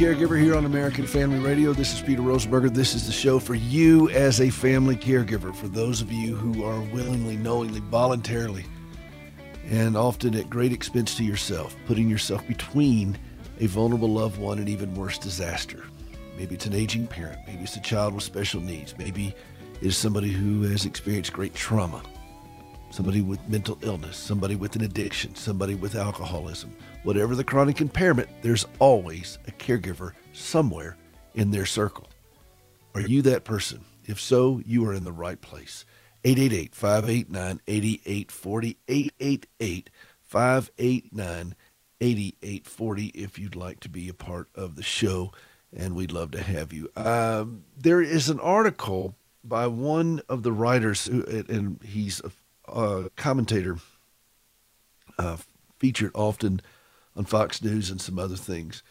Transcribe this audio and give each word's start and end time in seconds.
Caregiver 0.00 0.40
here 0.40 0.56
on 0.56 0.64
American 0.64 1.06
Family 1.06 1.38
Radio. 1.40 1.74
This 1.74 1.92
is 1.92 2.00
Peter 2.00 2.22
Rosenberger. 2.22 2.72
This 2.72 2.94
is 2.94 3.04
the 3.04 3.12
show 3.12 3.38
for 3.38 3.54
you 3.54 4.08
as 4.08 4.40
a 4.40 4.48
family 4.48 4.96
caregiver, 4.96 5.54
for 5.54 5.68
those 5.68 6.00
of 6.00 6.10
you 6.10 6.34
who 6.34 6.64
are 6.64 6.80
willingly, 6.94 7.36
knowingly, 7.36 7.80
voluntarily, 7.80 8.64
and 9.68 9.98
often 9.98 10.34
at 10.36 10.48
great 10.48 10.72
expense 10.72 11.14
to 11.16 11.22
yourself, 11.22 11.76
putting 11.84 12.08
yourself 12.08 12.48
between 12.48 13.18
a 13.58 13.66
vulnerable 13.66 14.08
loved 14.08 14.38
one 14.38 14.58
and 14.58 14.70
even 14.70 14.94
worse 14.94 15.18
disaster. 15.18 15.84
Maybe 16.38 16.54
it's 16.54 16.64
an 16.64 16.72
aging 16.72 17.06
parent, 17.06 17.38
maybe 17.46 17.64
it's 17.64 17.76
a 17.76 17.82
child 17.82 18.14
with 18.14 18.24
special 18.24 18.62
needs, 18.62 18.96
maybe 18.96 19.34
it's 19.82 19.98
somebody 19.98 20.30
who 20.30 20.62
has 20.62 20.86
experienced 20.86 21.34
great 21.34 21.52
trauma, 21.52 22.02
somebody 22.90 23.22
with 23.22 23.40
mental 23.48 23.78
illness, 23.82 24.16
somebody 24.16 24.56
with 24.56 24.76
an 24.76 24.82
addiction, 24.82 25.34
somebody 25.34 25.74
with 25.74 25.94
alcoholism. 25.94 26.76
Whatever 27.02 27.34
the 27.34 27.44
chronic 27.44 27.80
impairment, 27.80 28.28
there's 28.42 28.66
always 28.78 29.38
a 29.48 29.52
caregiver 29.52 30.12
somewhere 30.32 30.96
in 31.34 31.50
their 31.50 31.66
circle. 31.66 32.08
Are 32.94 33.00
you 33.00 33.22
that 33.22 33.44
person? 33.44 33.84
If 34.04 34.20
so, 34.20 34.60
you 34.66 34.86
are 34.86 34.94
in 34.94 35.04
the 35.04 35.12
right 35.12 35.40
place. 35.40 35.84
888 36.24 36.74
589 36.74 37.60
8840. 37.66 38.76
888 38.88 39.90
589 40.20 41.54
8840 42.00 43.06
if 43.08 43.38
you'd 43.38 43.56
like 43.56 43.80
to 43.80 43.88
be 43.88 44.08
a 44.08 44.14
part 44.14 44.48
of 44.54 44.76
the 44.76 44.82
show, 44.82 45.32
and 45.74 45.94
we'd 45.94 46.12
love 46.12 46.30
to 46.32 46.42
have 46.42 46.72
you. 46.72 46.90
Um, 46.96 47.64
there 47.76 48.00
is 48.00 48.28
an 48.28 48.40
article 48.40 49.14
by 49.44 49.66
one 49.66 50.20
of 50.28 50.42
the 50.42 50.52
writers, 50.52 51.06
who, 51.06 51.22
and 51.48 51.80
he's 51.82 52.20
a 52.70 53.10
commentator 53.16 53.78
uh, 55.18 55.36
featured 55.78 56.12
often 56.14 56.60
on 57.16 57.24
Fox 57.24 57.62
News 57.62 57.90
and 57.90 58.00
some 58.00 58.18
other 58.18 58.36
things. 58.36 58.82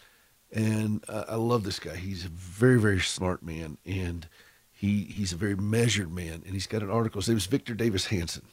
And 0.51 1.03
uh, 1.07 1.25
I 1.29 1.35
love 1.35 1.63
this 1.63 1.79
guy. 1.79 1.95
He's 1.95 2.25
a 2.25 2.29
very, 2.29 2.79
very 2.79 2.99
smart 2.99 3.43
man, 3.43 3.77
and 3.85 4.27
he 4.71 5.03
he's 5.03 5.31
a 5.31 5.37
very 5.37 5.55
measured 5.55 6.11
man. 6.11 6.43
And 6.45 6.53
he's 6.53 6.67
got 6.67 6.81
an 6.81 6.89
article. 6.89 7.21
His 7.21 7.29
name 7.29 7.37
is 7.37 7.45
Victor 7.45 7.75
Davis 7.75 8.07
Hanson. 8.07 8.45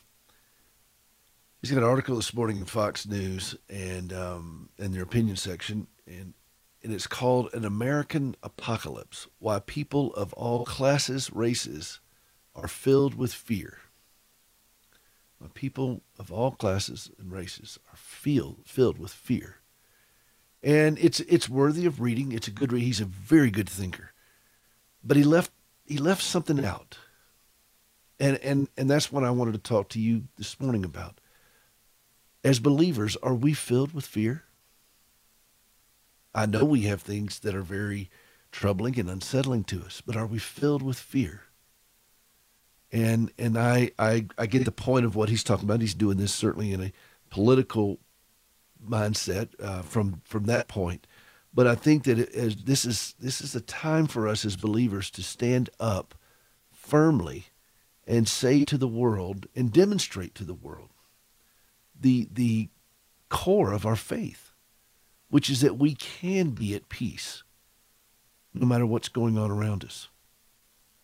He's 1.63 1.71
got 1.71 1.83
an 1.83 1.89
article 1.89 2.17
this 2.17 2.35
morning 2.35 2.59
in 2.59 2.65
Fox 2.67 3.07
News 3.07 3.57
and 3.69 4.13
um, 4.13 4.69
in 4.79 4.93
their 4.93 5.03
opinion 5.03 5.37
section, 5.37 5.87
and 6.07 6.35
and 6.83 6.93
it's 6.93 7.07
called 7.07 7.49
"An 7.55 7.65
American 7.65 8.37
Apocalypse: 8.43 9.27
Why 9.39 9.59
People 9.59 10.15
of 10.15 10.35
All 10.35 10.67
Classes, 10.67 11.33
Races, 11.33 12.01
Are 12.55 12.69
Filled 12.69 13.15
with 13.15 13.33
Fear." 13.33 13.79
People 15.55 16.03
of 16.19 16.33
all 16.33 16.51
classes 16.51 17.11
and 17.19 17.33
races 17.33 17.79
are 17.91 17.97
filled 17.97 18.59
filled 18.67 18.99
with 18.99 19.13
fear, 19.13 19.61
and 20.63 20.99
it's 20.99 21.21
it's 21.21 21.49
worthy 21.49 21.87
of 21.87 22.01
reading. 22.01 22.33
It's 22.33 22.49
a 22.49 22.51
good 22.51 22.73
read. 22.73 22.83
He's 22.83 23.01
a 23.01 23.07
very 23.07 23.51
good 23.51 23.69
thinker, 23.69 24.13
but 25.05 25.17
he 25.17 25.25
left 25.25 25.53
he 25.87 25.99
left 25.99 26.23
something 26.23 26.63
out, 26.65 26.99
and 28.19 28.39
and 28.39 28.69
and 28.77 28.91
that's 28.91 29.11
what 29.11 29.25
I 29.25 29.31
wanted 29.31 29.53
to 29.53 29.59
talk 29.59 29.89
to 29.91 30.01
you 30.01 30.25
this 30.37 30.61
morning 30.61 30.85
about 30.85 31.21
as 32.47 32.61
believers, 32.61 33.17
are 33.25 33.35
we 33.35 33.55
filled 33.55 33.93
with 33.93 34.07
fear? 34.07 34.45
I 36.33 36.47
know 36.47 36.65
we 36.65 36.83
have 36.83 37.03
things 37.03 37.41
that 37.41 37.57
are 37.57 37.63
very 37.63 38.09
troubling 38.53 39.01
and 39.01 39.11
unsettling 39.11 39.65
to 39.65 39.83
us, 39.83 40.01
but 40.01 40.15
are 40.15 40.27
we 40.27 40.39
filled 40.39 40.81
with 40.81 40.97
fear? 40.97 41.46
And 42.93 43.33
and 43.39 43.59
I 43.59 43.91
I, 43.99 44.27
I 44.39 44.47
get 44.47 44.65
the 44.65 44.73
point 44.73 45.05
of 45.05 45.17
what 45.17 45.29
he's 45.29 45.45
talking 45.45 45.65
about. 45.65 45.81
He's 45.81 45.95
doing 45.95 46.19
this 46.19 46.33
certainly 46.33 46.73
in 46.73 46.83
a 46.83 46.93
political 47.31 47.99
mindset 48.89 49.49
uh, 49.61 49.83
from 49.83 50.23
from 50.25 50.45
that 50.45 50.69
point, 50.69 51.07
but 51.53 51.67
I 51.67 51.75
think 51.75 52.05
that 52.05 52.19
it, 52.19 52.35
as 52.35 52.57
this 52.57 52.85
is 52.85 53.15
this 53.19 53.41
is 53.41 53.55
a 53.55 53.61
time 53.61 54.07
for 54.07 54.29
us 54.29 54.45
as 54.45 54.57
believers 54.57 55.11
to 55.11 55.23
stand 55.23 55.69
up 55.81 56.15
firmly 56.71 57.47
and 58.07 58.29
say 58.29 58.65
to 58.65 58.79
the 58.79 58.89
world 58.89 59.47
and 59.57 59.73
demonstrate 59.73 60.35
to 60.37 60.45
the 60.45 60.55
world 60.55 60.91
the 62.01 62.29
the 62.33 62.69
core 63.29 63.73
of 63.73 63.85
our 63.85 63.97
faith, 63.97 64.53
which 65.29 65.51
is 65.51 65.61
that 65.61 65.79
we 65.79 65.95
can 65.95 66.51
be 66.51 66.75
at 66.75 66.89
peace 66.89 67.43
no 68.55 68.67
matter 68.67 68.87
what's 68.87 69.09
going 69.09 69.37
on 69.37 69.51
around 69.51 69.85
us. 69.85 70.09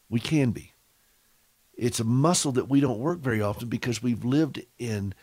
We 0.09 0.21
can 0.21 0.51
be. 0.51 0.72
It's 1.75 2.01
a 2.01 2.05
muscle 2.05 2.53
that 2.53 2.69
we 2.69 2.81
don't 2.81 2.99
work 2.99 3.21
very 3.21 3.41
often 3.41 3.69
because 3.69 4.03
we've 4.03 4.25
lived 4.25 4.63
in 4.79 5.15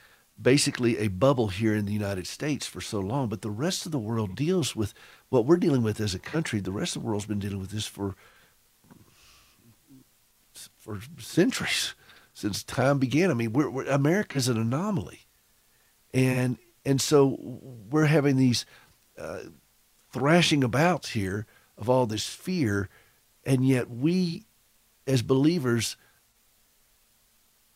basically 0.42 0.98
a 0.98 1.10
bubble 1.10 1.50
here 1.50 1.76
in 1.76 1.86
the 1.86 1.94
United 1.94 2.26
States 2.26 2.66
for 2.66 2.82
so 2.82 3.00
long, 3.00 3.28
but 3.28 3.42
the 3.42 3.52
rest 3.52 3.86
of 3.86 3.92
the 3.92 4.00
world 4.00 4.36
deals 4.36 4.76
with 4.76 4.94
what 5.30 5.46
we're 5.46 5.58
dealing 5.58 5.84
with 5.84 6.00
as 6.00 6.16
a 6.16 6.20
country. 6.20 6.60
The 6.60 6.72
rest 6.72 6.96
of 6.96 7.02
the 7.02 7.08
world's 7.08 7.26
been 7.26 7.40
dealing 7.40 7.60
with 7.60 7.72
this 7.72 7.86
for 7.86 8.16
for 10.78 11.00
centuries 11.18 11.94
since 12.34 12.64
time 12.64 13.00
began. 13.00 13.32
I 13.32 13.34
mean, 13.34 13.54
we're, 13.54 13.70
we're 13.70 13.86
America's 13.86 14.48
an 14.48 14.58
anomaly 14.58 15.28
and 16.14 16.58
and 16.86 17.02
so 17.02 17.38
we're 17.40 18.06
having 18.06 18.38
these 18.38 18.66
uh, 19.18 19.40
thrashing 20.12 20.64
abouts 20.64 21.10
here 21.10 21.46
of 21.78 21.90
all 21.90 22.06
this 22.06 22.28
fear, 22.28 22.90
and 23.46 23.68
yet 23.68 23.90
we, 23.90 24.46
as 25.06 25.22
believers, 25.22 25.98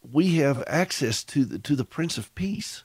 we 0.09 0.35
have 0.35 0.63
access 0.67 1.23
to 1.25 1.45
the 1.45 1.59
to 1.59 1.75
the 1.75 1.85
Prince 1.85 2.17
of 2.17 2.33
Peace, 2.35 2.83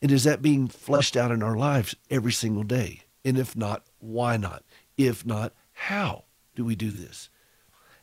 and 0.00 0.10
is 0.10 0.24
that 0.24 0.42
being 0.42 0.68
fleshed 0.68 1.16
out 1.16 1.30
in 1.30 1.42
our 1.42 1.56
lives 1.56 1.94
every 2.10 2.32
single 2.32 2.64
day? 2.64 3.02
And 3.24 3.38
if 3.38 3.56
not, 3.56 3.86
why 3.98 4.36
not? 4.36 4.64
If 4.96 5.24
not, 5.24 5.54
how 5.72 6.24
do 6.54 6.64
we 6.64 6.74
do 6.74 6.90
this? 6.90 7.28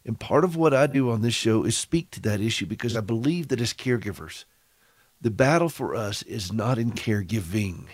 And 0.05 0.19
part 0.19 0.43
of 0.43 0.55
what 0.55 0.73
I 0.73 0.87
do 0.87 1.09
on 1.11 1.21
this 1.21 1.33
show 1.33 1.63
is 1.63 1.77
speak 1.77 2.09
to 2.11 2.21
that 2.21 2.39
issue 2.39 2.65
because 2.65 2.95
I 2.95 3.01
believe 3.01 3.49
that 3.49 3.61
as 3.61 3.73
caregivers, 3.73 4.45
the 5.21 5.29
battle 5.29 5.69
for 5.69 5.93
us 5.93 6.23
is 6.23 6.53
not 6.53 6.77
in 6.77 6.91
caregiving. 6.93 7.87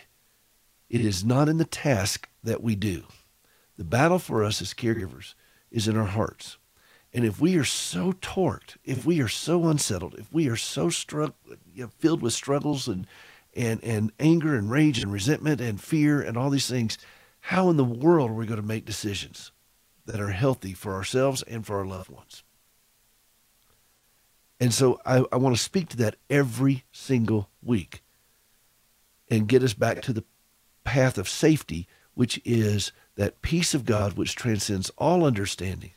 It 0.89 1.01
is 1.01 1.25
not 1.25 1.49
in 1.49 1.57
the 1.57 1.65
task 1.65 2.29
that 2.43 2.61
we 2.61 2.75
do. 2.75 3.05
The 3.77 3.83
battle 3.83 4.19
for 4.19 4.43
us 4.43 4.61
as 4.61 4.73
caregivers 4.73 5.33
is 5.71 5.87
in 5.87 5.97
our 5.97 6.05
hearts. 6.05 6.57
And 7.15 7.23
if 7.23 7.39
we 7.39 7.55
are 7.55 7.63
so 7.63 8.11
torqued, 8.11 8.75
if 8.83 9.05
we 9.05 9.21
are 9.21 9.29
so 9.29 9.67
unsettled, 9.67 10.15
if 10.15 10.33
we 10.33 10.49
are 10.49 10.57
so 10.57 10.89
struck, 10.89 11.33
you 11.73 11.83
know, 11.83 11.89
filled 11.97 12.21
with 12.21 12.33
struggles 12.33 12.89
and, 12.89 13.07
and, 13.55 13.81
and 13.85 14.11
anger 14.19 14.57
and 14.57 14.69
rage 14.69 15.01
and 15.01 15.13
resentment 15.13 15.61
and 15.61 15.79
fear 15.79 16.21
and 16.21 16.35
all 16.35 16.49
these 16.49 16.67
things, 16.67 16.97
how 17.39 17.69
in 17.69 17.77
the 17.77 17.85
world 17.85 18.31
are 18.31 18.33
we 18.33 18.45
going 18.45 18.59
to 18.59 18.67
make 18.67 18.83
decisions 18.83 19.53
that 20.05 20.19
are 20.19 20.31
healthy 20.31 20.73
for 20.73 20.93
ourselves 20.93 21.41
and 21.43 21.65
for 21.65 21.77
our 21.77 21.85
loved 21.85 22.09
ones? 22.09 22.43
And 24.59 24.73
so 24.73 24.99
I, 25.05 25.23
I 25.31 25.37
want 25.37 25.55
to 25.55 25.63
speak 25.63 25.87
to 25.89 25.97
that 25.97 26.17
every 26.29 26.83
single 26.91 27.49
week 27.63 28.03
and 29.31 29.47
get 29.47 29.63
us 29.63 29.73
back 29.73 30.01
to 30.01 30.11
the 30.11 30.25
path 30.83 31.17
of 31.17 31.29
safety, 31.29 31.87
which 32.13 32.41
is 32.43 32.91
that 33.15 33.41
peace 33.41 33.73
of 33.73 33.85
God 33.85 34.17
which 34.17 34.35
transcends 34.35 34.89
all 34.97 35.23
understanding, 35.23 35.91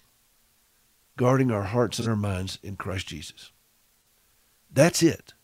guarding 1.19 1.51
our 1.51 1.65
hearts 1.65 1.99
and 1.99 2.09
our 2.09 2.17
minds 2.17 2.59
in 2.63 2.77
Christ 2.77 3.09
Jesus. 3.09 3.53
That's 4.73 5.03
it. 5.03 5.35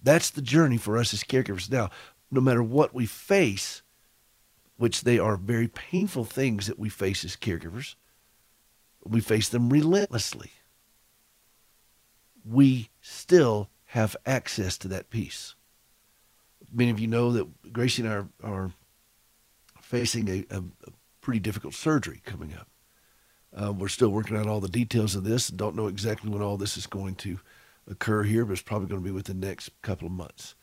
That's 0.00 0.30
the 0.30 0.42
journey 0.42 0.76
for 0.76 0.96
us 0.96 1.12
as 1.12 1.24
caregivers. 1.24 1.68
Now, 1.68 1.90
no 2.30 2.40
matter 2.40 2.62
what 2.62 2.94
we 2.94 3.06
face, 3.06 3.82
which 4.76 5.00
they 5.02 5.18
are 5.18 5.36
very 5.36 5.66
painful 5.66 6.24
things 6.24 6.68
that 6.68 6.78
we 6.78 6.88
face 6.88 7.24
as 7.24 7.34
caregivers, 7.34 7.96
we 9.04 9.20
face 9.20 9.48
them 9.48 9.70
relentlessly 9.70 10.52
we 12.46 12.90
still 13.00 13.70
have 13.86 14.16
access 14.24 14.78
to 14.78 14.88
that 14.88 15.10
peace. 15.10 15.54
Many 16.72 16.90
of 16.90 17.00
you 17.00 17.06
know 17.06 17.32
that 17.32 17.72
Gracie 17.72 18.02
and 18.02 18.10
I 18.10 18.14
are, 18.14 18.28
are 18.42 18.70
facing 19.80 20.28
a, 20.28 20.44
a, 20.50 20.58
a, 20.58 20.90
pretty 21.20 21.40
difficult 21.40 21.74
surgery 21.74 22.22
coming 22.24 22.54
up. 22.54 22.68
Uh, 23.56 23.72
we're 23.72 23.88
still 23.88 24.10
working 24.10 24.36
out 24.36 24.46
all 24.46 24.60
the 24.60 24.68
details 24.68 25.14
of 25.14 25.24
this 25.24 25.48
don't 25.48 25.74
know 25.74 25.86
exactly 25.86 26.30
when 26.30 26.42
all 26.42 26.58
this 26.58 26.76
is 26.76 26.86
going 26.86 27.14
to 27.14 27.40
occur 27.88 28.22
here, 28.22 28.44
but 28.44 28.52
it's 28.52 28.62
probably 28.62 28.88
going 28.88 29.00
to 29.00 29.08
be 29.08 29.14
within 29.14 29.40
the 29.40 29.46
next 29.46 29.70
couple 29.80 30.06
of 30.06 30.12
months. 30.12 30.54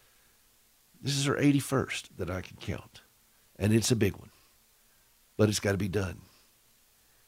This 1.01 1.17
is 1.17 1.25
her 1.25 1.35
81st 1.35 2.09
that 2.17 2.29
I 2.29 2.41
can 2.41 2.57
count, 2.57 3.01
and 3.57 3.73
it's 3.73 3.91
a 3.91 3.95
big 3.95 4.15
one, 4.15 4.29
but 5.37 5.49
it's 5.49 5.59
got 5.59 5.71
to 5.71 5.77
be 5.77 5.87
done. 5.87 6.21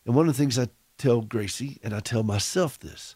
And 0.06 0.15
one 0.15 0.27
of 0.27 0.35
the 0.35 0.41
things 0.41 0.59
I 0.59 0.67
tell 0.97 1.21
Gracie, 1.21 1.79
and 1.83 1.94
I 1.94 2.00
tell 2.00 2.23
myself 2.23 2.79
this, 2.79 3.15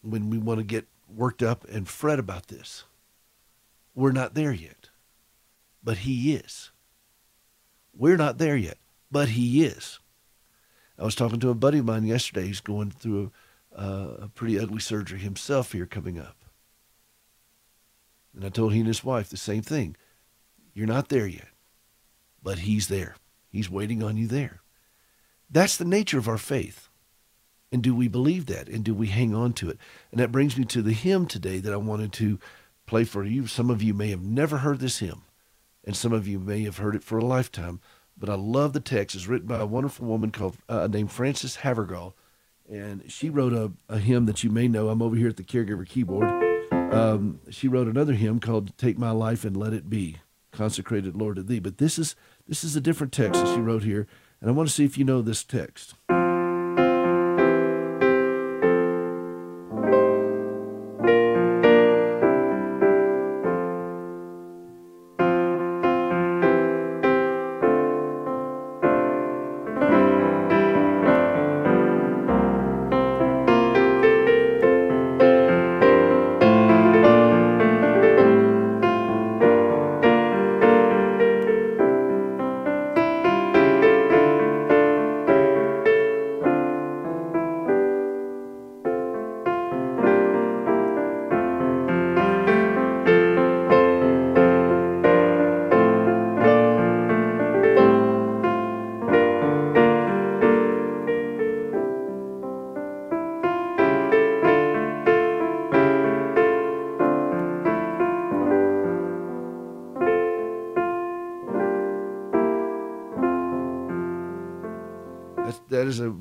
when 0.00 0.30
we 0.30 0.38
want 0.38 0.58
to 0.58 0.64
get 0.64 0.86
worked 1.08 1.42
up 1.42 1.64
and 1.68 1.88
fret 1.88 2.18
about 2.18 2.48
this. 2.48 2.84
We're 3.94 4.12
not 4.12 4.34
there 4.34 4.52
yet, 4.52 4.88
but 5.82 5.98
He 5.98 6.34
is. 6.34 6.70
We're 7.94 8.16
not 8.16 8.38
there 8.38 8.56
yet, 8.56 8.78
but 9.10 9.30
He 9.30 9.64
is. 9.64 9.98
I 10.98 11.04
was 11.04 11.14
talking 11.14 11.40
to 11.40 11.50
a 11.50 11.54
buddy 11.54 11.78
of 11.78 11.84
mine 11.84 12.04
yesterday. 12.04 12.46
He's 12.46 12.60
going 12.60 12.90
through 12.90 13.32
a, 13.74 13.84
a 14.22 14.30
pretty 14.34 14.58
ugly 14.58 14.80
surgery 14.80 15.18
himself 15.18 15.72
here 15.72 15.86
coming 15.86 16.18
up. 16.18 16.36
And 18.34 18.44
I 18.44 18.48
told 18.48 18.72
he 18.72 18.78
and 18.80 18.88
his 18.88 19.04
wife 19.04 19.28
the 19.28 19.36
same 19.36 19.62
thing. 19.62 19.96
You're 20.74 20.86
not 20.86 21.08
there 21.08 21.26
yet, 21.26 21.48
but 22.42 22.60
He's 22.60 22.88
there. 22.88 23.16
He's 23.50 23.70
waiting 23.70 24.02
on 24.02 24.16
you 24.16 24.26
there. 24.26 24.62
That's 25.50 25.76
the 25.76 25.84
nature 25.84 26.18
of 26.18 26.28
our 26.28 26.38
faith. 26.38 26.88
And 27.70 27.82
do 27.82 27.94
we 27.94 28.08
believe 28.08 28.46
that? 28.46 28.68
And 28.68 28.84
do 28.84 28.94
we 28.94 29.08
hang 29.08 29.34
on 29.34 29.52
to 29.54 29.70
it? 29.70 29.78
And 30.10 30.20
that 30.20 30.32
brings 30.32 30.56
me 30.56 30.64
to 30.66 30.82
the 30.82 30.92
hymn 30.92 31.26
today 31.26 31.58
that 31.58 31.72
I 31.72 31.78
wanted 31.78 32.12
to 32.14 32.38
play 32.86 33.04
for 33.04 33.24
you. 33.24 33.46
Some 33.46 33.70
of 33.70 33.82
you 33.82 33.94
may 33.94 34.08
have 34.10 34.22
never 34.22 34.58
heard 34.58 34.78
this 34.78 34.98
hymn, 34.98 35.22
and 35.84 35.96
some 35.96 36.12
of 36.12 36.26
you 36.26 36.38
may 36.38 36.62
have 36.62 36.78
heard 36.78 36.94
it 36.94 37.04
for 37.04 37.18
a 37.18 37.24
lifetime. 37.24 37.80
But 38.16 38.28
I 38.28 38.34
love 38.34 38.72
the 38.72 38.80
text. 38.80 39.16
It's 39.16 39.26
written 39.26 39.48
by 39.48 39.58
a 39.58 39.66
wonderful 39.66 40.06
woman 40.06 40.30
called 40.30 40.56
uh, 40.68 40.86
named 40.86 41.10
Frances 41.10 41.56
Havergal, 41.56 42.14
and 42.70 43.10
she 43.10 43.30
wrote 43.30 43.52
a, 43.52 43.72
a 43.88 43.98
hymn 43.98 44.26
that 44.26 44.44
you 44.44 44.50
may 44.50 44.68
know. 44.68 44.88
I'm 44.88 45.02
over 45.02 45.16
here 45.16 45.28
at 45.28 45.36
the 45.36 45.42
caregiver 45.42 45.86
keyboard. 45.86 46.28
Um, 46.92 47.40
she 47.50 47.68
wrote 47.68 47.88
another 47.88 48.12
hymn 48.12 48.38
called 48.38 48.76
"Take 48.78 48.98
My 48.98 49.10
Life 49.10 49.44
and 49.44 49.56
Let 49.56 49.72
It 49.72 49.90
Be," 49.90 50.18
consecrated 50.52 51.16
Lord 51.16 51.36
to 51.36 51.42
Thee. 51.42 51.58
But 51.58 51.78
this 51.78 51.98
is 51.98 52.14
this 52.46 52.62
is 52.62 52.76
a 52.76 52.80
different 52.80 53.12
text 53.12 53.42
that 53.42 53.54
she 53.54 53.60
wrote 53.60 53.82
here, 53.82 54.06
and 54.40 54.50
I 54.50 54.52
want 54.52 54.68
to 54.68 54.74
see 54.74 54.84
if 54.84 54.96
you 54.96 55.04
know 55.04 55.22
this 55.22 55.42
text. 55.42 55.94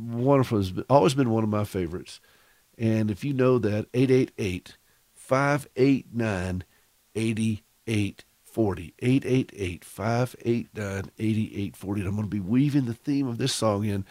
Wonderful. 0.10 0.60
It's 0.60 0.72
always 0.90 1.14
been 1.14 1.30
one 1.30 1.44
of 1.44 1.50
my 1.50 1.64
favorites. 1.64 2.20
And 2.78 3.12
if 3.12 3.24
you 3.24 3.34
know 3.34 3.60
that, 3.60 3.88
888 3.94 4.78
589 5.14 6.64
8840. 7.16 8.94
888 9.00 9.86
589 9.86 11.12
8840. 11.20 12.02
I'm 12.02 12.12
going 12.12 12.24
to 12.24 12.28
be 12.28 12.40
weaving 12.40 12.86
the 12.86 12.94
theme 12.94 13.28
of 13.28 13.38
this 13.38 13.54
song 13.54 13.86
in 13.86 14.06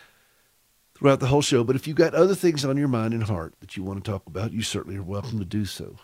throughout 0.94 1.20
the 1.20 1.26
whole 1.26 1.42
show. 1.42 1.64
But 1.64 1.76
if 1.76 1.86
you've 1.86 1.96
got 1.96 2.14
other 2.14 2.34
things 2.34 2.64
on 2.64 2.76
your 2.76 2.88
mind 2.88 3.14
and 3.14 3.22
heart 3.22 3.54
that 3.60 3.76
you 3.76 3.82
want 3.82 4.04
to 4.04 4.10
talk 4.10 4.26
about, 4.26 4.52
you 4.52 4.62
certainly 4.62 4.98
are 4.98 5.02
welcome 5.02 5.38
to 5.38 5.44
do 5.44 5.64
so. 5.64 5.96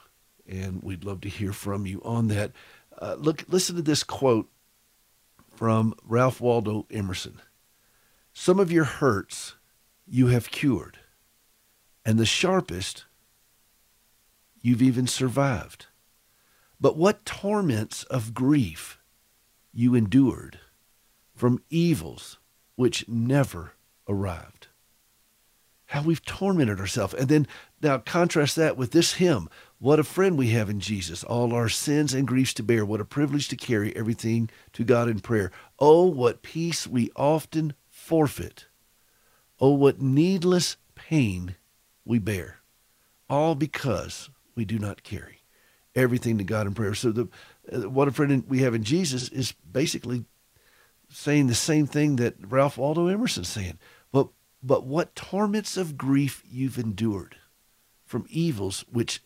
And 0.48 0.82
we'd 0.82 1.04
love 1.04 1.20
to 1.22 1.28
hear 1.28 1.52
from 1.52 1.86
you 1.86 2.00
on 2.04 2.28
that. 2.28 2.52
Uh, 2.98 3.16
look, 3.18 3.44
listen 3.48 3.76
to 3.76 3.82
this 3.82 4.02
quote 4.04 4.48
from 5.54 5.94
Ralph 6.04 6.40
Waldo 6.40 6.86
Emerson. 6.90 7.40
Some 8.32 8.60
of 8.60 8.70
your 8.70 8.84
hurts 8.84 9.55
you 10.06 10.28
have 10.28 10.50
cured, 10.50 10.98
and 12.04 12.18
the 12.18 12.26
sharpest 12.26 13.04
you've 14.60 14.82
even 14.82 15.06
survived. 15.06 15.86
But 16.80 16.96
what 16.96 17.24
torments 17.24 18.04
of 18.04 18.34
grief 18.34 18.98
you 19.72 19.94
endured 19.94 20.58
from 21.34 21.62
evils 21.68 22.38
which 22.76 23.06
never 23.08 23.72
arrived. 24.08 24.68
How 25.86 26.02
we've 26.02 26.24
tormented 26.24 26.80
ourselves. 26.80 27.14
And 27.14 27.28
then 27.28 27.46
now 27.80 27.98
contrast 27.98 28.56
that 28.56 28.76
with 28.76 28.90
this 28.90 29.14
hymn. 29.14 29.48
What 29.78 30.00
a 30.00 30.04
friend 30.04 30.36
we 30.36 30.48
have 30.48 30.68
in 30.68 30.80
Jesus, 30.80 31.22
all 31.22 31.54
our 31.54 31.68
sins 31.68 32.12
and 32.12 32.26
griefs 32.26 32.54
to 32.54 32.62
bear. 32.62 32.84
What 32.84 33.00
a 33.00 33.04
privilege 33.04 33.48
to 33.48 33.56
carry 33.56 33.94
everything 33.94 34.50
to 34.72 34.82
God 34.82 35.08
in 35.08 35.20
prayer. 35.20 35.52
Oh, 35.78 36.06
what 36.06 36.42
peace 36.42 36.86
we 36.86 37.10
often 37.14 37.74
forfeit. 37.88 38.66
Oh, 39.60 39.70
what 39.70 40.00
needless 40.00 40.76
pain 40.94 41.56
we 42.04 42.18
bear, 42.18 42.60
all 43.28 43.54
because 43.54 44.30
we 44.54 44.64
do 44.64 44.78
not 44.78 45.02
carry 45.02 45.42
everything 45.94 46.38
to 46.38 46.44
God 46.44 46.66
in 46.66 46.74
prayer. 46.74 46.94
So, 46.94 47.10
the 47.10 47.28
uh, 47.72 47.88
what 47.88 48.08
a 48.08 48.12
friend 48.12 48.44
we 48.48 48.60
have 48.60 48.74
in 48.74 48.84
Jesus 48.84 49.28
is 49.28 49.52
basically 49.70 50.24
saying 51.08 51.46
the 51.46 51.54
same 51.54 51.86
thing 51.86 52.16
that 52.16 52.34
Ralph 52.40 52.78
Waldo 52.78 53.06
Emerson's 53.06 53.48
saying. 53.48 53.78
But, 54.12 54.28
but 54.62 54.84
what 54.84 55.14
torments 55.14 55.76
of 55.76 55.96
grief 55.96 56.42
you've 56.48 56.78
endured 56.78 57.36
from 58.04 58.26
evils 58.28 58.84
which 58.90 59.20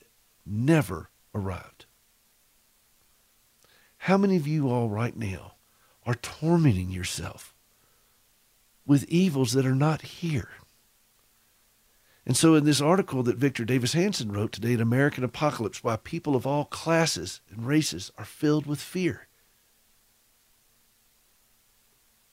never 0.46 1.10
arrived. 1.34 1.86
How 3.98 4.16
many 4.16 4.36
of 4.36 4.46
you 4.46 4.70
all 4.70 4.88
right 4.88 5.16
now 5.16 5.54
are 6.06 6.14
tormenting 6.14 6.90
yourself 6.90 7.54
with 8.86 9.04
evils 9.04 9.52
that 9.52 9.66
are 9.66 9.74
not 9.74 10.02
here. 10.02 10.48
And 12.26 12.36
so, 12.36 12.54
in 12.54 12.64
this 12.64 12.80
article 12.80 13.22
that 13.24 13.38
Victor 13.38 13.64
Davis 13.64 13.94
Hanson 13.94 14.30
wrote 14.30 14.52
today 14.52 14.74
in 14.74 14.80
American 14.80 15.24
Apocalypse, 15.24 15.82
why 15.82 15.96
people 15.96 16.36
of 16.36 16.46
all 16.46 16.64
classes 16.64 17.40
and 17.50 17.66
races 17.66 18.12
are 18.18 18.24
filled 18.24 18.66
with 18.66 18.80
fear. 18.80 19.26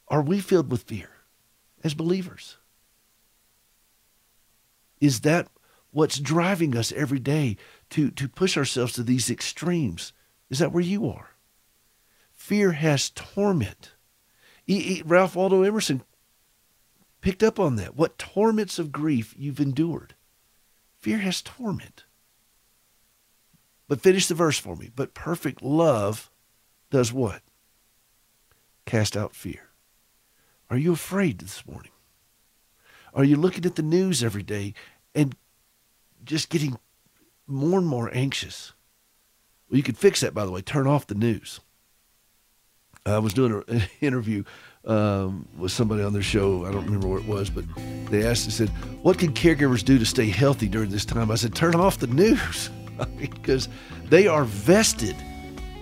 Are 0.08 0.22
we 0.22 0.40
filled 0.40 0.70
with 0.70 0.84
fear 0.84 1.10
as 1.84 1.94
believers? 1.94 2.58
Is 5.00 5.22
that 5.22 5.48
what's 5.92 6.20
driving 6.20 6.76
us 6.76 6.92
every 6.92 7.20
day 7.20 7.58
to, 7.92 8.12
to 8.12 8.28
push 8.28 8.58
ourselves 8.58 8.94
to 8.94 9.04
these 9.04 9.30
extremes? 9.30 10.14
Is 10.50 10.60
that 10.60 10.72
where 10.72 10.84
you 10.84 11.10
are? 11.10 11.32
Fear 12.34 12.74
has 12.74 13.10
torment. 13.10 13.94
E, 14.68 14.98
e, 14.98 15.04
Ralph 15.06 15.36
Waldo 15.36 15.64
Emerson 15.64 16.04
picked 17.28 17.44
up 17.44 17.60
on 17.60 17.76
that. 17.76 17.98
What 17.98 18.18
torments 18.18 18.80
of 18.80 18.94
grief 18.94 19.36
you've 19.38 19.60
endured. 19.60 20.16
Fear 20.98 21.18
has 21.18 21.42
torment. 21.42 22.06
But 23.90 24.00
finish 24.00 24.28
the 24.28 24.34
verse 24.34 24.58
for 24.58 24.78
me. 24.78 24.90
But 24.96 25.14
perfect 25.14 25.62
love 25.62 26.32
does 26.90 27.12
what? 27.12 27.42
Cast 28.86 29.18
out 29.18 29.36
fear. 29.36 29.72
Are 30.70 30.78
you 30.78 30.94
afraid 30.94 31.40
this 31.40 31.68
morning? 31.68 31.92
Are 33.14 33.26
you 33.26 33.36
looking 33.36 33.66
at 33.66 33.76
the 33.76 33.82
news 33.82 34.24
every 34.24 34.44
day 34.44 34.74
and 35.14 35.36
just 36.24 36.48
getting 36.48 36.78
more 37.46 37.80
and 37.80 37.88
more 37.90 38.10
anxious? 38.14 38.72
Well, 39.70 39.76
you 39.76 39.84
could 39.84 39.98
fix 39.98 40.22
that, 40.22 40.34
by 40.34 40.46
the 40.46 40.52
way. 40.52 40.62
Turn 40.62 40.88
off 40.88 41.08
the 41.08 41.14
news. 41.14 41.60
I 43.06 43.20
was 43.20 43.34
doing 43.34 43.64
an 43.68 43.84
interview 44.00 44.46
um, 44.86 45.48
with 45.58 45.72
somebody 45.72 46.04
on 46.04 46.14
their 46.14 46.22
show. 46.22 46.66
I 46.66 46.72
don't 46.72 46.86
remember 46.86 47.08
where 47.08 47.20
it 47.20 47.28
was, 47.28 47.50
but 47.50 47.66
they 48.10 48.26
asked, 48.26 48.46
they 48.46 48.52
said, 48.52 48.70
What 49.02 49.18
can 49.18 49.34
caregivers 49.34 49.84
do 49.84 49.98
to 50.00 50.06
stay 50.06 50.30
healthy 50.30 50.68
during 50.68 50.90
this 50.90 51.06
time? 51.06 51.32
I 51.32 51.36
said, 51.36 51.56
Turn 51.56 51.76
off 51.76 52.00
the 52.00 52.08
news 52.08 52.70
because 53.18 53.68
they 54.06 54.28
are 54.28 54.46
vested 54.46 55.16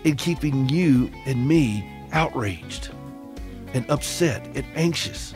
in 0.04 0.16
keeping 0.16 0.70
you 0.70 1.12
and 1.26 1.48
me 1.48 1.88
outraged 2.12 2.90
and 3.74 3.90
upset 3.90 4.46
and 4.56 4.66
anxious. 4.76 5.34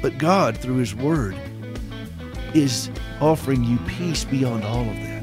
But 0.00 0.18
God, 0.18 0.58
through 0.58 0.76
His 0.76 0.94
Word, 0.94 1.36
is 2.52 2.90
offering 3.20 3.64
you 3.64 3.78
peace 3.86 4.24
beyond 4.24 4.64
all 4.64 4.82
of 4.82 4.96
that. 4.96 5.22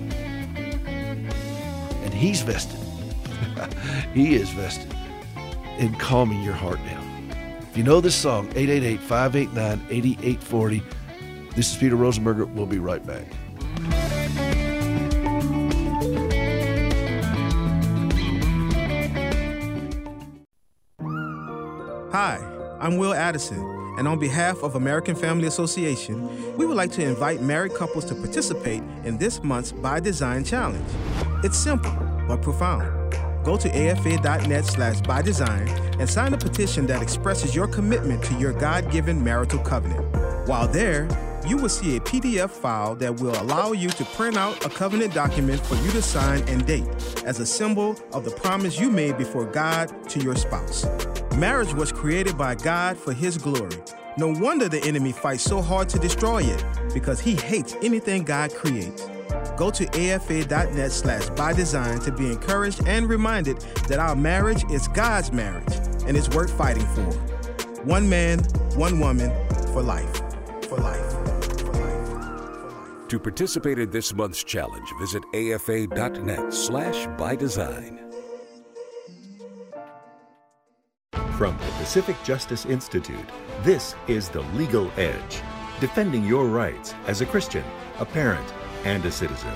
And 2.03 2.13
He's 2.13 2.41
vested 2.41 2.80
he 4.13 4.35
is 4.35 4.49
vested 4.49 4.93
in 5.77 5.93
calming 5.95 6.41
your 6.43 6.53
heart 6.53 6.79
down. 6.85 7.07
If 7.71 7.77
you 7.77 7.83
know 7.83 8.01
this 8.01 8.15
song, 8.15 8.47
888 8.49 8.99
589 8.99 9.87
8840. 9.89 10.83
This 11.55 11.71
is 11.71 11.77
Peter 11.77 11.95
Rosenberger. 11.95 12.53
We'll 12.53 12.65
be 12.65 12.79
right 12.79 13.05
back. 13.05 13.25
Hi, 22.11 22.39
I'm 22.81 22.97
Will 22.97 23.13
Addison, 23.13 23.59
and 23.97 24.05
on 24.05 24.19
behalf 24.19 24.63
of 24.63 24.75
American 24.75 25.15
Family 25.15 25.47
Association, 25.47 26.57
we 26.57 26.65
would 26.65 26.75
like 26.75 26.91
to 26.91 27.03
invite 27.03 27.41
married 27.41 27.73
couples 27.73 28.03
to 28.05 28.15
participate 28.15 28.83
in 29.05 29.17
this 29.17 29.41
month's 29.43 29.71
By 29.71 30.01
Design 30.01 30.43
Challenge. 30.43 30.85
It's 31.43 31.57
simple 31.57 31.95
but 32.27 32.41
profound 32.41 33.00
Go 33.43 33.57
to 33.57 33.69
afa.net 33.69 34.65
slash 34.65 35.01
by 35.01 35.21
design 35.21 35.67
and 35.99 36.09
sign 36.09 36.33
a 36.33 36.37
petition 36.37 36.85
that 36.87 37.01
expresses 37.01 37.55
your 37.55 37.67
commitment 37.67 38.23
to 38.25 38.33
your 38.35 38.53
God 38.53 38.91
given 38.91 39.23
marital 39.23 39.59
covenant. 39.59 40.05
While 40.47 40.67
there, 40.67 41.07
you 41.47 41.57
will 41.57 41.69
see 41.69 41.97
a 41.97 41.99
PDF 42.01 42.51
file 42.51 42.95
that 42.95 43.19
will 43.19 43.39
allow 43.41 43.71
you 43.71 43.89
to 43.89 44.05
print 44.05 44.37
out 44.37 44.63
a 44.65 44.69
covenant 44.69 45.13
document 45.13 45.59
for 45.59 45.75
you 45.75 45.91
to 45.91 46.01
sign 46.01 46.47
and 46.47 46.65
date 46.65 46.87
as 47.25 47.39
a 47.39 47.45
symbol 47.45 47.95
of 48.13 48.25
the 48.25 48.31
promise 48.31 48.79
you 48.79 48.91
made 48.91 49.17
before 49.17 49.45
God 49.45 50.07
to 50.09 50.19
your 50.19 50.35
spouse. 50.35 50.85
Marriage 51.35 51.73
was 51.73 51.91
created 51.91 52.37
by 52.37 52.55
God 52.55 52.97
for 52.97 53.13
His 53.13 53.37
glory. 53.37 53.77
No 54.17 54.27
wonder 54.27 54.67
the 54.67 54.83
enemy 54.83 55.13
fights 55.13 55.43
so 55.43 55.61
hard 55.61 55.87
to 55.89 55.99
destroy 55.99 56.43
it 56.43 56.65
because 56.93 57.21
he 57.21 57.33
hates 57.33 57.75
anything 57.81 58.23
God 58.23 58.53
creates. 58.53 59.07
Go 59.57 59.69
to 59.71 59.85
afa.net 59.87 60.91
slash 60.91 61.29
by 61.31 61.53
design 61.53 61.99
to 61.99 62.11
be 62.11 62.27
encouraged 62.31 62.87
and 62.87 63.07
reminded 63.07 63.59
that 63.87 63.99
our 63.99 64.15
marriage 64.15 64.63
is 64.71 64.87
God's 64.89 65.31
marriage 65.31 65.73
and 66.05 66.17
it's 66.17 66.29
worth 66.29 66.51
fighting 66.57 66.85
for. 66.87 67.11
One 67.83 68.09
man, 68.09 68.39
one 68.75 68.99
woman, 68.99 69.31
for 69.73 69.81
life. 69.81 70.17
For 70.67 70.77
life. 70.77 71.11
For 71.11 71.23
life. 71.27 71.59
For 71.59 71.73
life. 71.73 73.07
To 73.09 73.19
participate 73.19 73.79
in 73.79 73.89
this 73.91 74.13
month's 74.13 74.43
challenge, 74.43 74.87
visit 74.99 75.23
afa.net 75.33 76.53
slash 76.53 77.07
by 77.17 77.35
design. 77.35 77.99
From 81.37 81.57
the 81.57 81.71
Pacific 81.79 82.15
Justice 82.23 82.67
Institute, 82.67 83.25
this 83.63 83.95
is 84.07 84.29
The 84.29 84.41
Legal 84.53 84.91
Edge, 84.95 85.41
defending 85.79 86.23
your 86.23 86.45
rights 86.45 86.93
as 87.07 87.21
a 87.21 87.25
Christian, 87.25 87.63
a 87.99 88.05
parent, 88.05 88.47
and 88.85 89.05
a 89.05 89.11
citizen. 89.11 89.53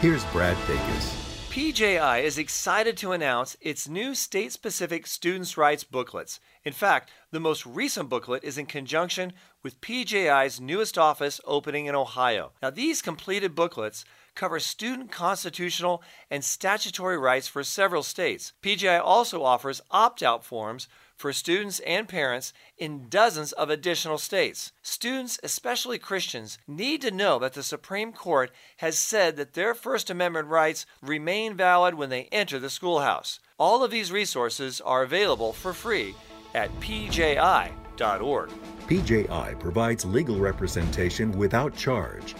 Here's 0.00 0.24
Brad 0.26 0.56
Dacus. 0.68 1.26
PJI 1.56 2.22
is 2.22 2.36
excited 2.36 2.98
to 2.98 3.12
announce 3.12 3.56
its 3.62 3.88
new 3.88 4.14
state 4.14 4.52
specific 4.52 5.06
students' 5.06 5.56
rights 5.56 5.84
booklets. 5.84 6.38
In 6.64 6.74
fact, 6.74 7.10
the 7.30 7.40
most 7.40 7.64
recent 7.64 8.10
booklet 8.10 8.44
is 8.44 8.58
in 8.58 8.66
conjunction 8.66 9.32
with 9.62 9.80
PJI's 9.80 10.60
newest 10.60 10.98
office 10.98 11.40
opening 11.46 11.86
in 11.86 11.94
Ohio. 11.94 12.52
Now, 12.60 12.68
these 12.68 13.00
completed 13.00 13.54
booklets 13.54 14.04
cover 14.34 14.60
student 14.60 15.10
constitutional 15.10 16.02
and 16.30 16.44
statutory 16.44 17.16
rights 17.16 17.48
for 17.48 17.64
several 17.64 18.02
states. 18.02 18.52
PJI 18.62 19.00
also 19.02 19.42
offers 19.42 19.80
opt 19.90 20.22
out 20.22 20.44
forms 20.44 20.88
for 21.16 21.32
students 21.32 21.80
and 21.80 22.08
parents 22.08 22.52
in 22.78 23.08
dozens 23.08 23.52
of 23.52 23.70
additional 23.70 24.18
states. 24.18 24.72
Students, 24.82 25.38
especially 25.42 25.98
Christians, 25.98 26.58
need 26.68 27.00
to 27.02 27.10
know 27.10 27.38
that 27.38 27.54
the 27.54 27.62
Supreme 27.62 28.12
Court 28.12 28.50
has 28.78 28.98
said 28.98 29.36
that 29.36 29.54
their 29.54 29.74
First 29.74 30.10
Amendment 30.10 30.48
rights 30.48 30.86
remain 31.02 31.56
valid 31.56 31.94
when 31.94 32.10
they 32.10 32.28
enter 32.30 32.58
the 32.58 32.70
schoolhouse. 32.70 33.40
All 33.58 33.82
of 33.82 33.90
these 33.90 34.12
resources 34.12 34.80
are 34.80 35.02
available 35.02 35.52
for 35.52 35.72
free 35.72 36.14
at 36.54 36.70
pji.org. 36.80 38.50
PJI 38.86 39.58
provides 39.58 40.04
legal 40.04 40.38
representation 40.38 41.32
without 41.32 41.76
charge. 41.76 42.34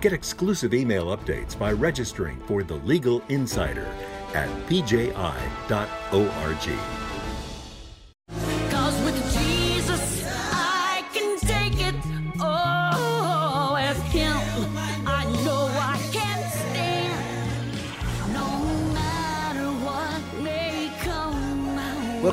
Get 0.00 0.12
exclusive 0.12 0.74
email 0.74 1.16
updates 1.16 1.58
by 1.58 1.72
registering 1.72 2.38
for 2.46 2.62
the 2.62 2.76
Legal 2.76 3.22
Insider 3.28 3.86
at 4.34 4.48
pji.org. 4.68 7.07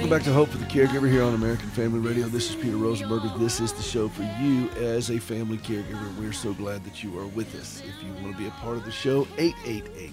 Welcome 0.05 0.19
back 0.19 0.25
to 0.25 0.33
Hope 0.33 0.49
for 0.49 0.59
the 0.59 0.65
Caregiver 0.65 1.09
here 1.09 1.23
on 1.23 1.33
American 1.33 1.67
Family 1.69 1.97
Radio. 1.97 2.27
This 2.27 2.51
is 2.51 2.55
Peter 2.55 2.77
Rosenberger. 2.77 3.39
This 3.39 3.59
is 3.59 3.73
the 3.73 3.81
show 3.81 4.07
for 4.07 4.21
you 4.39 4.69
as 4.77 5.09
a 5.09 5.17
family 5.17 5.57
caregiver. 5.57 6.15
We're 6.19 6.31
so 6.31 6.53
glad 6.53 6.83
that 6.85 7.03
you 7.03 7.17
are 7.17 7.25
with 7.25 7.55
us. 7.59 7.81
If 7.83 8.03
you 8.05 8.13
want 8.21 8.37
to 8.37 8.37
be 8.37 8.47
a 8.47 8.51
part 8.51 8.77
of 8.77 8.85
the 8.85 8.91
show, 8.91 9.27
888 9.39 10.11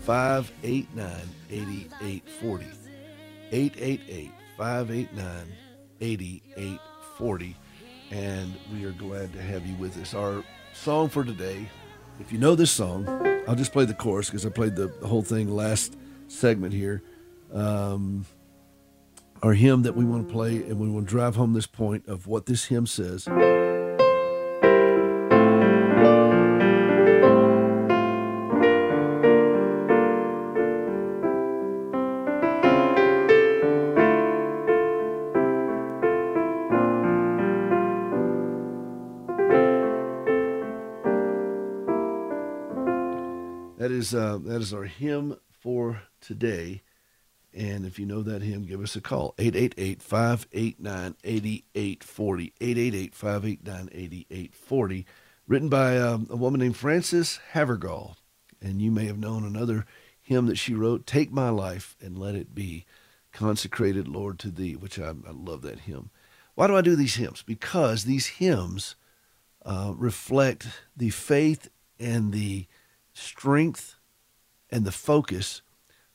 589 0.00 1.06
8840. 1.50 2.66
888 3.52 4.32
589 4.56 5.52
8840. 6.00 7.56
And 8.10 8.54
we 8.72 8.86
are 8.86 8.92
glad 8.92 9.34
to 9.34 9.42
have 9.42 9.66
you 9.66 9.74
with 9.74 9.98
us. 9.98 10.14
Our 10.14 10.42
song 10.72 11.10
for 11.10 11.24
today, 11.24 11.68
if 12.20 12.32
you 12.32 12.38
know 12.38 12.54
this 12.54 12.70
song, 12.70 13.06
I'll 13.46 13.54
just 13.54 13.74
play 13.74 13.84
the 13.84 13.92
chorus 13.92 14.30
because 14.30 14.46
I 14.46 14.48
played 14.48 14.76
the 14.76 14.88
whole 15.06 15.20
thing 15.20 15.54
last 15.54 15.94
segment 16.26 16.72
here. 16.72 17.02
Um, 17.52 18.24
our 19.44 19.52
hymn 19.52 19.82
that 19.82 19.94
we 19.94 20.06
want 20.06 20.26
to 20.26 20.32
play, 20.32 20.56
and 20.56 20.78
we 20.80 20.88
want 20.88 21.06
to 21.06 21.10
drive 21.10 21.36
home 21.36 21.52
this 21.52 21.66
point 21.66 22.08
of 22.08 22.26
what 22.26 22.46
this 22.46 22.64
hymn 22.64 22.86
says. 22.86 23.26
That 43.76 43.90
is 43.90 44.14
uh, 44.14 44.38
that 44.44 44.62
is 44.62 44.72
our 44.72 44.84
hymn 44.84 45.36
for 45.50 46.00
today. 46.22 46.80
And 47.54 47.86
if 47.86 47.98
you 47.98 48.06
know 48.06 48.22
that 48.22 48.42
hymn, 48.42 48.64
give 48.64 48.82
us 48.82 48.96
a 48.96 49.00
call 49.00 49.34
888 49.38 50.02
589 50.02 51.16
8840. 51.22 52.52
888 52.60 53.14
589 53.14 53.88
8840. 53.92 55.06
Written 55.46 55.68
by 55.68 55.98
um, 55.98 56.26
a 56.30 56.36
woman 56.36 56.60
named 56.60 56.76
Frances 56.76 57.38
Havergal. 57.52 58.16
And 58.60 58.82
you 58.82 58.90
may 58.90 59.04
have 59.06 59.18
known 59.18 59.44
another 59.44 59.86
hymn 60.20 60.46
that 60.46 60.58
she 60.58 60.74
wrote 60.74 61.06
Take 61.06 61.30
My 61.30 61.50
Life 61.50 61.96
and 62.00 62.18
Let 62.18 62.34
It 62.34 62.54
Be 62.54 62.86
Consecrated, 63.32 64.08
Lord, 64.08 64.38
to 64.40 64.50
Thee, 64.50 64.74
which 64.74 64.98
I, 64.98 65.10
I 65.10 65.32
love 65.32 65.62
that 65.62 65.80
hymn. 65.80 66.10
Why 66.54 66.66
do 66.66 66.76
I 66.76 66.80
do 66.80 66.96
these 66.96 67.16
hymns? 67.16 67.42
Because 67.42 68.04
these 68.04 68.26
hymns 68.26 68.96
uh, 69.64 69.92
reflect 69.96 70.68
the 70.96 71.10
faith 71.10 71.68
and 72.00 72.32
the 72.32 72.66
strength 73.12 73.96
and 74.70 74.84
the 74.84 74.92
focus 74.92 75.62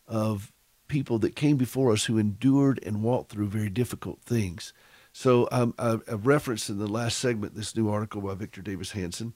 of 0.07 0.51
people 0.89 1.19
that 1.19 1.35
came 1.35 1.55
before 1.55 1.93
us 1.93 2.05
who 2.05 2.17
endured 2.17 2.79
and 2.85 3.01
walked 3.01 3.31
through 3.31 3.47
very 3.47 3.69
difficult 3.69 4.21
things. 4.21 4.73
So 5.13 5.47
um, 5.51 5.73
I, 5.79 5.99
I 6.09 6.15
referenced 6.15 6.69
in 6.69 6.77
the 6.77 6.87
last 6.87 7.17
segment 7.17 7.55
this 7.55 7.75
new 7.75 7.89
article 7.89 8.21
by 8.21 8.35
Victor 8.35 8.61
Davis 8.61 8.91
Hanson, 8.91 9.35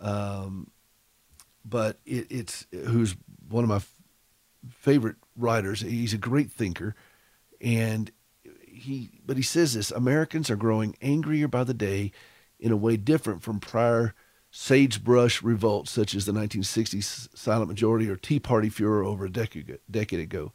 um, 0.00 0.70
but 1.64 1.98
it, 2.06 2.26
it's 2.30 2.66
who's 2.72 3.14
one 3.48 3.64
of 3.64 3.68
my 3.68 3.76
f- 3.76 3.92
favorite 4.70 5.16
writers. 5.36 5.80
He's 5.80 6.14
a 6.14 6.18
great 6.18 6.50
thinker, 6.50 6.94
and 7.60 8.10
he 8.66 9.20
but 9.24 9.36
he 9.36 9.42
says 9.42 9.74
this: 9.74 9.90
Americans 9.90 10.50
are 10.50 10.56
growing 10.56 10.96
angrier 11.02 11.46
by 11.46 11.62
the 11.62 11.74
day 11.74 12.10
in 12.58 12.72
a 12.72 12.76
way 12.76 12.96
different 12.96 13.42
from 13.42 13.60
prior 13.60 14.14
sagebrush 14.50 15.42
revolts 15.42 15.90
such 15.90 16.14
as 16.14 16.26
the 16.26 16.32
1960s 16.32 17.28
silent 17.34 17.68
majority 17.68 18.08
or 18.08 18.16
Tea 18.16 18.38
Party 18.38 18.68
furor 18.68 19.02
over 19.02 19.24
a 19.24 19.30
decade, 19.30 19.78
decade 19.90 20.20
ago. 20.20 20.52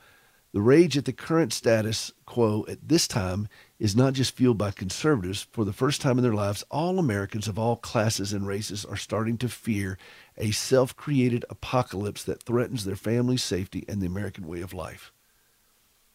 The 0.58 0.64
rage 0.64 0.98
at 0.98 1.06
the 1.06 1.14
current 1.14 1.54
status 1.54 2.12
quo 2.26 2.66
at 2.68 2.90
this 2.90 3.08
time 3.08 3.48
is 3.78 3.96
not 3.96 4.14
just 4.14 4.36
fueled 4.36 4.58
by 4.58 4.72
conservatives. 4.72 5.46
For 5.52 5.64
the 5.64 5.72
first 5.72 6.02
time 6.02 6.18
in 6.18 6.24
their 6.24 6.34
lives, 6.34 6.66
all 6.72 6.98
Americans 6.98 7.48
of 7.48 7.60
all 7.60 7.76
classes 7.76 8.34
and 8.34 8.48
races 8.48 8.84
are 8.84 8.98
starting 8.98 9.38
to 9.38 9.50
fear 9.50 10.00
a 10.36 10.50
self 10.50 10.96
created 10.96 11.46
apocalypse 11.52 12.24
that 12.24 12.42
threatens 12.42 12.86
their 12.86 12.96
family's 12.96 13.44
safety 13.44 13.86
and 13.88 14.02
the 14.02 14.08
American 14.08 14.48
way 14.48 14.62
of 14.62 14.74
life. 14.74 15.12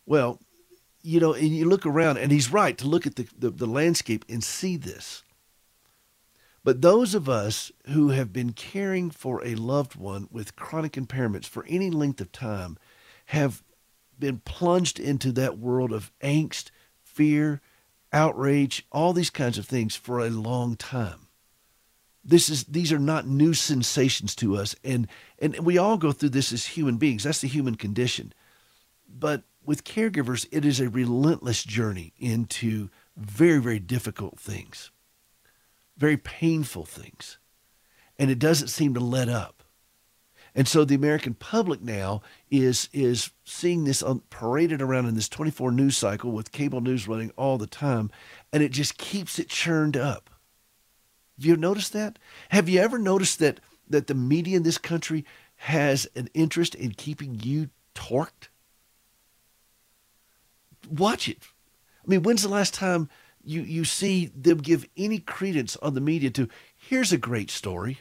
Well, 0.06 0.40
you 1.02 1.20
know, 1.20 1.34
and 1.34 1.50
you 1.50 1.68
look 1.68 1.86
around, 1.86 2.16
and 2.16 2.32
he's 2.32 2.52
right 2.52 2.76
to 2.78 2.88
look 2.88 3.06
at 3.06 3.14
the, 3.14 3.28
the, 3.38 3.50
the 3.50 3.66
landscape 3.66 4.24
and 4.28 4.42
see 4.42 4.76
this. 4.76 5.22
But 6.64 6.82
those 6.82 7.14
of 7.14 7.28
us 7.28 7.70
who 7.90 8.08
have 8.08 8.32
been 8.32 8.54
caring 8.54 9.12
for 9.12 9.40
a 9.44 9.54
loved 9.54 9.94
one 9.94 10.26
with 10.32 10.56
chronic 10.56 10.94
impairments 10.94 11.46
for 11.46 11.64
any 11.68 11.90
length 11.90 12.20
of 12.20 12.32
time 12.32 12.76
have 13.26 13.62
been 14.18 14.38
plunged 14.38 15.00
into 15.00 15.32
that 15.32 15.58
world 15.58 15.92
of 15.92 16.12
angst, 16.22 16.70
fear, 17.02 17.60
outrage, 18.12 18.86
all 18.92 19.12
these 19.12 19.30
kinds 19.30 19.58
of 19.58 19.66
things 19.66 19.96
for 19.96 20.20
a 20.20 20.30
long 20.30 20.76
time. 20.76 21.28
This 22.24 22.48
is 22.48 22.64
these 22.64 22.92
are 22.92 23.00
not 23.00 23.26
new 23.26 23.52
sensations 23.52 24.36
to 24.36 24.56
us 24.56 24.76
and 24.84 25.08
and 25.40 25.58
we 25.60 25.76
all 25.76 25.96
go 25.96 26.12
through 26.12 26.28
this 26.28 26.52
as 26.52 26.66
human 26.66 26.96
beings. 26.96 27.24
That's 27.24 27.40
the 27.40 27.48
human 27.48 27.74
condition. 27.74 28.32
But 29.08 29.42
with 29.64 29.84
caregivers 29.84 30.46
it 30.52 30.64
is 30.64 30.78
a 30.78 30.88
relentless 30.88 31.64
journey 31.64 32.12
into 32.18 32.90
very 33.16 33.58
very 33.58 33.80
difficult 33.80 34.38
things. 34.38 34.92
Very 35.96 36.16
painful 36.16 36.84
things. 36.84 37.38
And 38.18 38.30
it 38.30 38.38
doesn't 38.38 38.68
seem 38.68 38.94
to 38.94 39.00
let 39.00 39.28
up. 39.28 39.61
And 40.54 40.68
so 40.68 40.84
the 40.84 40.94
American 40.94 41.34
public 41.34 41.80
now 41.82 42.22
is 42.50 42.88
is 42.92 43.30
seeing 43.44 43.84
this 43.84 44.02
on, 44.02 44.20
paraded 44.30 44.82
around 44.82 45.06
in 45.06 45.14
this 45.14 45.28
24 45.28 45.72
news 45.72 45.96
cycle 45.96 46.30
with 46.30 46.52
cable 46.52 46.80
news 46.80 47.08
running 47.08 47.32
all 47.36 47.56
the 47.56 47.66
time, 47.66 48.10
and 48.52 48.62
it 48.62 48.70
just 48.70 48.98
keeps 48.98 49.38
it 49.38 49.48
churned 49.48 49.96
up. 49.96 50.28
Have 51.38 51.46
you 51.46 51.56
noticed 51.56 51.92
that? 51.94 52.18
Have 52.50 52.68
you 52.68 52.80
ever 52.80 52.98
noticed 52.98 53.38
that 53.38 53.60
that 53.88 54.06
the 54.06 54.14
media 54.14 54.56
in 54.56 54.62
this 54.62 54.78
country 54.78 55.24
has 55.56 56.06
an 56.14 56.28
interest 56.34 56.74
in 56.74 56.92
keeping 56.92 57.40
you 57.42 57.70
torqued? 57.94 58.48
Watch 60.90 61.28
it. 61.28 61.38
I 62.04 62.10
mean, 62.10 62.22
when's 62.22 62.42
the 62.42 62.48
last 62.48 62.74
time 62.74 63.08
you, 63.44 63.62
you 63.62 63.84
see 63.84 64.26
them 64.36 64.58
give 64.58 64.88
any 64.96 65.18
credence 65.18 65.76
on 65.76 65.94
the 65.94 66.00
media 66.00 66.30
to 66.30 66.48
here's 66.76 67.12
a 67.12 67.18
great 67.18 67.50
story? 67.50 68.00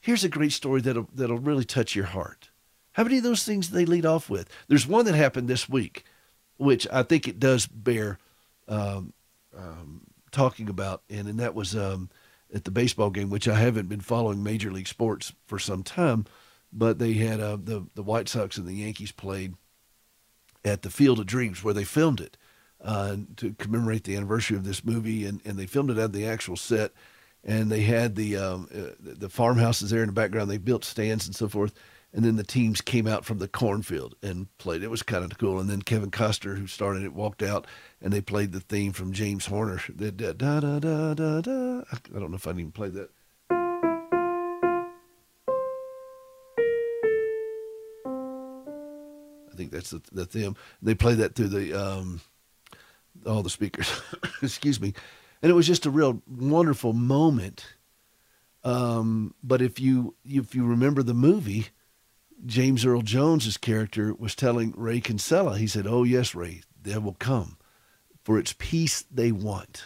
Here's 0.00 0.24
a 0.24 0.28
great 0.28 0.52
story 0.52 0.80
that'll 0.80 1.08
that'll 1.14 1.38
really 1.38 1.64
touch 1.64 1.94
your 1.94 2.06
heart. 2.06 2.50
How 2.92 3.04
many 3.04 3.18
of 3.18 3.22
those 3.22 3.44
things 3.44 3.70
they 3.70 3.84
lead 3.84 4.06
off 4.06 4.28
with? 4.28 4.48
There's 4.68 4.86
one 4.86 5.04
that 5.04 5.14
happened 5.14 5.48
this 5.48 5.68
week, 5.68 6.04
which 6.56 6.86
I 6.92 7.02
think 7.02 7.28
it 7.28 7.38
does 7.38 7.66
bear 7.66 8.18
um, 8.66 9.12
um, 9.56 10.02
talking 10.32 10.68
about, 10.68 11.02
and 11.08 11.28
and 11.28 11.38
that 11.38 11.54
was 11.54 11.76
um, 11.76 12.10
at 12.52 12.64
the 12.64 12.70
baseball 12.70 13.10
game, 13.10 13.30
which 13.30 13.48
I 13.48 13.58
haven't 13.58 13.88
been 13.88 14.00
following 14.00 14.42
Major 14.42 14.72
League 14.72 14.88
Sports 14.88 15.32
for 15.46 15.58
some 15.58 15.82
time, 15.82 16.24
but 16.72 16.98
they 16.98 17.14
had 17.14 17.40
uh, 17.40 17.56
the 17.62 17.86
the 17.94 18.02
White 18.02 18.28
Sox 18.28 18.56
and 18.56 18.66
the 18.66 18.74
Yankees 18.74 19.12
played 19.12 19.54
at 20.64 20.82
the 20.82 20.90
Field 20.90 21.18
of 21.18 21.26
Dreams 21.26 21.62
where 21.64 21.74
they 21.74 21.84
filmed 21.84 22.20
it 22.20 22.36
uh, 22.82 23.16
to 23.36 23.54
commemorate 23.54 24.04
the 24.04 24.16
anniversary 24.16 24.56
of 24.56 24.64
this 24.64 24.84
movie, 24.84 25.24
and, 25.26 25.40
and 25.44 25.58
they 25.58 25.66
filmed 25.66 25.90
it 25.90 25.98
at 25.98 26.12
the 26.12 26.26
actual 26.26 26.56
set, 26.56 26.92
and 27.44 27.70
they 27.70 27.80
had 27.80 28.16
the 28.16 28.36
um, 28.36 28.68
uh, 28.74 28.90
the 29.00 29.28
farmhouses 29.28 29.90
there 29.90 30.02
in 30.02 30.06
the 30.06 30.12
background. 30.12 30.50
They 30.50 30.58
built 30.58 30.84
stands 30.84 31.26
and 31.26 31.34
so 31.34 31.48
forth, 31.48 31.72
and 32.12 32.24
then 32.24 32.36
the 32.36 32.44
teams 32.44 32.80
came 32.80 33.06
out 33.06 33.24
from 33.24 33.38
the 33.38 33.48
cornfield 33.48 34.14
and 34.22 34.46
played. 34.58 34.82
It 34.82 34.90
was 34.90 35.02
kind 35.02 35.24
of 35.24 35.38
cool. 35.38 35.58
And 35.58 35.70
then 35.70 35.82
Kevin 35.82 36.10
Costner, 36.10 36.58
who 36.58 36.66
started 36.66 37.04
it, 37.04 37.14
walked 37.14 37.42
out, 37.42 37.66
and 38.00 38.12
they 38.12 38.20
played 38.20 38.52
the 38.52 38.60
theme 38.60 38.92
from 38.92 39.12
James 39.12 39.46
Horner. 39.46 39.80
Da 39.96 40.10
da 40.10 40.32
da 40.32 40.60
da 40.60 41.14
da. 41.14 41.40
da. 41.40 41.82
I 41.90 42.18
don't 42.18 42.30
know 42.30 42.36
if 42.36 42.46
I 42.46 42.50
even 42.50 42.72
played 42.72 42.94
that. 42.94 43.10
I 49.50 49.56
think 49.56 49.70
that's 49.72 49.90
the, 49.90 50.00
the 50.12 50.24
theme. 50.24 50.56
They 50.82 50.94
play 50.94 51.14
that 51.14 51.34
through 51.34 51.48
the 51.48 51.74
um, 51.74 52.20
all 53.26 53.42
the 53.42 53.50
speakers. 53.50 53.90
Excuse 54.42 54.80
me, 54.80 54.94
and 55.42 55.50
it 55.50 55.54
was 55.54 55.66
just 55.66 55.86
a 55.86 55.90
real 55.90 56.22
wonderful 56.26 56.92
moment. 56.92 57.74
Um, 58.62 59.34
but 59.42 59.62
if 59.62 59.80
you 59.80 60.14
if 60.24 60.54
you 60.54 60.64
remember 60.66 61.02
the 61.02 61.14
movie, 61.14 61.68
James 62.44 62.84
Earl 62.84 63.02
Jones's 63.02 63.56
character 63.56 64.14
was 64.14 64.34
telling 64.34 64.74
Ray 64.76 65.00
Kinsella, 65.00 65.56
he 65.56 65.66
said, 65.66 65.86
"Oh 65.86 66.04
yes, 66.04 66.34
Ray, 66.34 66.62
they 66.82 66.98
will 66.98 67.16
come, 67.18 67.56
for 68.22 68.38
it's 68.38 68.54
peace 68.58 69.04
they 69.10 69.32
want." 69.32 69.84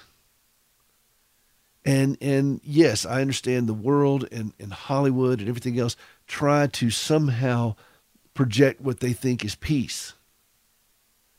And 1.84 2.16
and 2.20 2.60
yes, 2.64 3.06
I 3.06 3.20
understand 3.20 3.68
the 3.68 3.74
world 3.74 4.26
and, 4.32 4.54
and 4.58 4.72
Hollywood 4.72 5.40
and 5.40 5.48
everything 5.48 5.78
else 5.78 5.96
try 6.26 6.66
to 6.66 6.90
somehow 6.90 7.76
project 8.32 8.80
what 8.80 9.00
they 9.00 9.12
think 9.12 9.44
is 9.44 9.54
peace. 9.54 10.14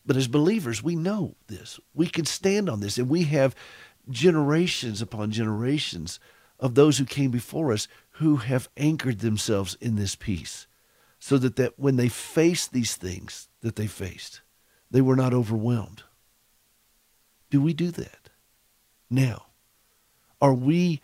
But 0.05 0.15
as 0.15 0.27
believers, 0.27 0.83
we 0.83 0.95
know 0.95 1.35
this. 1.47 1.79
We 1.93 2.07
can 2.07 2.25
stand 2.25 2.69
on 2.69 2.79
this, 2.79 2.97
and 2.97 3.09
we 3.09 3.23
have 3.23 3.55
generations 4.09 5.01
upon 5.01 5.31
generations 5.31 6.19
of 6.59 6.75
those 6.75 6.97
who 6.97 7.05
came 7.05 7.31
before 7.31 7.71
us 7.71 7.87
who 8.11 8.37
have 8.37 8.69
anchored 8.77 9.19
themselves 9.19 9.77
in 9.81 9.95
this 9.95 10.15
peace 10.15 10.67
so 11.19 11.37
that, 11.37 11.55
that 11.55 11.77
when 11.77 11.95
they 11.95 12.07
faced 12.07 12.71
these 12.71 12.95
things 12.95 13.49
that 13.61 13.75
they 13.75 13.87
faced, 13.87 14.41
they 14.91 15.01
were 15.01 15.15
not 15.15 15.33
overwhelmed. 15.33 16.03
Do 17.49 17.61
we 17.61 17.73
do 17.73 17.91
that 17.91 18.29
now? 19.09 19.47
Are 20.41 20.53
we 20.53 21.01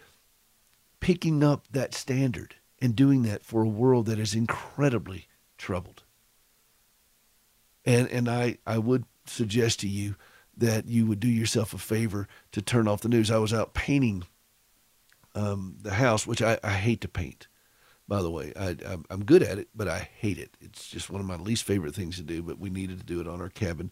picking 1.00 1.44
up 1.44 1.68
that 1.72 1.94
standard 1.94 2.56
and 2.80 2.96
doing 2.96 3.24
that 3.24 3.44
for 3.44 3.62
a 3.62 3.68
world 3.68 4.06
that 4.06 4.20
is 4.20 4.36
incredibly 4.36 5.28
troubled? 5.58 6.04
And 7.86 8.08
and 8.10 8.30
I, 8.30 8.58
I 8.66 8.78
would 8.78 9.06
suggest 9.26 9.80
to 9.80 9.88
you 9.88 10.16
that 10.62 10.88
you 10.88 11.06
would 11.06 11.20
do 11.20 11.28
yourself 11.28 11.74
a 11.74 11.78
favor 11.78 12.28
to 12.54 12.62
turn 12.62 12.88
off 12.88 13.02
the 13.02 13.10
news. 13.10 13.30
I 13.30 13.38
was 13.38 13.54
out 13.54 13.74
painting 13.74 14.24
um, 15.36 15.76
the 15.82 15.94
house, 15.94 16.26
which 16.26 16.42
I, 16.42 16.58
I 16.64 16.72
hate 16.72 17.02
to 17.02 17.08
paint 17.08 17.48
by 18.08 18.22
the 18.22 18.30
way. 18.30 18.52
I, 18.60 18.76
I'm 19.10 19.24
good 19.24 19.42
at 19.42 19.58
it, 19.58 19.70
but 19.74 19.88
I 19.88 20.10
hate 20.18 20.38
it. 20.38 20.58
It's 20.60 20.90
just 20.90 21.10
one 21.10 21.22
of 21.22 21.28
my 21.28 21.38
least 21.38 21.64
favorite 21.64 21.96
things 21.96 22.18
to 22.18 22.24
do. 22.24 22.44
But 22.44 22.60
we 22.60 22.70
needed 22.70 23.00
to 23.00 23.06
do 23.06 23.22
it 23.22 23.28
on 23.28 23.40
our 23.40 23.48
cabin, 23.48 23.90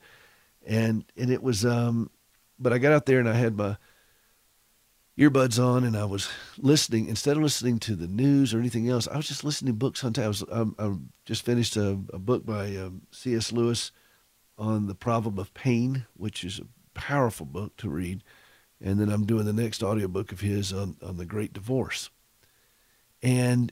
and 0.68 1.06
and 1.16 1.32
it 1.32 1.42
was. 1.42 1.66
Um, 1.66 2.10
but 2.60 2.74
I 2.74 2.80
got 2.80 2.92
out 2.92 3.06
there 3.06 3.20
and 3.20 3.30
I 3.30 3.34
had 3.36 3.56
my 3.56 3.78
earbuds 5.18 5.64
on 5.64 5.86
and 5.86 5.96
I 5.96 6.04
was 6.04 6.30
listening 6.58 7.08
instead 7.08 7.38
of 7.38 7.44
listening 7.44 7.80
to 7.80 7.96
the 7.96 8.08
news 8.08 8.54
or 8.54 8.60
anything 8.60 8.90
else. 8.90 9.08
I 9.08 9.16
was 9.16 9.28
just 9.28 9.46
listening 9.46 9.74
to 9.74 9.78
books 9.78 10.04
on 10.04 10.12
time. 10.12 10.26
I, 10.26 10.28
was, 10.28 10.44
I, 10.52 10.66
I 10.78 10.96
just 11.26 11.46
finished 11.46 11.78
a, 11.78 11.92
a 12.12 12.20
book 12.20 12.46
by 12.46 12.76
um, 12.76 13.04
C.S. 13.12 13.54
Lewis 13.54 13.94
on 14.60 14.88
the 14.88 14.96
problem 14.96 15.40
of 15.40 15.54
pain, 15.54 16.06
which 16.16 16.44
is 16.44 16.60
a 16.60 16.68
powerful 16.94 17.46
book 17.46 17.78
to 17.78 17.90
read. 17.90 18.24
And 18.82 19.00
then 19.00 19.10
I'm 19.10 19.26
doing 19.26 19.46
the 19.46 19.54
next 19.54 19.82
audiobook 19.82 20.32
of 20.32 20.42
his 20.42 20.72
on, 20.72 20.98
on 21.02 21.18
the 21.18 21.26
great 21.26 21.54
divorce. 21.54 22.10
And 23.24 23.72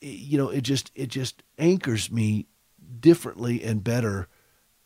you 0.00 0.38
know, 0.38 0.48
it 0.48 0.62
just 0.62 0.90
it 0.94 1.08
just 1.08 1.42
anchors 1.58 2.10
me 2.10 2.46
differently 3.00 3.62
and 3.62 3.84
better 3.84 4.28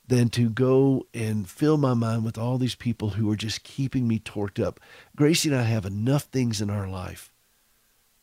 than 0.07 0.29
to 0.29 0.51
go 0.51 1.07
and 1.14 1.49
fill 1.49 1.77
my 1.77 1.95
mind 1.95 2.25
with 2.25 2.37
all 2.37 2.59
these 2.59 2.75
people 2.75 3.11
who 3.11 3.31
are 3.31 3.37
just 3.37 3.62
keeping 3.62 4.07
me 4.07 4.19
torqued 4.19 4.62
up. 4.62 4.81
Gracie 5.17 5.49
and 5.49 5.59
I 5.59 5.62
have 5.62 5.87
enough 5.87 6.25
things 6.25 6.61
in 6.61 6.69
our 6.69 6.88
life 6.88 7.33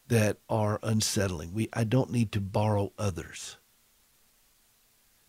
that 0.07 0.37
are 0.49 0.79
unsettling. 0.83 1.53
We 1.53 1.69
I 1.73 1.83
don't 1.85 2.11
need 2.11 2.31
to 2.33 2.41
borrow 2.41 2.91
others. 2.97 3.57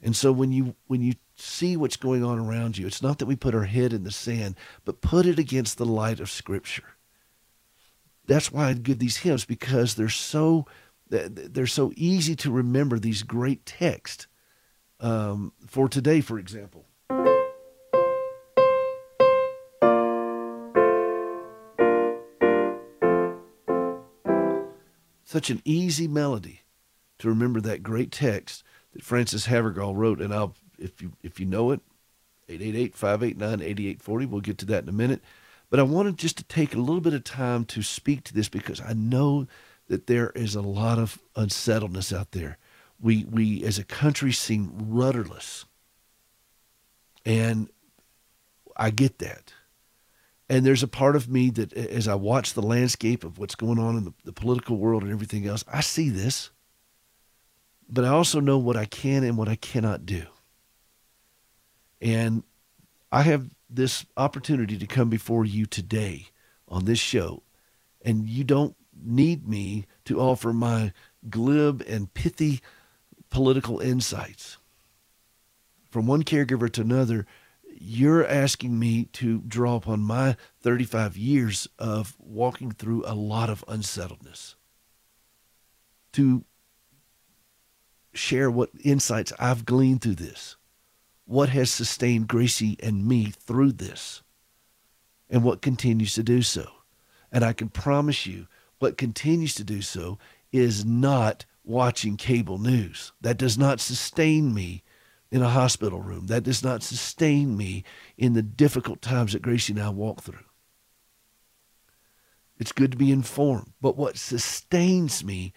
And 0.02 0.16
so 0.16 0.32
when 0.32 0.52
you 0.52 0.74
when 0.88 1.00
you 1.00 1.14
see 1.42 1.76
what's 1.76 1.96
going 1.96 2.24
on 2.24 2.38
around 2.38 2.78
you, 2.78 2.86
it's 2.86 3.02
not 3.02 3.18
that 3.18 3.26
we 3.26 3.36
put 3.36 3.54
our 3.54 3.64
head 3.64 3.92
in 3.92 4.04
the 4.04 4.10
sand, 4.10 4.56
but 4.84 5.00
put 5.00 5.26
it 5.26 5.38
against 5.38 5.78
the 5.78 5.84
light 5.84 6.20
of 6.20 6.30
scripture. 6.30 6.96
That's 8.26 8.52
why 8.52 8.68
I 8.68 8.72
give 8.74 8.98
these 8.98 9.18
hymns 9.18 9.44
because 9.44 9.94
they're 9.94 10.08
so 10.08 10.66
they're 11.08 11.66
so 11.66 11.92
easy 11.94 12.34
to 12.36 12.50
remember 12.50 12.98
these 12.98 13.22
great 13.22 13.66
texts. 13.66 14.26
Um, 14.98 15.52
for 15.66 15.88
today, 15.88 16.20
for 16.20 16.38
example. 16.38 16.86
Such 25.24 25.50
an 25.50 25.60
easy 25.64 26.06
melody 26.06 26.60
to 27.18 27.28
remember 27.28 27.60
that 27.60 27.82
great 27.82 28.12
text 28.12 28.62
that 28.92 29.02
Frances 29.02 29.46
Havergal 29.46 29.94
wrote. 29.96 30.20
And 30.20 30.32
I'll, 30.32 30.54
if 30.82 31.00
you 31.00 31.12
if 31.22 31.40
you 31.40 31.46
know 31.46 31.70
it, 31.70 31.80
888-589-8840. 32.48 34.28
We'll 34.28 34.40
get 34.40 34.58
to 34.58 34.66
that 34.66 34.82
in 34.82 34.88
a 34.88 34.92
minute. 34.92 35.22
But 35.70 35.80
I 35.80 35.84
wanted 35.84 36.18
just 36.18 36.36
to 36.36 36.44
take 36.44 36.74
a 36.74 36.78
little 36.78 37.00
bit 37.00 37.14
of 37.14 37.24
time 37.24 37.64
to 37.66 37.82
speak 37.82 38.24
to 38.24 38.34
this 38.34 38.48
because 38.48 38.80
I 38.80 38.92
know 38.92 39.46
that 39.88 40.06
there 40.06 40.30
is 40.30 40.54
a 40.54 40.60
lot 40.60 40.98
of 40.98 41.18
unsettledness 41.34 42.12
out 42.12 42.32
there. 42.32 42.58
We, 43.00 43.24
we 43.24 43.64
as 43.64 43.78
a 43.78 43.84
country 43.84 44.32
seem 44.32 44.72
rudderless. 44.78 45.64
And 47.24 47.68
I 48.76 48.90
get 48.90 49.18
that. 49.18 49.54
And 50.48 50.66
there's 50.66 50.82
a 50.82 50.88
part 50.88 51.16
of 51.16 51.28
me 51.28 51.48
that, 51.50 51.72
as 51.72 52.06
I 52.06 52.14
watch 52.16 52.52
the 52.52 52.62
landscape 52.62 53.24
of 53.24 53.38
what's 53.38 53.54
going 53.54 53.78
on 53.78 53.96
in 53.96 54.04
the, 54.04 54.12
the 54.24 54.32
political 54.32 54.76
world 54.76 55.02
and 55.02 55.10
everything 55.10 55.46
else, 55.46 55.64
I 55.72 55.80
see 55.80 56.10
this. 56.10 56.50
But 57.88 58.04
I 58.04 58.08
also 58.08 58.40
know 58.40 58.58
what 58.58 58.76
I 58.76 58.84
can 58.84 59.24
and 59.24 59.38
what 59.38 59.48
I 59.48 59.56
cannot 59.56 60.04
do. 60.04 60.26
And 62.02 62.42
I 63.12 63.22
have 63.22 63.48
this 63.70 64.04
opportunity 64.16 64.76
to 64.76 64.86
come 64.86 65.08
before 65.08 65.44
you 65.44 65.64
today 65.64 66.26
on 66.66 66.84
this 66.84 66.98
show, 66.98 67.44
and 68.04 68.28
you 68.28 68.44
don't 68.44 68.74
need 69.00 69.46
me 69.48 69.86
to 70.04 70.20
offer 70.20 70.52
my 70.52 70.92
glib 71.30 71.82
and 71.86 72.12
pithy 72.12 72.60
political 73.30 73.78
insights. 73.78 74.58
From 75.90 76.06
one 76.06 76.24
caregiver 76.24 76.70
to 76.72 76.80
another, 76.80 77.24
you're 77.78 78.26
asking 78.26 78.78
me 78.78 79.04
to 79.12 79.38
draw 79.40 79.76
upon 79.76 80.00
my 80.00 80.36
35 80.60 81.16
years 81.16 81.68
of 81.78 82.16
walking 82.18 82.72
through 82.72 83.04
a 83.06 83.14
lot 83.14 83.48
of 83.48 83.64
unsettledness 83.68 84.56
to 86.12 86.44
share 88.12 88.50
what 88.50 88.70
insights 88.84 89.32
I've 89.38 89.64
gleaned 89.64 90.02
through 90.02 90.16
this, 90.16 90.56
what 91.24 91.48
has 91.50 91.70
sustained 91.70 92.28
Gracie 92.28 92.76
and 92.82 93.06
me 93.06 93.26
through 93.30 93.72
this, 93.72 94.22
and 95.30 95.42
what 95.44 95.62
continues 95.62 96.14
to 96.14 96.22
do 96.22 96.42
so. 96.42 96.66
And 97.30 97.44
I 97.44 97.52
can 97.52 97.68
promise 97.68 98.26
you 98.26 98.46
what 98.78 98.98
continues 98.98 99.54
to 99.54 99.64
do 99.64 99.80
so 99.80 100.18
is 100.50 100.84
not 100.84 101.46
watching 101.64 102.16
cable 102.16 102.58
news. 102.58 103.12
That 103.20 103.38
does 103.38 103.56
not 103.56 103.80
sustain 103.80 104.52
me 104.52 104.82
in 105.30 105.40
a 105.40 105.48
hospital 105.48 106.00
room. 106.00 106.26
That 106.26 106.42
does 106.42 106.62
not 106.62 106.82
sustain 106.82 107.56
me 107.56 107.84
in 108.18 108.34
the 108.34 108.42
difficult 108.42 109.00
times 109.00 109.32
that 109.32 109.42
Gracie 109.42 109.72
and 109.72 109.82
I 109.82 109.88
walk 109.88 110.20
through. 110.20 110.44
It's 112.58 112.72
good 112.72 112.92
to 112.92 112.98
be 112.98 113.10
informed, 113.10 113.72
but 113.80 113.96
what 113.96 114.18
sustains 114.18 115.24
me 115.24 115.52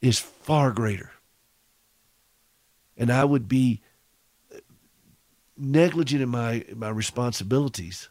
is 0.00 0.18
far 0.18 0.72
greater. 0.72 1.12
And 2.96 3.10
I 3.10 3.24
would 3.24 3.48
be 3.48 3.80
negligent 5.56 6.22
in 6.22 6.28
my 6.28 6.64
my 6.74 6.88
responsibilities 6.88 8.08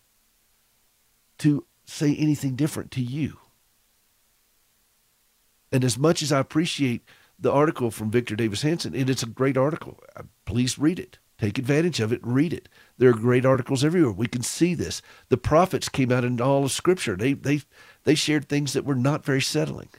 to 1.39 1.65
say 1.85 2.15
anything 2.15 2.55
different 2.55 2.91
to 2.91 3.01
you. 3.01 3.37
And 5.71 5.83
as 5.83 5.97
much 5.97 6.21
as 6.21 6.31
I 6.31 6.39
appreciate 6.39 7.03
the 7.37 7.51
article 7.51 7.91
from 7.91 8.09
Victor 8.09 8.35
Davis 8.35 8.61
Hanson, 8.61 8.95
and 8.95 9.09
it's 9.09 9.23
a 9.23 9.27
great 9.27 9.57
article, 9.57 10.01
uh, 10.15 10.23
please 10.45 10.79
read 10.79 10.99
it. 10.99 11.19
Take 11.37 11.57
advantage 11.57 11.99
of 11.99 12.13
it, 12.13 12.21
read 12.23 12.53
it. 12.53 12.69
There 12.97 13.09
are 13.09 13.13
great 13.13 13.45
articles 13.45 13.83
everywhere. 13.83 14.13
We 14.13 14.27
can 14.27 14.41
see 14.41 14.73
this. 14.73 15.01
The 15.27 15.37
prophets 15.37 15.89
came 15.89 16.11
out 16.11 16.23
in 16.23 16.39
all 16.39 16.63
of 16.63 16.71
Scripture. 16.71 17.17
They 17.17 17.33
they 17.33 17.61
they 18.05 18.15
shared 18.15 18.47
things 18.47 18.71
that 18.73 18.85
were 18.85 18.95
not 18.95 19.25
very 19.25 19.41
settling. 19.41 19.89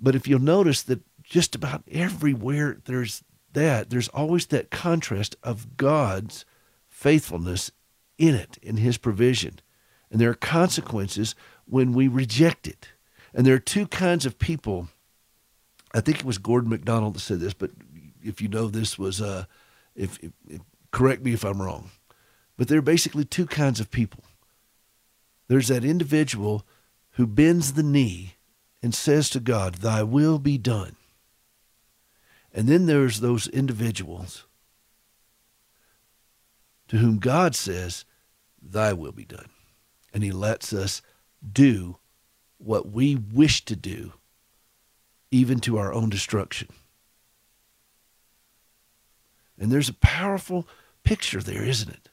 But 0.00 0.16
if 0.16 0.26
you'll 0.26 0.40
notice 0.40 0.82
that 0.82 1.02
just 1.22 1.54
about 1.54 1.84
everywhere 1.90 2.78
there's 2.86 3.22
that, 3.52 3.90
there's 3.90 4.08
always 4.08 4.46
that 4.46 4.70
contrast 4.70 5.36
of 5.42 5.76
God's 5.76 6.44
faithfulness 6.88 7.70
in 8.18 8.34
it, 8.34 8.58
in 8.62 8.76
His 8.76 8.98
provision. 8.98 9.60
And 10.10 10.20
there 10.20 10.30
are 10.30 10.34
consequences 10.34 11.34
when 11.64 11.92
we 11.92 12.08
reject 12.08 12.66
it. 12.66 12.88
And 13.34 13.46
there 13.46 13.54
are 13.54 13.60
two 13.60 13.86
kinds 13.86 14.26
of 14.26 14.38
people. 14.38 14.88
I 15.94 16.00
think 16.00 16.18
it 16.18 16.24
was 16.24 16.38
Gordon 16.38 16.70
MacDonald 16.70 17.14
that 17.14 17.20
said 17.20 17.40
this, 17.40 17.54
but 17.54 17.70
if 18.22 18.40
you 18.40 18.48
know 18.48 18.68
this 18.68 18.98
was, 18.98 19.20
uh, 19.20 19.44
if, 19.94 20.18
if, 20.18 20.32
if 20.48 20.60
correct 20.90 21.22
me 21.22 21.32
if 21.32 21.44
I'm 21.44 21.62
wrong, 21.62 21.90
but 22.56 22.68
there 22.68 22.78
are 22.78 22.82
basically 22.82 23.24
two 23.24 23.46
kinds 23.46 23.80
of 23.80 23.90
people. 23.90 24.24
There's 25.48 25.68
that 25.68 25.84
individual 25.84 26.66
who 27.12 27.26
bends 27.26 27.72
the 27.72 27.82
knee 27.82 28.34
and 28.82 28.94
says 28.94 29.30
to 29.30 29.40
God, 29.40 29.76
Thy 29.76 30.02
will 30.02 30.38
be 30.38 30.58
done. 30.58 30.96
And 32.58 32.66
then 32.66 32.86
there's 32.86 33.20
those 33.20 33.46
individuals 33.46 34.44
to 36.88 36.96
whom 36.96 37.20
God 37.20 37.54
says, 37.54 38.04
Thy 38.60 38.92
will 38.92 39.12
be 39.12 39.24
done. 39.24 39.48
And 40.12 40.24
He 40.24 40.32
lets 40.32 40.72
us 40.72 41.00
do 41.52 41.98
what 42.56 42.90
we 42.90 43.14
wish 43.14 43.64
to 43.66 43.76
do, 43.76 44.14
even 45.30 45.60
to 45.60 45.78
our 45.78 45.92
own 45.92 46.08
destruction. 46.08 46.66
And 49.56 49.70
there's 49.70 49.88
a 49.88 49.94
powerful 49.94 50.66
picture 51.04 51.40
there, 51.40 51.62
isn't 51.62 51.90
it? 51.90 52.08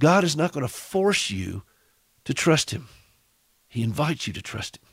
God 0.00 0.24
is 0.24 0.36
not 0.38 0.52
going 0.52 0.66
to 0.66 0.72
force 0.72 1.30
you 1.30 1.64
to 2.24 2.32
trust 2.32 2.70
Him, 2.70 2.88
He 3.68 3.82
invites 3.82 4.26
you 4.26 4.32
to 4.32 4.40
trust 4.40 4.78
Him 4.78 4.87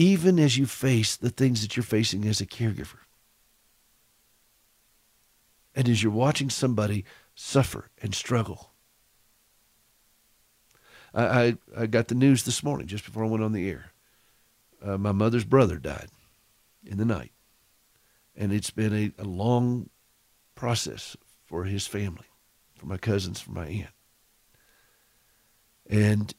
even 0.00 0.38
as 0.38 0.56
you 0.56 0.64
face 0.64 1.14
the 1.14 1.28
things 1.28 1.60
that 1.60 1.76
you're 1.76 1.84
facing 1.84 2.26
as 2.26 2.40
a 2.40 2.46
caregiver. 2.46 3.00
And 5.74 5.90
as 5.90 6.02
you're 6.02 6.10
watching 6.10 6.48
somebody 6.48 7.04
suffer 7.34 7.90
and 8.00 8.14
struggle. 8.14 8.70
I, 11.12 11.22
I, 11.22 11.56
I 11.76 11.86
got 11.86 12.08
the 12.08 12.14
news 12.14 12.44
this 12.44 12.62
morning 12.62 12.86
just 12.86 13.04
before 13.04 13.26
I 13.26 13.28
went 13.28 13.44
on 13.44 13.52
the 13.52 13.68
air. 13.68 13.92
Uh, 14.82 14.96
my 14.96 15.12
mother's 15.12 15.44
brother 15.44 15.76
died 15.76 16.08
in 16.82 16.96
the 16.96 17.04
night. 17.04 17.32
And 18.34 18.54
it's 18.54 18.70
been 18.70 18.94
a, 18.94 19.22
a 19.22 19.26
long 19.26 19.90
process 20.54 21.14
for 21.44 21.64
his 21.64 21.86
family, 21.86 22.26
for 22.74 22.86
my 22.86 22.96
cousins, 22.96 23.38
for 23.38 23.50
my 23.50 23.66
aunt. 23.66 23.94
And 25.86 26.34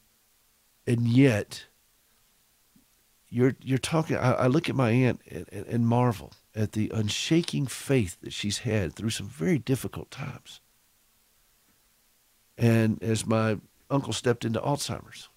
and 0.87 1.07
yet 1.07 1.65
you're 3.31 3.55
you're 3.61 3.77
talking. 3.77 4.17
I, 4.17 4.33
I 4.33 4.47
look 4.47 4.69
at 4.69 4.75
my 4.75 4.91
aunt 4.91 5.21
and, 5.31 5.47
and, 5.51 5.87
marvel 5.87 6.33
at 6.53 6.73
the 6.73 6.91
unshaking 6.93 7.65
faith 7.67 8.17
that 8.21 8.33
she's 8.33 8.59
had 8.59 8.93
through 8.93 9.11
some 9.11 9.27
very 9.27 9.57
difficult 9.57 10.11
times. 10.11 10.59
And 12.57 13.01
as 13.01 13.25
my 13.25 13.57
uncle 13.89 14.11
stepped 14.11 14.43
into 14.43 14.59
Alzheimer's 14.59 15.29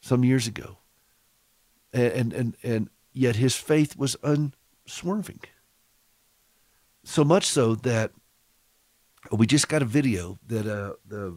some 0.00 0.24
years 0.24 0.46
ago, 0.46 0.78
and 1.92 2.32
and 2.32 2.56
and 2.62 2.88
yet 3.12 3.36
his 3.36 3.54
faith 3.54 3.96
was 3.96 4.16
unswerving. 4.24 5.40
So 7.04 7.24
much 7.24 7.44
so 7.44 7.74
that 7.74 8.12
we 9.30 9.46
just 9.46 9.68
got 9.68 9.82
a 9.82 9.86
video 9.86 10.38
that 10.46 10.66
uh, 10.66 10.94
the 11.06 11.36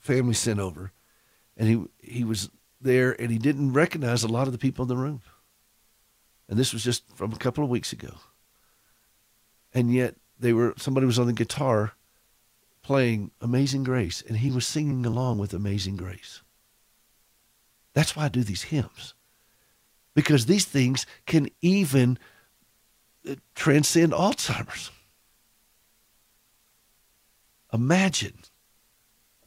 family 0.00 0.34
sent 0.34 0.58
over, 0.58 0.90
and 1.56 1.68
he 1.68 1.84
he 2.00 2.24
was 2.24 2.50
there 2.82 3.12
and 3.20 3.30
he 3.30 3.38
didn't 3.38 3.72
recognize 3.72 4.22
a 4.22 4.28
lot 4.28 4.46
of 4.46 4.52
the 4.52 4.58
people 4.58 4.82
in 4.84 4.88
the 4.88 4.96
room. 4.96 5.22
And 6.48 6.58
this 6.58 6.72
was 6.72 6.84
just 6.84 7.04
from 7.14 7.32
a 7.32 7.36
couple 7.36 7.64
of 7.64 7.70
weeks 7.70 7.92
ago. 7.92 8.14
And 9.72 9.92
yet 9.92 10.16
they 10.38 10.52
were 10.52 10.74
somebody 10.76 11.06
was 11.06 11.18
on 11.18 11.26
the 11.26 11.32
guitar 11.32 11.92
playing 12.82 13.30
Amazing 13.40 13.84
Grace 13.84 14.22
and 14.26 14.38
he 14.38 14.50
was 14.50 14.66
singing 14.66 15.06
along 15.06 15.38
with 15.38 15.54
Amazing 15.54 15.96
Grace. 15.96 16.42
That's 17.94 18.16
why 18.16 18.24
I 18.24 18.28
do 18.28 18.42
these 18.42 18.62
hymns. 18.62 19.14
Because 20.14 20.46
these 20.46 20.64
things 20.64 21.06
can 21.26 21.48
even 21.62 22.18
uh, 23.28 23.36
transcend 23.54 24.12
Alzheimer's. 24.12 24.90
Imagine, 27.72 28.38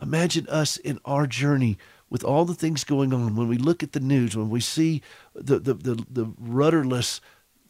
imagine 0.02 0.48
us 0.48 0.78
in 0.78 1.00
our 1.06 1.28
journey 1.28 1.78
with 2.09 2.23
all 2.23 2.45
the 2.45 2.53
things 2.53 2.83
going 2.83 3.13
on, 3.13 3.35
when 3.35 3.47
we 3.47 3.57
look 3.57 3.83
at 3.83 3.93
the 3.93 3.99
news, 3.99 4.37
when 4.37 4.49
we 4.49 4.59
see 4.59 5.01
the, 5.33 5.59
the, 5.59 5.73
the, 5.73 6.05
the 6.09 6.33
rudderless 6.39 7.19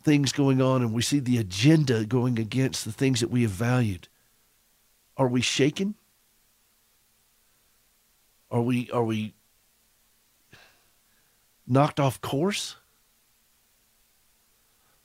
things 0.04 0.32
going 0.32 0.62
on 0.62 0.82
and 0.82 0.94
we 0.94 1.02
see 1.02 1.20
the 1.20 1.38
agenda 1.38 2.06
going 2.06 2.38
against 2.38 2.86
the 2.86 2.92
things 2.92 3.22
that 3.22 3.32
we 3.32 3.42
have 3.42 3.52
valued, 3.52 4.08
are 5.18 5.28
we 5.28 5.42
shaken? 5.42 5.96
Are 8.52 8.62
we, 8.62 8.90
are 8.92 9.04
we 9.04 9.34
knocked 11.66 12.00
off 12.00 12.22
course? 12.22 12.76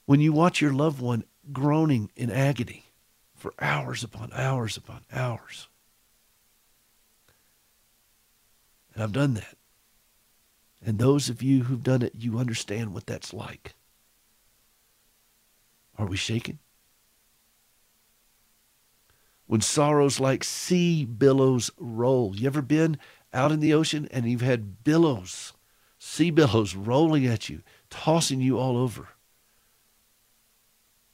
When 0.06 0.20
you 0.20 0.32
watch 0.32 0.60
your 0.60 0.72
loved 0.72 1.00
one 1.00 1.24
groaning 1.52 2.10
in 2.16 2.30
agony 2.30 2.84
for 3.34 3.54
hours 3.60 4.04
upon 4.04 4.32
hours 4.34 4.76
upon 4.76 5.02
hours, 5.12 5.68
I've 9.00 9.12
done 9.12 9.34
that. 9.34 9.56
And 10.84 10.98
those 10.98 11.28
of 11.28 11.42
you 11.42 11.64
who've 11.64 11.82
done 11.82 12.02
it, 12.02 12.14
you 12.14 12.38
understand 12.38 12.94
what 12.94 13.06
that's 13.06 13.34
like. 13.34 13.74
Are 15.98 16.06
we 16.06 16.16
shaken? 16.16 16.58
When 19.46 19.60
sorrows 19.60 20.20
like 20.20 20.44
sea 20.44 21.04
billows 21.04 21.70
roll. 21.76 22.34
You 22.36 22.46
ever 22.46 22.62
been 22.62 22.98
out 23.32 23.52
in 23.52 23.60
the 23.60 23.74
ocean 23.74 24.08
and 24.10 24.28
you've 24.28 24.40
had 24.40 24.84
billows, 24.84 25.52
sea 25.98 26.30
billows 26.30 26.74
rolling 26.74 27.26
at 27.26 27.48
you, 27.48 27.62
tossing 27.90 28.40
you 28.40 28.58
all 28.58 28.76
over? 28.76 29.08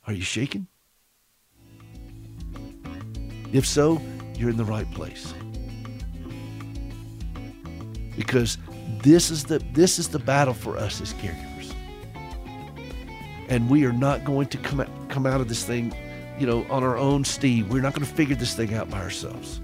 Are 0.06 0.12
you 0.12 0.22
shaken? 0.22 0.68
If 3.52 3.66
so, 3.66 4.00
you're 4.36 4.50
in 4.50 4.56
the 4.56 4.64
right 4.64 4.90
place 4.92 5.32
because 8.16 8.58
this 9.02 9.30
is 9.30 9.44
the 9.44 9.58
this 9.72 9.98
is 9.98 10.08
the 10.08 10.18
battle 10.18 10.54
for 10.54 10.76
us 10.76 11.00
as 11.00 11.12
caregivers. 11.14 11.74
And 13.48 13.70
we 13.70 13.84
are 13.84 13.92
not 13.92 14.24
going 14.24 14.48
to 14.48 14.58
come 14.58 14.80
out, 14.80 14.88
come 15.08 15.26
out 15.26 15.40
of 15.40 15.48
this 15.48 15.64
thing, 15.64 15.94
you 16.38 16.46
know, 16.46 16.66
on 16.68 16.82
our 16.82 16.96
own 16.96 17.24
steam. 17.24 17.68
We're 17.68 17.82
not 17.82 17.94
going 17.94 18.06
to 18.06 18.12
figure 18.12 18.34
this 18.34 18.54
thing 18.54 18.74
out 18.74 18.90
by 18.90 19.00
ourselves. 19.00 19.60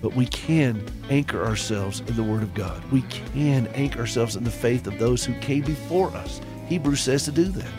But 0.00 0.14
we 0.14 0.26
can 0.26 0.84
anchor 1.10 1.44
ourselves 1.44 2.00
in 2.00 2.16
the 2.16 2.22
Word 2.22 2.42
of 2.42 2.54
God. 2.54 2.82
We 2.90 3.02
can 3.02 3.68
anchor 3.68 4.00
ourselves 4.00 4.36
in 4.36 4.44
the 4.44 4.50
faith 4.50 4.86
of 4.86 4.98
those 4.98 5.24
who 5.24 5.34
came 5.40 5.62
before 5.62 6.10
us. 6.10 6.40
Hebrews 6.66 7.00
says 7.00 7.24
to 7.24 7.32
do 7.32 7.44
that. 7.44 7.72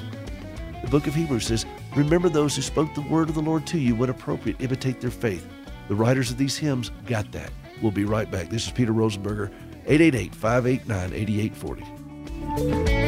The 0.84 0.90
book 0.90 1.08
of 1.08 1.16
Hebrews 1.16 1.48
says, 1.48 1.66
Remember 1.96 2.30
those 2.30 2.56
who 2.56 2.62
spoke 2.62 2.94
the 2.94 3.02
word 3.02 3.30
of 3.30 3.36
the 3.36 3.42
Lord 3.42 3.68
to 3.68 3.78
you 3.78 3.96
when 3.96 4.10
appropriate, 4.10 4.62
imitate 4.62 5.00
their 5.00 5.12
faith. 5.12 5.48
The 5.90 5.96
writers 5.96 6.32
of 6.32 6.38
these 6.38 6.58
hymns 6.58 6.92
got 7.06 7.32
that. 7.34 7.52
We'll 7.84 7.92
be 7.92 8.06
right 8.06 8.32
back. 8.32 8.50
This 8.50 8.66
is 8.66 8.72
Peter 8.72 8.94
Rosenberger, 8.94 9.52
888 9.86 10.34
589 10.34 11.14
8840. 11.14 13.04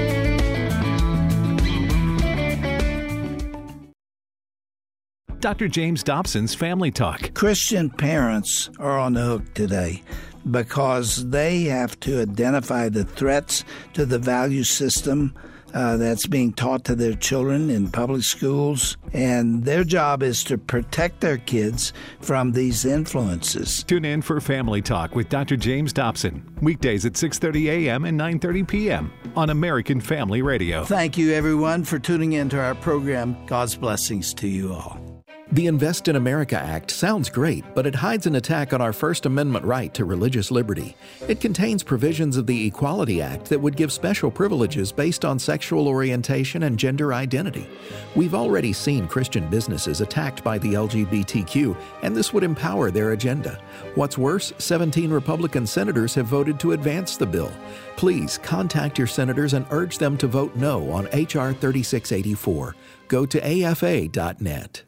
Dr. 5.39 5.67
James 5.69 6.03
Dobson's 6.03 6.53
Family 6.53 6.91
Talk. 6.91 7.33
Christian 7.33 7.89
parents 7.89 8.69
are 8.77 8.99
on 8.99 9.13
the 9.13 9.23
hook 9.23 9.53
today 9.53 10.03
because 10.51 11.29
they 11.29 11.63
have 11.63 11.97
to 12.01 12.21
identify 12.21 12.89
the 12.89 13.05
threats 13.05 13.63
to 13.93 14.05
the 14.05 14.19
value 14.19 14.63
system 14.63 15.33
uh, 15.75 15.97
that's 15.97 16.25
being 16.25 16.53
taught 16.53 16.85
to 16.85 16.95
their 16.95 17.13
children 17.13 17.69
in 17.69 17.91
public 17.91 18.23
schools. 18.23 18.97
And 19.13 19.63
their 19.63 19.83
job 19.83 20.23
is 20.23 20.43
to 20.45 20.57
protect 20.57 21.21
their 21.21 21.37
kids 21.37 21.93
from 22.21 22.53
these 22.53 22.85
influences. 22.85 23.83
Tune 23.83 24.05
in 24.05 24.21
for 24.21 24.39
Family 24.41 24.81
Talk 24.81 25.15
with 25.15 25.29
Dr. 25.29 25.57
James 25.57 25.93
Dobson, 25.93 26.43
weekdays 26.61 27.05
at 27.05 27.13
6.30 27.13 27.65
a.m. 27.87 28.05
and 28.05 28.19
9.30 28.19 28.67
p.m. 28.67 29.13
on 29.35 29.49
American 29.49 29.99
Family 29.99 30.41
Radio. 30.41 30.85
Thank 30.85 31.17
you, 31.17 31.33
everyone, 31.33 31.83
for 31.83 31.99
tuning 31.99 32.33
in 32.33 32.49
to 32.49 32.59
our 32.59 32.75
program. 32.75 33.37
God's 33.45 33.75
blessings 33.75 34.33
to 34.35 34.47
you 34.47 34.73
all. 34.73 35.04
The 35.51 35.67
Invest 35.67 36.07
in 36.07 36.15
America 36.15 36.57
Act 36.57 36.89
sounds 36.89 37.29
great, 37.29 37.63
but 37.75 37.85
it 37.85 37.93
hides 37.93 38.25
an 38.25 38.35
attack 38.35 38.73
on 38.73 38.81
our 38.81 38.91
First 38.91 39.27
Amendment 39.27 39.63
right 39.63 39.93
to 39.93 40.03
religious 40.03 40.49
liberty. 40.49 40.97
It 41.27 41.39
contains 41.39 41.83
provisions 41.83 42.35
of 42.35 42.47
the 42.47 42.65
Equality 42.65 43.21
Act 43.21 43.45
that 43.45 43.61
would 43.61 43.77
give 43.77 43.93
special 43.93 44.31
privileges 44.31 44.91
based 44.91 45.23
on 45.23 45.37
sexual 45.37 45.87
orientation 45.87 46.63
and 46.63 46.79
gender 46.79 47.13
identity. 47.13 47.69
We've 48.15 48.33
already 48.33 48.73
seen 48.73 49.07
Christian 49.07 49.47
businesses 49.47 50.01
attacked 50.01 50.43
by 50.43 50.57
the 50.57 50.73
LGBTQ, 50.73 51.77
and 52.01 52.15
this 52.15 52.33
would 52.33 52.43
empower 52.43 52.89
their 52.89 53.11
agenda. 53.11 53.61
What's 53.93 54.17
worse, 54.17 54.51
17 54.57 55.11
Republican 55.11 55.67
senators 55.67 56.15
have 56.15 56.25
voted 56.25 56.59
to 56.61 56.71
advance 56.71 57.17
the 57.17 57.27
bill. 57.27 57.51
Please 57.97 58.39
contact 58.39 58.97
your 58.97 59.07
senators 59.07 59.53
and 59.53 59.67
urge 59.69 59.99
them 59.99 60.17
to 60.17 60.27
vote 60.27 60.55
no 60.55 60.89
on 60.89 61.07
H.R. 61.13 61.53
3684. 61.53 62.75
Go 63.07 63.27
to 63.27 63.39
afa.net. 63.39 64.83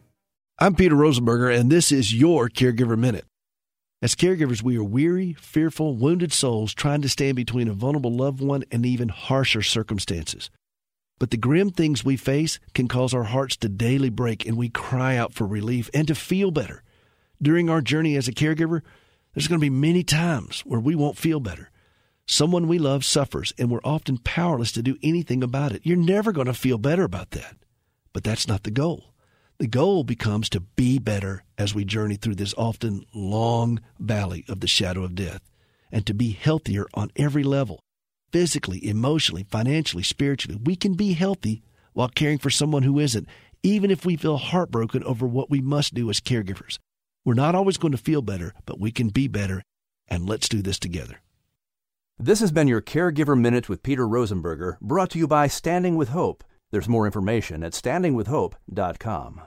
I'm 0.60 0.74
Peter 0.74 0.96
Rosenberger, 0.96 1.56
and 1.56 1.72
this 1.72 1.92
is 1.92 2.16
your 2.16 2.50
Caregiver 2.50 2.98
Minute. 2.98 3.26
As 4.02 4.16
caregivers, 4.16 4.64
we 4.64 4.76
are 4.76 4.84
weary, 4.84 5.34
fearful, 5.34 5.96
wounded 5.96 6.34
souls 6.34 6.74
trying 6.74 7.04
to 7.04 7.10
stand 7.10 7.36
between 7.36 7.68
a 7.68 7.74
vulnerable 7.74 8.12
loved 8.12 8.42
one 8.42 8.64
and 8.72 8.84
even 8.84 9.10
harsher 9.10 9.62
circumstances. 9.62 10.50
But 11.20 11.30
the 11.30 11.38
grim 11.38 11.70
things 11.70 12.04
we 12.04 12.18
face 12.18 12.58
can 12.74 12.88
cause 12.88 13.14
our 13.14 13.26
hearts 13.26 13.56
to 13.58 13.70
daily 13.70 14.10
break, 14.10 14.48
and 14.48 14.58
we 14.58 14.70
cry 14.70 15.16
out 15.16 15.32
for 15.32 15.46
relief 15.46 15.92
and 15.94 16.08
to 16.08 16.16
feel 16.16 16.50
better. 16.50 16.82
During 17.40 17.70
our 17.70 17.82
journey 17.82 18.16
as 18.16 18.28
a 18.28 18.34
caregiver, 18.34 18.82
there's 19.36 19.48
going 19.48 19.60
to 19.60 19.64
be 19.64 19.70
many 19.70 20.04
times 20.04 20.62
where 20.62 20.80
we 20.80 20.96
won't 20.96 21.20
feel 21.20 21.40
better. 21.40 21.70
Someone 22.26 22.68
we 22.68 22.80
love 22.80 23.06
suffers, 23.06 23.54
and 23.60 23.70
we're 23.70 23.80
often 23.84 24.18
powerless 24.18 24.72
to 24.72 24.82
do 24.82 24.98
anything 25.04 25.44
about 25.44 25.74
it. 25.74 25.84
You're 25.86 25.98
never 25.98 26.32
going 26.32 26.48
to 26.48 26.54
feel 26.56 26.80
better 26.80 27.04
about 27.04 27.30
that. 27.32 27.58
But 28.12 28.24
that's 28.24 28.48
not 28.48 28.64
the 28.64 28.72
goal. 28.72 29.14
The 29.60 29.68
goal 29.68 30.04
becomes 30.04 30.50
to 30.50 30.60
be 30.60 31.00
better 31.00 31.44
as 31.58 31.74
we 31.74 31.84
journey 31.84 32.16
through 32.16 32.36
this 32.36 32.54
often 32.60 33.06
long 33.12 33.80
valley 33.98 34.46
of 34.48 34.60
the 34.60 34.68
shadow 34.68 35.04
of 35.04 35.16
death 35.16 35.42
and 35.92 36.06
to 36.06 36.14
be 36.14 36.32
healthier 36.32 36.86
on 36.94 37.12
every 37.16 37.44
level 37.44 37.80
physically, 38.32 38.86
emotionally, 38.88 39.48
financially, 39.50 40.04
spiritually. 40.04 40.60
We 40.64 40.76
can 40.76 40.94
be 40.94 41.14
healthy 41.14 41.64
while 41.94 42.10
caring 42.10 42.38
for 42.38 42.52
someone 42.52 42.84
who 42.84 43.00
isn't, 43.00 43.28
even 43.64 43.90
if 43.90 44.06
we 44.06 44.16
feel 44.16 44.38
heartbroken 44.38 45.04
over 45.04 45.26
what 45.26 45.50
we 45.50 45.60
must 45.60 45.96
do 45.96 46.10
as 46.12 46.20
caregivers. 46.20 46.78
We're 47.26 47.34
not 47.34 47.56
always 47.56 47.78
going 47.78 47.94
to 47.94 47.98
feel 47.98 48.22
better, 48.22 48.54
but 48.68 48.80
we 48.80 48.92
can 48.92 49.10
be 49.10 49.28
better, 49.28 49.64
and 50.08 50.30
let's 50.30 50.48
do 50.48 50.62
this 50.62 50.78
together. 50.78 51.20
This 52.20 52.42
has 52.42 52.52
been 52.52 52.68
your 52.68 52.82
Caregiver 52.82 53.40
Minute 53.40 53.70
with 53.70 53.82
Peter 53.82 54.08
Rosenberger, 54.08 54.80
brought 54.82 55.10
to 55.12 55.18
you 55.18 55.28
by 55.28 55.48
Standing 55.48 55.96
with 55.96 56.10
Hope. 56.10 56.44
There's 56.70 56.90
more 56.90 57.06
information 57.06 57.64
at 57.64 57.72
standingwithhope.com. 57.72 59.42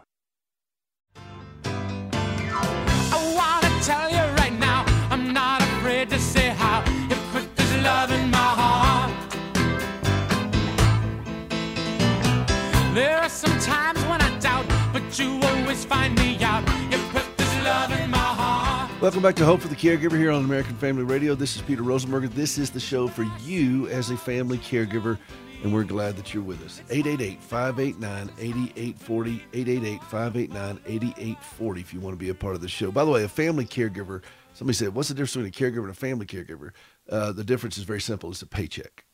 I 1.62 3.34
wanna 3.36 3.82
tell 3.82 4.08
you 4.10 4.22
right 4.38 4.58
now, 4.58 4.86
I'm 5.10 5.34
not 5.34 5.60
afraid 5.60 6.08
to 6.10 6.18
say 6.18 6.48
how 6.48 6.82
you 7.10 7.16
put 7.30 7.54
this 7.56 7.76
love 7.84 8.10
in 8.10 8.30
my 8.30 8.38
heart. 8.38 9.12
There 12.94 13.18
are 13.18 13.28
some 13.28 13.58
times 13.60 14.02
when 14.04 14.22
I 14.22 14.38
doubt, 14.38 14.66
but 14.94 15.18
you 15.18 15.38
always 15.42 15.84
find 15.84 16.14
me 16.16 16.42
out. 16.42 16.66
You 16.90 16.96
put 17.10 17.36
this 17.36 17.54
love 17.62 17.92
in 18.00 18.10
my 18.10 18.16
heart. 18.16 18.90
Welcome 19.02 19.20
back 19.20 19.34
to 19.36 19.44
Hope 19.44 19.60
for 19.60 19.68
the 19.68 19.76
Caregiver 19.76 20.16
here 20.16 20.30
on 20.30 20.42
American 20.44 20.74
Family 20.76 21.02
Radio. 21.04 21.34
This 21.34 21.54
is 21.54 21.60
Peter 21.60 21.82
Rosenberger. 21.82 22.32
This 22.32 22.56
is 22.56 22.70
the 22.70 22.80
show 22.80 23.08
for 23.08 23.24
you 23.42 23.88
as 23.88 24.08
a 24.10 24.16
family 24.16 24.56
caregiver, 24.56 25.18
and 25.62 25.72
we're 25.74 25.84
glad 25.84 26.16
that 26.16 26.32
you're 26.32 26.42
with 26.42 26.64
us. 26.64 26.80
888 26.90 27.42
589 27.42 28.30
8840. 28.38 29.42
888 29.52 30.02
589 30.04 30.80
8840 30.86 31.80
if 31.80 31.92
you 31.94 32.00
want 32.00 32.14
to 32.14 32.18
be 32.18 32.30
a 32.30 32.34
part 32.34 32.54
of 32.54 32.60
the 32.60 32.68
show. 32.68 32.90
By 32.90 33.04
the 33.04 33.10
way, 33.10 33.24
a 33.24 33.28
family 33.28 33.64
caregiver, 33.64 34.22
somebody 34.54 34.74
said, 34.76 34.94
What's 34.94 35.08
the 35.08 35.14
difference 35.14 35.34
between 35.34 35.48
a 35.48 35.72
caregiver 35.72 35.82
and 35.82 35.90
a 35.90 35.94
family 35.94 36.26
caregiver? 36.26 36.70
Uh, 37.08 37.32
the 37.32 37.44
difference 37.44 37.76
is 37.78 37.84
very 37.84 38.00
simple 38.00 38.30
it's 38.30 38.42
a 38.42 38.46
paycheck. 38.46 39.04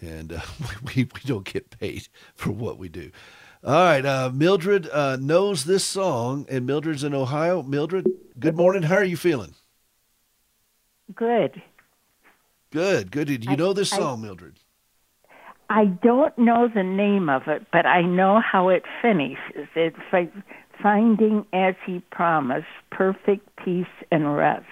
And 0.00 0.32
uh, 0.32 0.40
we, 0.84 1.04
we 1.04 1.20
don't 1.24 1.44
get 1.50 1.78
paid 1.78 2.08
for 2.34 2.50
what 2.50 2.78
we 2.78 2.88
do. 2.88 3.10
All 3.64 3.72
right. 3.74 4.04
Uh, 4.04 4.30
Mildred 4.32 4.88
uh, 4.90 5.16
knows 5.16 5.64
this 5.64 5.84
song, 5.84 6.46
and 6.48 6.66
Mildred's 6.66 7.04
in 7.04 7.14
Ohio. 7.14 7.62
Mildred, 7.62 8.06
good 8.38 8.56
morning. 8.56 8.82
How 8.82 8.96
are 8.96 9.04
you 9.04 9.16
feeling? 9.16 9.54
Good. 11.14 11.62
Good, 12.70 13.10
good. 13.10 13.26
Do 13.28 13.34
you 13.34 13.50
I- 13.50 13.54
know 13.56 13.72
this 13.72 13.92
I- 13.92 13.98
song, 13.98 14.22
Mildred? 14.22 14.58
I 15.68 15.86
don't 15.86 16.36
know 16.38 16.68
the 16.72 16.82
name 16.82 17.28
of 17.28 17.42
it, 17.48 17.66
but 17.72 17.86
I 17.86 18.02
know 18.02 18.40
how 18.40 18.68
it 18.68 18.84
finishes. 19.02 19.68
It's 19.74 19.96
like 20.12 20.32
finding 20.82 21.44
as 21.52 21.74
he 21.84 22.00
promised 22.10 22.66
perfect 22.90 23.48
peace 23.64 23.86
and 24.12 24.36
rest. 24.36 24.64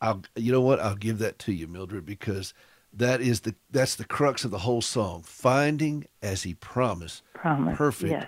I'll, 0.00 0.22
you 0.34 0.50
know 0.50 0.62
what? 0.62 0.80
I'll 0.80 0.96
give 0.96 1.18
that 1.18 1.38
to 1.40 1.52
you, 1.52 1.66
Mildred, 1.68 2.06
because 2.06 2.54
that 2.92 3.20
is 3.20 3.40
the 3.40 3.54
that's 3.70 3.94
the 3.94 4.04
crux 4.04 4.44
of 4.44 4.50
the 4.50 4.58
whole 4.58 4.82
song. 4.82 5.22
Finding 5.24 6.06
as 6.22 6.42
he 6.42 6.54
promised, 6.54 7.22
Promise. 7.34 7.76
perfect 7.76 8.10
Yes. 8.12 8.26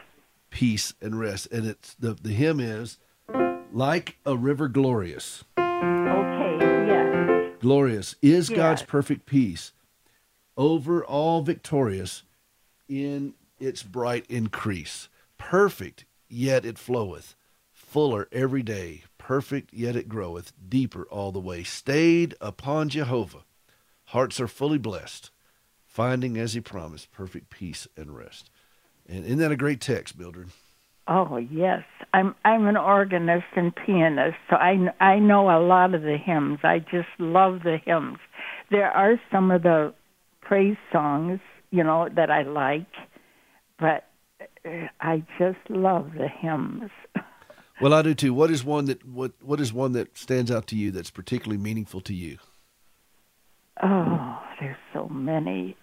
peace 0.51 0.95
and 1.01 1.19
rest. 1.19 1.49
And 1.51 1.67
it's 1.67 1.95
the 1.95 2.15
the 2.15 2.33
hymn 2.33 2.61
is 2.61 2.99
like 3.73 4.19
a 4.27 4.37
river 4.37 4.69
glorious. 4.69 5.43
Okay. 5.59 6.59
Yes. 6.87 7.55
Glorious 7.61 8.15
is 8.23 8.51
Yes. 8.51 8.57
God's 8.57 8.83
perfect 8.83 9.27
peace, 9.27 9.73
over 10.57 11.05
all 11.05 11.43
victorious 11.43 12.23
in 12.89 13.35
its 13.59 13.83
bright 13.83 14.27
increase. 14.29 15.09
Perfect, 15.39 16.05
yet 16.29 16.65
it 16.65 16.79
floweth, 16.79 17.35
fuller 17.73 18.29
every 18.33 18.63
day. 18.63 19.03
Perfect, 19.19 19.73
yet 19.73 19.97
it 19.97 20.09
groweth, 20.09 20.53
deeper 20.69 21.05
all 21.05 21.33
the 21.33 21.41
way. 21.41 21.63
Stayed 21.63 22.35
upon 22.41 22.89
Jehovah, 22.89 23.45
hearts 24.07 24.41
are 24.41 24.49
fully 24.49 24.79
blessed, 24.79 25.31
finding 25.87 26.37
as 26.37 26.55
he 26.55 26.61
promised 26.61 27.13
perfect 27.13 27.51
peace 27.51 27.87
and 27.97 28.17
rest. 28.17 28.51
And 29.09 29.25
isn't 29.25 29.39
that 29.39 29.53
a 29.53 29.57
great 29.57 29.81
text, 29.81 30.19
Mildred? 30.19 30.51
Oh 31.09 31.37
yes. 31.37 31.83
I'm 32.15 32.35
I'm 32.45 32.67
an 32.67 32.77
organist 32.77 33.47
and 33.57 33.75
pianist, 33.75 34.37
so 34.49 34.57
I 34.57 34.93
I 35.01 35.19
know 35.19 35.51
a 35.51 35.61
lot 35.61 35.95
of 35.95 36.03
the 36.03 36.17
hymns. 36.17 36.61
I 36.63 36.79
just 36.79 37.09
love 37.19 37.61
the 37.65 37.79
hymns. 37.85 38.19
There 38.71 38.91
are 38.91 39.21
some 39.31 39.51
of 39.51 39.63
the 39.63 39.95
praise 40.43 40.77
songs, 40.93 41.41
you 41.71 41.83
know, 41.83 42.09
that 42.15 42.31
I 42.31 42.43
like, 42.43 42.93
but 43.79 44.05
uh, 44.65 44.89
I 45.01 45.25
just 45.39 45.59
love 45.69 46.11
the 46.17 46.29
hymns. 46.29 46.91
Well, 47.81 47.95
I 47.95 48.03
do 48.03 48.15
too. 48.15 48.33
What 48.33 48.53
is 48.53 48.63
one 48.63 48.85
that 48.85 49.05
what 49.05 49.33
what 49.43 49.61
is 49.61 49.73
one 49.73 49.91
that 49.93 50.17
stands 50.17 50.53
out 50.53 50.69
to 50.69 50.77
you 50.77 50.93
that's 50.93 51.11
particularly 51.11 51.61
meaningful 51.61 52.01
to 52.03 52.15
you? 52.15 52.39
Oh, 53.83 54.41
there's 54.61 54.77
so 54.93 55.09
many. 55.09 55.77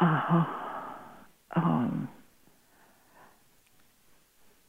oh, 0.00 0.46
um, 1.56 2.08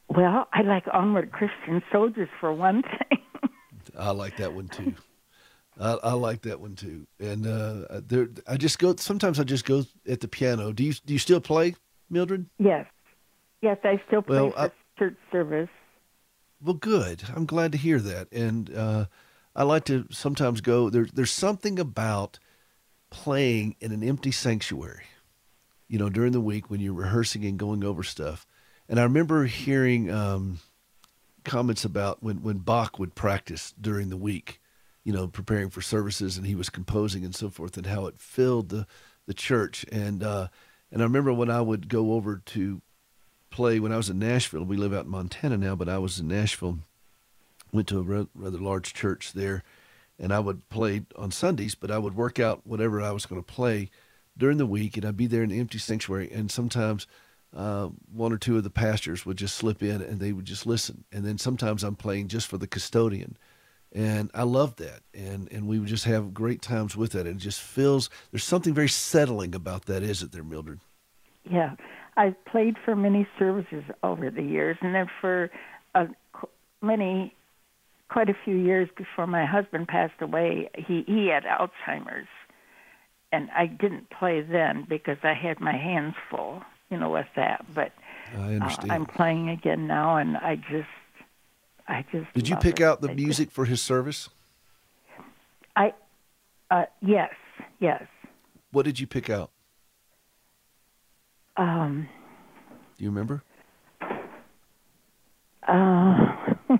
well, 0.08 0.46
I 0.52 0.60
like 0.60 0.84
Onward 0.92 1.32
Christian 1.32 1.82
Soldiers 1.90 2.28
for 2.38 2.52
one 2.52 2.82
thing. 2.82 3.18
I 3.98 4.10
like 4.10 4.36
that 4.36 4.52
one 4.52 4.68
too. 4.68 4.94
I, 5.78 5.92
I 6.02 6.12
like 6.12 6.42
that 6.42 6.60
one 6.60 6.74
too. 6.74 7.06
And 7.20 7.46
uh, 7.46 8.00
there, 8.06 8.28
I 8.46 8.56
just 8.56 8.78
go. 8.78 8.94
Sometimes 8.96 9.38
I 9.38 9.44
just 9.44 9.64
go 9.64 9.84
at 10.08 10.20
the 10.20 10.28
piano. 10.28 10.72
Do 10.72 10.82
you 10.84 10.92
do 11.04 11.12
you 11.12 11.18
still 11.18 11.40
play, 11.40 11.74
Mildred? 12.10 12.46
yes, 12.58 12.86
yes, 13.62 13.78
I 13.84 14.00
still 14.06 14.22
play 14.22 14.40
Well, 14.40 14.52
I- 14.56 14.70
church 14.98 15.16
service. 15.30 15.68
Well, 16.62 16.74
good. 16.74 17.22
I'm 17.34 17.44
glad 17.44 17.72
to 17.72 17.78
hear 17.78 17.98
that. 18.00 18.32
And 18.32 18.74
uh, 18.74 19.06
I 19.54 19.64
like 19.64 19.84
to 19.86 20.06
sometimes 20.10 20.62
go. 20.62 20.88
There's 20.88 21.12
there's 21.12 21.30
something 21.30 21.78
about 21.78 22.38
playing 23.10 23.76
in 23.80 23.92
an 23.92 24.02
empty 24.02 24.32
sanctuary. 24.32 25.04
You 25.88 25.98
know, 25.98 26.08
during 26.08 26.32
the 26.32 26.40
week 26.40 26.68
when 26.70 26.80
you're 26.80 26.94
rehearsing 26.94 27.44
and 27.44 27.58
going 27.58 27.84
over 27.84 28.02
stuff. 28.02 28.46
And 28.88 28.98
I 28.98 29.02
remember 29.04 29.44
hearing 29.44 30.10
um, 30.10 30.60
comments 31.44 31.84
about 31.84 32.22
when 32.22 32.42
when 32.42 32.58
Bach 32.58 32.98
would 32.98 33.14
practice 33.14 33.74
during 33.78 34.08
the 34.08 34.16
week. 34.16 34.60
You 35.06 35.12
know, 35.12 35.28
preparing 35.28 35.70
for 35.70 35.80
services, 35.80 36.36
and 36.36 36.46
he 36.46 36.56
was 36.56 36.68
composing 36.68 37.24
and 37.24 37.34
so 37.34 37.48
forth, 37.48 37.76
and 37.76 37.86
how 37.86 38.06
it 38.06 38.18
filled 38.18 38.70
the 38.70 38.86
the 39.26 39.34
church. 39.34 39.84
And 39.92 40.22
uh, 40.22 40.48
and 40.90 41.00
I 41.00 41.04
remember 41.04 41.32
when 41.32 41.50
I 41.50 41.60
would 41.60 41.88
go 41.88 42.14
over 42.14 42.42
to 42.46 42.82
play 43.50 43.78
when 43.78 43.92
I 43.92 43.96
was 43.96 44.10
in 44.10 44.18
Nashville. 44.18 44.64
We 44.64 44.76
live 44.76 44.92
out 44.92 45.04
in 45.04 45.10
Montana 45.10 45.56
now, 45.56 45.76
but 45.76 45.88
I 45.88 45.98
was 45.98 46.18
in 46.18 46.28
Nashville 46.28 46.80
went 47.72 47.88
to 47.88 47.98
a 47.98 48.26
rather 48.34 48.58
large 48.58 48.94
church 48.94 49.32
there, 49.32 49.62
and 50.18 50.32
I 50.32 50.40
would 50.40 50.68
play 50.68 51.02
on 51.16 51.30
Sundays, 51.30 51.74
but 51.74 51.90
I 51.90 51.98
would 51.98 52.16
work 52.16 52.38
out 52.40 52.66
whatever 52.66 53.00
I 53.00 53.12
was 53.12 53.26
going 53.26 53.42
to 53.42 53.52
play 53.52 53.90
during 54.36 54.58
the 54.58 54.66
week, 54.66 54.96
and 54.96 55.04
I'd 55.04 55.16
be 55.16 55.26
there 55.26 55.42
in 55.42 55.50
the 55.50 55.60
empty 55.60 55.78
sanctuary, 55.78 56.30
and 56.32 56.50
sometimes 56.50 57.06
uh, 57.54 57.88
one 58.12 58.32
or 58.32 58.38
two 58.38 58.56
of 58.56 58.64
the 58.64 58.70
pastors 58.70 59.24
would 59.24 59.36
just 59.36 59.56
slip 59.56 59.82
in 59.82 60.02
and 60.02 60.20
they 60.20 60.32
would 60.32 60.44
just 60.44 60.66
listen, 60.66 61.04
and 61.12 61.24
then 61.24 61.38
sometimes 61.38 61.84
I'm 61.84 61.96
playing 61.96 62.28
just 62.28 62.46
for 62.46 62.58
the 62.58 62.66
custodian, 62.66 63.36
and 63.92 64.30
I 64.34 64.42
love 64.42 64.76
that, 64.76 65.00
and 65.14 65.50
and 65.52 65.66
we 65.66 65.78
just 65.80 66.04
have 66.04 66.34
great 66.34 66.62
times 66.62 66.96
with 66.96 67.12
that. 67.12 67.26
And 67.26 67.40
it 67.40 67.42
just 67.42 67.60
feels 67.60 68.10
there's 68.30 68.44
something 68.44 68.74
very 68.74 68.88
settling 68.88 69.54
about 69.54 69.86
that, 69.86 70.02
is 70.02 70.22
it, 70.22 70.32
there, 70.32 70.44
Mildred? 70.44 70.80
Yeah, 71.48 71.76
I've 72.16 72.42
played 72.44 72.76
for 72.84 72.96
many 72.96 73.26
services 73.38 73.84
over 74.02 74.30
the 74.30 74.42
years, 74.42 74.76
and 74.80 74.94
then 74.94 75.06
for 75.20 75.50
uh, 75.94 76.06
many, 76.82 77.34
quite 78.08 78.28
a 78.28 78.36
few 78.44 78.56
years 78.56 78.88
before 78.96 79.26
my 79.26 79.44
husband 79.46 79.88
passed 79.88 80.20
away, 80.20 80.68
he 80.76 81.04
he 81.06 81.28
had 81.28 81.44
Alzheimer's, 81.44 82.28
and 83.32 83.48
I 83.56 83.66
didn't 83.66 84.10
play 84.10 84.40
then 84.42 84.86
because 84.88 85.18
I 85.22 85.34
had 85.34 85.60
my 85.60 85.76
hands 85.76 86.14
full, 86.30 86.62
you 86.90 86.98
know, 86.98 87.10
with 87.10 87.26
that. 87.36 87.64
But 87.74 87.92
I 88.36 88.54
understand. 88.54 88.90
Uh, 88.90 88.94
I'm 88.94 89.06
playing 89.06 89.48
again 89.48 89.86
now, 89.86 90.16
and 90.16 90.36
I 90.36 90.56
just, 90.56 90.88
I 91.88 92.04
just. 92.12 92.32
Did 92.34 92.48
you 92.48 92.56
pick 92.56 92.80
it. 92.80 92.84
out 92.84 93.00
the 93.00 93.10
I 93.10 93.14
music 93.14 93.50
for 93.50 93.64
his 93.64 93.80
service? 93.80 94.28
I, 95.76 95.92
uh, 96.70 96.84
yes, 97.00 97.30
yes. 97.80 98.02
What 98.72 98.84
did 98.84 98.98
you 98.98 99.06
pick 99.06 99.28
out? 99.30 99.50
Um, 101.56 102.08
Do 102.96 103.04
you 103.04 103.10
remember? 103.10 103.42
uh, 105.68 106.36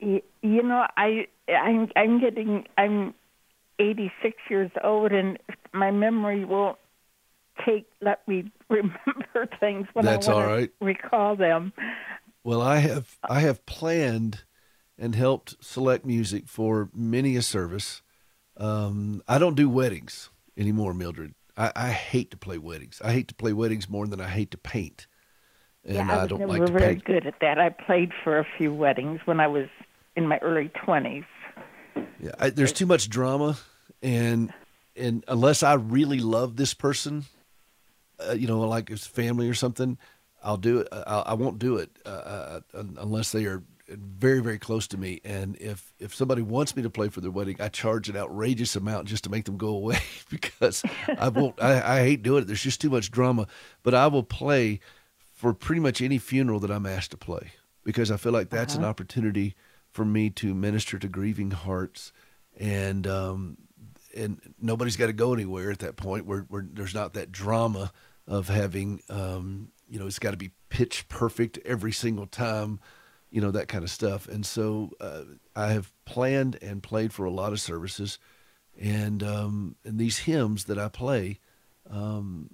y- 0.00 0.22
you 0.42 0.62
know, 0.62 0.86
I, 0.96 1.26
I'm, 1.48 1.88
I'm 1.96 2.20
getting, 2.20 2.66
I'm 2.78 3.14
86 3.78 4.36
years 4.48 4.70
old, 4.82 5.12
and 5.12 5.38
my 5.72 5.90
memory 5.90 6.44
won't 6.44 6.78
take, 7.64 7.86
let 8.00 8.26
me 8.28 8.50
remember 8.68 9.48
things 9.60 9.86
when 9.92 10.04
That's 10.04 10.28
I 10.28 10.32
all 10.32 10.46
right. 10.46 10.70
recall 10.80 11.36
them. 11.36 11.72
Well, 12.44 12.62
I 12.62 12.78
have 12.78 13.18
I 13.28 13.40
have 13.40 13.66
planned 13.66 14.44
and 14.98 15.14
helped 15.14 15.56
select 15.64 16.04
music 16.04 16.46
for 16.46 16.90
many 16.94 17.36
a 17.36 17.42
service. 17.42 18.02
Um, 18.56 19.22
I 19.28 19.38
don't 19.38 19.56
do 19.56 19.68
weddings 19.68 20.30
anymore, 20.56 20.94
Mildred. 20.94 21.34
I, 21.56 21.72
I 21.74 21.90
hate 21.90 22.30
to 22.30 22.36
play 22.36 22.58
weddings. 22.58 23.00
I 23.04 23.12
hate 23.12 23.28
to 23.28 23.34
play 23.34 23.52
weddings 23.52 23.88
more 23.88 24.06
than 24.06 24.20
I 24.20 24.28
hate 24.28 24.50
to 24.52 24.58
paint, 24.58 25.06
and 25.84 25.96
yeah, 25.96 26.18
I, 26.18 26.22
I, 26.22 26.26
don't 26.26 26.38
never 26.38 26.58
like 26.58 26.66
to 26.66 26.72
very 26.72 26.94
paint. 26.94 27.04
good 27.04 27.26
at 27.26 27.40
that. 27.40 27.58
I 27.58 27.70
played 27.70 28.12
for 28.22 28.38
a 28.38 28.46
few 28.56 28.72
weddings 28.72 29.20
when 29.24 29.40
I 29.40 29.46
was 29.46 29.66
in 30.16 30.26
my 30.26 30.38
early 30.38 30.70
20s. 30.86 31.24
Yeah, 32.20 32.30
I, 32.38 32.50
there's 32.50 32.72
too 32.72 32.86
much 32.86 33.08
drama, 33.08 33.58
and 34.02 34.52
and 34.94 35.24
unless 35.28 35.62
I 35.62 35.74
really 35.74 36.20
love 36.20 36.56
this 36.56 36.74
person, 36.74 37.24
uh, 38.28 38.32
you 38.34 38.46
know, 38.46 38.60
like 38.60 38.90
it's 38.90 39.06
family 39.06 39.48
or 39.48 39.54
something, 39.54 39.98
I'll 40.42 40.56
do 40.56 40.78
it. 40.80 40.88
I, 40.92 41.20
I 41.28 41.34
won't 41.34 41.58
do 41.58 41.76
it 41.76 41.90
uh, 42.06 42.08
uh, 42.08 42.60
unless 42.74 43.32
they 43.32 43.46
are 43.46 43.62
very 43.88 44.40
very 44.40 44.58
close 44.58 44.88
to 44.88 44.96
me. 44.98 45.20
And 45.24 45.56
if 45.60 45.92
if 45.98 46.14
somebody 46.14 46.42
wants 46.42 46.74
me 46.76 46.82
to 46.82 46.90
play 46.90 47.08
for 47.08 47.20
their 47.20 47.30
wedding, 47.30 47.56
I 47.60 47.68
charge 47.68 48.08
an 48.08 48.16
outrageous 48.16 48.74
amount 48.76 49.08
just 49.08 49.24
to 49.24 49.30
make 49.30 49.44
them 49.44 49.56
go 49.56 49.68
away 49.68 49.98
because 50.30 50.82
I 51.18 51.28
won't. 51.28 51.60
I, 51.62 51.98
I 51.98 52.00
hate 52.00 52.22
doing 52.22 52.42
it. 52.42 52.46
There's 52.46 52.62
just 52.62 52.80
too 52.80 52.90
much 52.90 53.10
drama. 53.10 53.46
But 53.82 53.94
I 53.94 54.06
will 54.08 54.22
play 54.24 54.80
for 55.34 55.52
pretty 55.52 55.80
much 55.80 56.00
any 56.00 56.18
funeral 56.18 56.60
that 56.60 56.70
I'm 56.70 56.86
asked 56.86 57.10
to 57.12 57.16
play 57.16 57.52
because 57.84 58.10
I 58.10 58.16
feel 58.16 58.32
like 58.32 58.50
that's 58.50 58.74
an 58.74 58.82
Uh-huh. 58.82 58.90
opportunity 58.90 59.54
for 59.90 60.04
me 60.04 60.30
to 60.30 60.54
minister 60.54 60.98
to 60.98 61.08
grieving 61.08 61.50
hearts 61.52 62.12
and 62.58 63.06
um, 63.06 63.56
and 64.16 64.40
nobody's 64.60 64.96
got 64.96 65.06
to 65.06 65.12
go 65.12 65.32
anywhere 65.34 65.70
at 65.70 65.78
that 65.80 65.96
point 65.96 66.26
where, 66.26 66.40
where 66.48 66.66
there's 66.72 66.94
not 66.94 67.12
that 67.14 67.30
drama 67.30 67.92
of 68.26 68.48
having 68.48 69.00
um, 69.08 69.68
you 69.88 69.98
know 69.98 70.06
it's 70.06 70.18
got 70.18 70.32
to 70.32 70.36
be 70.36 70.50
pitch 70.68 71.08
perfect 71.08 71.58
every 71.64 71.92
single 71.92 72.26
time 72.26 72.80
you 73.30 73.40
know 73.40 73.50
that 73.50 73.68
kind 73.68 73.84
of 73.84 73.90
stuff. 73.90 74.28
And 74.28 74.46
so 74.46 74.92
uh, 75.00 75.22
I 75.54 75.72
have 75.72 75.92
planned 76.04 76.58
and 76.62 76.82
played 76.82 77.12
for 77.12 77.24
a 77.24 77.30
lot 77.30 77.52
of 77.52 77.60
services. 77.60 78.18
And 78.80 79.22
um, 79.22 79.76
and 79.84 79.98
these 79.98 80.18
hymns 80.18 80.64
that 80.64 80.78
I 80.78 80.88
play 80.88 81.40
um, 81.90 82.50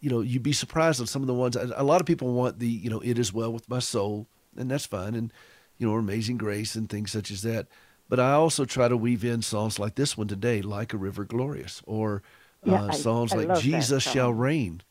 you 0.00 0.10
know 0.10 0.20
you'd 0.20 0.42
be 0.42 0.52
surprised 0.52 1.00
on 1.00 1.06
some 1.06 1.22
of 1.22 1.28
the 1.28 1.34
ones 1.34 1.56
a 1.56 1.72
a 1.76 1.84
lot 1.84 2.00
of 2.00 2.06
people 2.06 2.32
want 2.32 2.58
the 2.58 2.68
you 2.68 2.90
know 2.90 3.00
it 3.00 3.18
is 3.18 3.32
well 3.32 3.52
with 3.52 3.68
my 3.68 3.78
soul 3.78 4.26
and 4.56 4.70
that's 4.70 4.86
fine 4.86 5.14
and 5.14 5.32
you 5.78 5.86
know 5.86 5.94
amazing 5.94 6.38
grace 6.38 6.74
and 6.74 6.88
things 6.88 7.10
such 7.12 7.30
as 7.30 7.42
that. 7.42 7.66
But 8.08 8.20
I 8.20 8.32
also 8.32 8.64
try 8.64 8.88
to 8.88 8.96
weave 8.96 9.24
in 9.24 9.40
songs 9.42 9.78
like 9.78 9.94
this 9.94 10.18
one 10.18 10.28
today, 10.28 10.60
like 10.60 10.92
a 10.92 10.98
river 10.98 11.24
glorious, 11.24 11.82
or 11.86 12.22
Yeah, 12.64 12.84
uh, 12.84 12.92
songs 12.92 13.32
I 13.32 13.36
like 13.36 13.48
love 13.48 13.56
that 13.58 13.62
Jesus 13.62 14.02
shall 14.02 14.32
reign, 14.32 14.82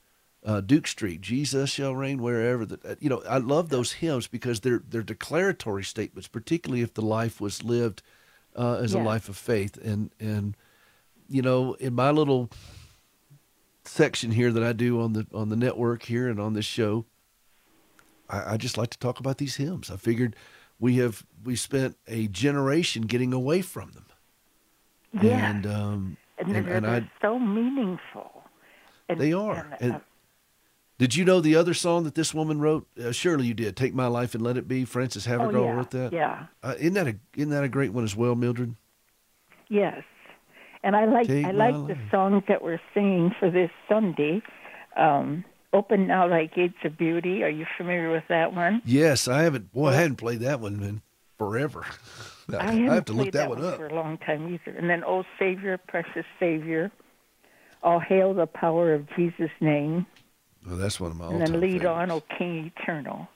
uh, 0.46 0.62
Duke 0.62 0.88
Street, 0.88 1.22
Jesus 1.22 1.70
shall 1.70 1.96
reign 1.96 2.22
wherever. 2.22 2.66
That 2.66 2.86
uh, 2.86 2.96
you 3.00 3.10
know, 3.10 3.24
I 3.30 3.38
love 3.38 3.70
those 3.70 3.94
hymns 3.94 4.28
because 4.28 4.60
they're 4.60 4.82
they're 4.88 5.04
declaratory 5.04 5.84
statements, 5.84 6.28
particularly 6.28 6.82
if 6.82 6.94
the 6.94 7.02
life 7.02 7.40
was 7.40 7.64
lived 7.64 8.02
uh, 8.56 8.76
as 8.76 8.94
a 8.94 9.00
life 9.00 9.30
of 9.30 9.38
faith. 9.38 9.78
And 9.78 10.12
and 10.20 10.56
you 11.30 11.42
know, 11.42 11.74
in 11.76 11.94
my 11.94 12.12
little 12.12 12.50
section 13.86 14.32
here 14.32 14.52
that 14.52 14.64
I 14.64 14.74
do 14.74 15.02
on 15.02 15.14
the 15.14 15.26
on 15.34 15.50
the 15.50 15.56
network 15.56 16.04
here 16.04 16.28
and 16.28 16.40
on 16.40 16.54
this 16.54 16.66
show, 16.66 17.06
I, 18.30 18.54
I 18.54 18.58
just 18.58 18.78
like 18.78 18.90
to 18.92 19.00
talk 19.00 19.20
about 19.20 19.38
these 19.38 19.56
hymns. 19.56 19.90
I 19.90 19.96
figured 19.96 20.36
we 20.80 20.98
have 20.98 21.24
we 21.44 21.56
spent 21.56 21.98
a 22.08 22.28
generation 22.28 23.04
getting 23.04 23.32
away 23.34 23.62
from 23.62 23.92
them. 23.92 24.06
Yeah. 25.22 25.52
And 25.52 25.66
um 25.66 26.18
And, 26.42 26.56
and, 26.56 26.68
they're, 26.68 26.76
and 26.76 26.86
they're 26.86 26.92
I 26.92 27.12
so 27.22 27.40
meaningful. 27.40 28.44
And, 29.08 29.20
they 29.20 29.34
are. 29.34 29.78
and, 29.80 29.94
uh, 29.94 30.00
did 30.98 31.16
you 31.16 31.26
know 31.26 31.42
the 31.42 31.56
other 31.56 31.74
song 31.74 32.04
that 32.04 32.16
this 32.16 32.34
woman 32.34 32.60
wrote? 32.60 32.88
Uh, 33.00 33.12
surely 33.12 33.48
you 33.48 33.54
did. 33.54 33.76
Take 33.76 33.94
my 33.94 34.08
life 34.08 34.36
and 34.36 34.44
let 34.44 34.56
it 34.58 34.68
be. 34.68 34.86
Frances 34.86 35.26
Havergal 35.26 35.62
oh, 35.62 35.66
yeah, 35.66 35.72
wrote 35.74 35.92
that. 35.92 36.14
Yeah. 36.14 36.46
Uh, 36.62 36.76
isn't 36.78 36.94
that 36.94 37.08
a 37.08 37.16
isn't 37.36 37.50
that 37.50 37.64
a 37.64 37.70
great 37.70 37.92
one 37.92 38.04
as 38.04 38.16
well, 38.16 38.36
Mildred? 38.36 38.76
Yes, 39.68 40.04
and 40.84 40.96
I 40.96 41.06
like 41.06 41.28
Take 41.28 41.46
I 41.46 41.52
like 41.52 41.74
the 41.74 41.98
songs 42.12 42.44
that 42.48 42.62
we're 42.62 42.82
singing 42.94 43.34
for 43.40 43.50
this 43.50 43.72
Sunday. 43.90 44.44
Um, 44.96 45.44
Open 45.74 46.06
now 46.06 46.28
thy 46.28 46.48
gates 46.48 46.76
of 46.84 46.98
beauty. 46.98 47.44
Are 47.44 47.50
you 47.50 47.66
familiar 47.78 48.12
with 48.12 48.26
that 48.28 48.54
one? 48.54 48.82
Yes, 48.84 49.30
I 49.30 49.44
haven't. 49.44 49.72
Boy, 49.72 49.88
I 49.90 49.94
hadn't 49.94 50.18
played 50.18 50.42
that 50.42 50.60
one 50.60 50.84
in 50.84 51.02
forever. 51.38 51.86
I, 52.56 52.70
I 52.70 52.74
haven't 52.74 53.08
to 53.08 53.14
look 53.14 53.32
that, 53.32 53.50
one 53.50 53.64
up. 53.64 53.78
for 53.78 53.88
a 53.88 53.94
long 53.94 54.18
time 54.18 54.54
either. 54.54 54.78
And 54.78 54.90
then, 54.90 55.04
Oh 55.06 55.24
Savior, 55.40 55.78
precious 55.78 56.26
Savior, 56.40 56.92
all 57.84 58.00
hail 58.00 58.34
the 58.34 58.48
power 58.48 58.94
of 58.94 59.08
Jesus' 59.16 59.52
name. 59.60 60.06
Well, 60.66 60.78
that's 60.78 61.00
one 61.00 61.12
of 61.12 61.18
my 61.18 61.28
and 61.28 61.42
then 61.42 61.60
lead 61.60 61.82
favorites. 61.82 61.86
on, 61.86 62.12
O 62.12 62.22
King 62.38 62.72
Eternal. 62.78 63.28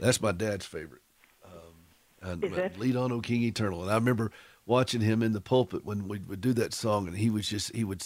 That's 0.00 0.20
my 0.20 0.32
dad's 0.32 0.66
favorite. 0.66 1.02
Um, 1.44 2.30
and, 2.30 2.44
Is 2.44 2.52
it? 2.52 2.78
Lead 2.78 2.96
on, 2.96 3.12
O 3.12 3.20
King 3.20 3.42
Eternal. 3.42 3.82
And 3.82 3.90
I 3.90 3.94
remember 3.94 4.32
watching 4.66 5.00
him 5.00 5.22
in 5.22 5.32
the 5.32 5.40
pulpit 5.40 5.84
when 5.84 6.08
we 6.08 6.18
would 6.18 6.40
do 6.40 6.52
that 6.54 6.74
song, 6.74 7.06
and 7.06 7.16
he 7.16 7.30
was 7.30 7.48
just 7.48 7.74
he 7.74 7.84
would 7.84 8.02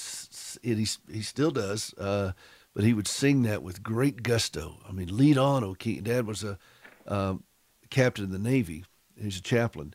and 0.65 0.79
he 0.79 0.87
he 1.11 1.23
still 1.23 1.51
does, 1.51 1.95
uh, 1.99 2.33
but 2.75 2.85
he 2.85 2.93
would 2.93 3.09
sing 3.09 3.43
that 3.43 3.63
with 3.63 3.83
great 3.83 4.23
gusto. 4.23 4.79
I 4.89 4.93
mean, 4.93 5.17
lead 5.17 5.39
on, 5.39 5.65
O 5.65 5.75
King. 5.75 6.03
Dad 6.03 6.27
was 6.27 6.45
a 6.45 6.59
um, 7.07 7.45
captain 7.91 8.25
in 8.25 8.31
the 8.31 8.39
Navy. 8.39 8.85
He 9.17 9.25
was 9.25 9.39
a 9.39 9.43
chaplain, 9.43 9.95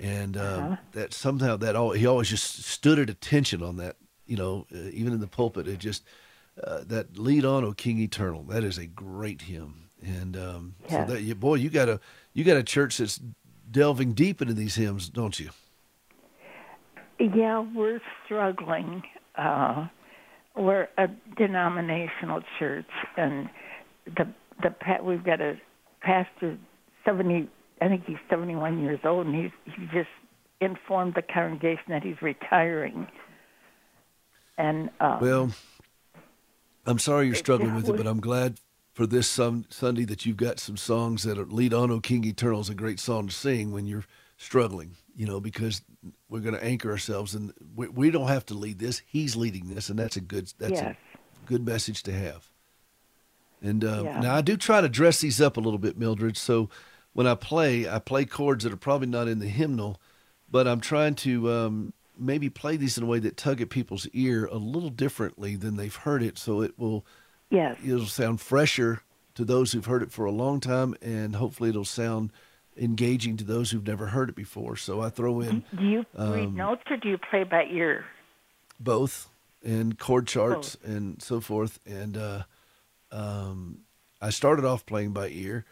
and 0.00 0.36
um, 0.36 0.44
Uh-huh. 0.44 0.76
that 0.92 1.12
somehow 1.12 1.56
that 1.56 1.76
all 1.76 1.92
he 1.92 2.06
always 2.06 2.28
just 2.28 2.62
stood 2.64 2.98
at 2.98 3.10
attention 3.10 3.62
on 3.62 3.76
that. 3.76 3.96
You 4.26 4.36
know, 4.36 4.66
uh, 4.74 4.90
even 4.92 5.12
in 5.12 5.20
the 5.20 5.26
pulpit, 5.26 5.66
it 5.66 5.78
just 5.78 6.04
uh, 6.62 6.80
that 6.86 7.18
lead 7.18 7.44
on, 7.44 7.64
O 7.64 7.72
King 7.72 7.98
Eternal. 7.98 8.42
That 8.44 8.62
is 8.64 8.78
a 8.78 8.86
great 8.86 9.42
hymn, 9.42 9.90
and 10.02 10.36
um, 10.36 10.74
Yeah. 10.88 11.06
so 11.06 11.14
that 11.14 11.40
boy, 11.40 11.54
you 11.54 11.70
got 11.70 11.88
a 11.88 12.00
you 12.34 12.44
got 12.44 12.56
a 12.56 12.62
church 12.62 12.98
that's 12.98 13.20
delving 13.70 14.12
deep 14.12 14.40
into 14.42 14.54
these 14.54 14.74
hymns, 14.74 15.08
don't 15.08 15.38
you? 15.40 15.50
Yeah, 17.18 17.60
we're 17.74 18.00
struggling. 18.24 19.02
Uh, 19.36 19.88
we're 20.56 20.88
a 20.98 21.08
denominational 21.36 22.42
church, 22.58 22.90
and 23.16 23.48
the 24.06 24.26
the 24.62 24.74
we've 25.02 25.24
got 25.24 25.40
a 25.40 25.58
pastor 26.00 26.58
seventy. 27.04 27.48
I 27.80 27.88
think 27.88 28.04
he's 28.06 28.16
seventy 28.28 28.56
one 28.56 28.82
years 28.82 29.00
old, 29.04 29.26
and 29.26 29.34
he's 29.34 29.50
he 29.64 29.86
just 29.86 30.08
informed 30.60 31.14
the 31.14 31.22
congregation 31.22 31.84
that 31.88 32.02
he's 32.02 32.20
retiring. 32.20 33.06
And 34.56 34.90
uh, 35.00 35.18
Well, 35.20 35.50
I'm 36.86 36.98
sorry 36.98 37.26
you're 37.26 37.36
struggling 37.36 37.74
with 37.74 37.88
it, 37.88 37.96
but 37.96 38.06
I'm 38.06 38.20
glad 38.20 38.58
for 38.92 39.06
this 39.06 39.28
sun, 39.28 39.66
Sunday 39.70 40.04
that 40.06 40.26
you've 40.26 40.36
got 40.36 40.58
some 40.58 40.76
songs 40.76 41.22
that 41.22 41.38
are 41.38 41.46
"Lead 41.46 41.72
On, 41.72 41.90
O 41.90 42.00
King 42.00 42.24
Eternal" 42.24 42.60
is 42.60 42.68
a 42.68 42.74
great 42.74 42.98
song 42.98 43.28
to 43.28 43.34
sing 43.34 43.70
when 43.72 43.86
you're 43.86 44.04
struggling. 44.36 44.96
You 45.14 45.26
know, 45.26 45.40
because 45.40 45.82
we're 46.28 46.40
going 46.40 46.54
to 46.54 46.64
anchor 46.64 46.90
ourselves, 46.90 47.34
and 47.34 47.52
we, 47.74 47.88
we 47.88 48.10
don't 48.10 48.28
have 48.28 48.46
to 48.46 48.54
lead 48.54 48.78
this. 48.78 49.02
He's 49.06 49.36
leading 49.36 49.68
this, 49.72 49.88
and 49.88 49.98
that's 49.98 50.16
a 50.16 50.20
good 50.20 50.52
that's 50.58 50.80
Yes. 50.80 50.96
a 51.42 51.44
good 51.46 51.64
message 51.64 52.02
to 52.04 52.12
have. 52.12 52.48
And 53.60 53.84
uh, 53.84 54.02
Yeah. 54.04 54.20
now 54.20 54.34
I 54.36 54.40
do 54.40 54.56
try 54.56 54.80
to 54.80 54.88
dress 54.88 55.20
these 55.20 55.40
up 55.40 55.56
a 55.56 55.60
little 55.60 55.78
bit, 55.78 55.98
Mildred. 55.98 56.36
So 56.36 56.68
when 57.18 57.26
I 57.26 57.34
play, 57.34 57.88
I 57.88 57.98
play 57.98 58.24
chords 58.24 58.62
that 58.62 58.72
are 58.72 58.76
probably 58.76 59.08
not 59.08 59.26
in 59.26 59.40
the 59.40 59.48
hymnal, 59.48 60.00
but 60.48 60.68
I'm 60.68 60.80
trying 60.80 61.16
to 61.16 61.50
um, 61.50 61.92
maybe 62.16 62.48
play 62.48 62.76
these 62.76 62.96
in 62.96 63.02
a 63.02 63.08
way 63.08 63.18
that 63.18 63.36
tug 63.36 63.60
at 63.60 63.70
people's 63.70 64.06
ear 64.12 64.46
a 64.46 64.54
little 64.54 64.88
differently 64.88 65.56
than 65.56 65.74
they've 65.74 65.92
heard 65.92 66.22
it, 66.22 66.38
so 66.38 66.60
it 66.62 66.78
will 66.78 67.04
Yes. 67.50 67.76
it'll 67.84 68.06
sound 68.06 68.40
fresher 68.40 69.02
to 69.34 69.44
those 69.44 69.72
who've 69.72 69.86
heard 69.86 70.04
it 70.04 70.12
for 70.12 70.26
a 70.26 70.30
long 70.30 70.60
time, 70.60 70.94
and 71.02 71.34
hopefully 71.34 71.70
it'll 71.70 71.84
sound 71.84 72.30
engaging 72.76 73.36
to 73.38 73.44
those 73.44 73.72
who've 73.72 73.84
never 73.84 74.06
heard 74.06 74.28
it 74.28 74.36
before. 74.36 74.76
So 74.76 75.00
I 75.00 75.10
throw 75.10 75.40
in 75.40 75.64
Do 75.76 75.84
you 75.84 76.06
read 76.16 76.46
Um, 76.46 76.54
notes 76.54 76.82
or 76.88 76.98
do 76.98 77.08
you 77.08 77.18
play 77.18 77.42
by 77.42 77.64
ear? 77.64 78.04
both 78.78 79.28
and 79.64 79.98
chord 79.98 80.28
charts 80.28 80.76
and 80.84 81.20
so 81.20 81.40
forth. 81.40 81.80
And 81.84 82.16
uh, 82.16 82.42
um, 83.10 83.80
I 84.20 84.30
started 84.30 84.64
off 84.64 84.86
playing 84.86 85.14
by 85.14 85.30
ear, 85.30 85.64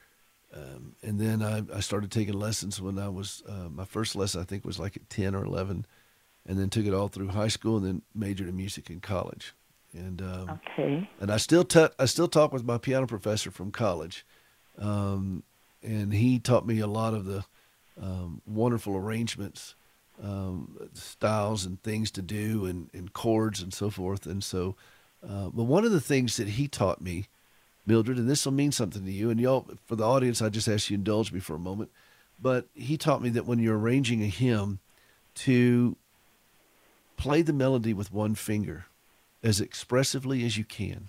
um, 0.55 0.95
and 1.03 1.19
then 1.19 1.43
I, 1.43 1.63
I 1.75 1.81
started 1.81 2.11
taking 2.11 2.35
lessons 2.35 2.81
when 2.81 2.99
I 2.99 3.09
was 3.09 3.43
uh, 3.49 3.69
my 3.71 3.85
first 3.85 4.17
lesson 4.17 4.41
I 4.41 4.45
think 4.45 4.65
was 4.65 4.79
like 4.79 4.97
at 4.97 5.09
ten 5.11 5.35
or 5.35 5.45
eleven, 5.45 5.87
and 6.47 6.59
then 6.59 6.71
took 6.71 6.87
it 6.87 6.95
all 6.95 7.09
through 7.09 7.29
high 7.29 7.49
school 7.49 7.77
and 7.77 7.87
then 7.87 8.03
majored 8.15 8.49
in 8.49 8.57
music 8.57 8.91
in 8.91 9.01
college. 9.01 9.55
And 9.93 10.23
um, 10.23 10.61
Okay. 10.79 11.09
and 11.21 11.31
I 11.31 11.37
still 11.39 11.65
t- 11.65 11.89
I 11.99 12.05
still 12.07 12.29
talk 12.29 12.53
with 12.53 12.65
my 12.65 12.79
piano 12.79 13.07
professor 13.07 13.51
from 13.51 13.71
college, 13.71 14.25
um, 14.79 15.43
and 15.83 16.13
he 16.13 16.39
taught 16.39 16.67
me 16.67 16.81
a 16.81 16.87
lot 16.87 17.15
of 17.15 17.25
the 17.25 17.45
um, 18.01 18.43
wonderful 18.47 18.97
arrangements, 18.97 19.75
um, 20.23 20.77
styles, 20.93 21.65
and 21.65 21.83
things 21.83 22.11
to 22.13 22.23
do, 22.23 22.67
and, 22.67 22.91
and 22.93 23.13
chords 23.13 23.63
and 23.63 23.73
so 23.73 23.91
forth. 23.91 24.27
And 24.27 24.45
so, 24.45 24.77
uh, 25.27 25.49
but 25.49 25.65
one 25.65 25.85
of 25.85 25.93
the 25.93 26.01
things 26.01 26.37
that 26.37 26.49
he 26.49 26.69
taught 26.69 27.01
me, 27.01 27.27
Mildred, 27.87 28.18
and 28.18 28.28
this 28.28 28.45
will 28.45 28.53
mean 28.53 28.72
something 28.72 29.05
to 29.05 29.12
you, 29.12 29.30
and 29.30 29.39
y'all 29.41 29.66
for 29.87 29.95
the 29.97 30.05
audience, 30.05 30.43
I 30.43 30.49
just 30.49 30.68
ask 30.68 30.91
you 30.91 30.97
indulge 30.97 31.32
me 31.32 31.41
for 31.41 31.55
a 31.55 31.59
moment. 31.59 31.91
But 32.41 32.66
he 32.74 32.97
taught 32.99 33.22
me 33.22 33.28
that 33.30 33.47
when 33.47 33.59
you're 33.61 33.78
arranging 33.78 34.22
a 34.22 34.26
hymn, 34.26 34.80
to 35.37 35.97
play 37.16 37.43
the 37.43 37.53
melody 37.53 37.93
with 37.95 38.12
one 38.12 38.34
finger 38.34 38.87
as 39.43 39.61
expressively 39.61 40.45
as 40.45 40.57
you 40.57 40.64
can. 40.64 41.09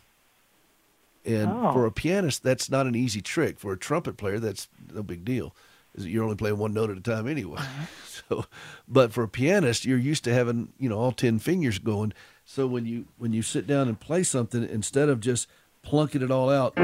And 1.26 1.50
Oh. 1.52 1.74
for 1.74 1.86
a 1.86 1.92
pianist, 1.92 2.44
that's 2.44 2.70
not 2.70 2.88
an 2.88 2.96
easy 2.96 3.22
trick. 3.22 3.60
For 3.60 3.74
a 3.74 3.78
trumpet 3.78 4.16
player, 4.18 4.40
that's 4.40 4.68
no 4.94 5.02
big 5.04 5.26
deal. 5.26 5.54
You're 5.98 6.24
only 6.24 6.36
playing 6.36 6.58
one 6.58 6.74
note 6.74 6.90
at 6.92 6.98
a 6.98 7.02
time 7.02 7.28
anyway. 7.28 7.58
Uh-huh. 7.60 7.86
So, 8.30 8.46
but 8.88 9.14
for 9.14 9.24
a 9.24 9.28
pianist, 9.30 9.86
you're 9.86 9.98
used 9.98 10.24
to 10.26 10.34
having 10.34 10.74
you 10.80 10.90
know 10.90 10.98
all 11.00 11.12
ten 11.14 11.40
fingers 11.40 11.78
going. 11.80 12.12
So 12.46 12.66
when 12.68 12.86
you 12.86 13.06
when 13.18 13.32
you 13.32 13.42
sit 13.42 13.68
down 13.68 13.88
and 13.88 13.98
play 13.98 14.24
something, 14.24 14.68
instead 14.68 15.08
of 15.08 15.20
just 15.22 15.48
plunking 15.88 16.22
it 16.22 16.32
all 16.32 16.50
out, 16.50 16.76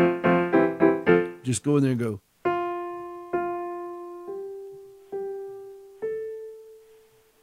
just 1.44 1.62
go 1.62 1.76
in 1.76 1.84
there 1.84 1.92
and 1.92 2.00
go. 2.00 2.22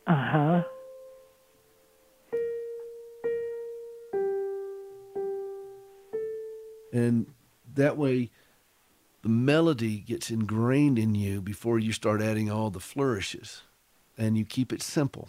Uh 0.06 0.14
huh. 0.14 0.62
and 6.94 7.26
that 7.74 7.98
way 7.98 8.30
the 9.22 9.28
melody 9.28 9.98
gets 9.98 10.30
ingrained 10.30 10.98
in 10.98 11.14
you 11.14 11.42
before 11.42 11.78
you 11.78 11.92
start 11.92 12.22
adding 12.22 12.50
all 12.50 12.70
the 12.70 12.80
flourishes 12.80 13.62
and 14.16 14.38
you 14.38 14.46
keep 14.46 14.72
it 14.72 14.82
simple 14.82 15.28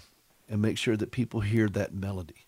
and 0.50 0.62
make 0.62 0.78
sure 0.78 0.96
that 0.96 1.12
people 1.12 1.42
hear 1.42 1.68
that 1.68 1.94
melody 1.94 2.48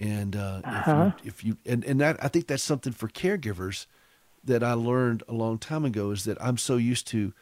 and 0.00 0.34
uh, 0.34 0.60
Uh-huh. 0.64 1.12
if 1.22 1.24
you, 1.24 1.28
if 1.28 1.44
you 1.44 1.72
and, 1.72 1.84
and 1.84 2.00
that 2.00 2.16
i 2.24 2.28
think 2.28 2.46
that's 2.48 2.62
something 2.62 2.92
for 2.92 3.06
caregivers 3.08 3.86
that 4.42 4.62
i 4.64 4.72
learned 4.72 5.22
a 5.28 5.34
long 5.34 5.58
time 5.58 5.84
ago 5.84 6.10
is 6.10 6.24
that 6.24 6.38
i'm 6.42 6.56
so 6.56 6.76
used 6.76 7.06
to 7.08 7.32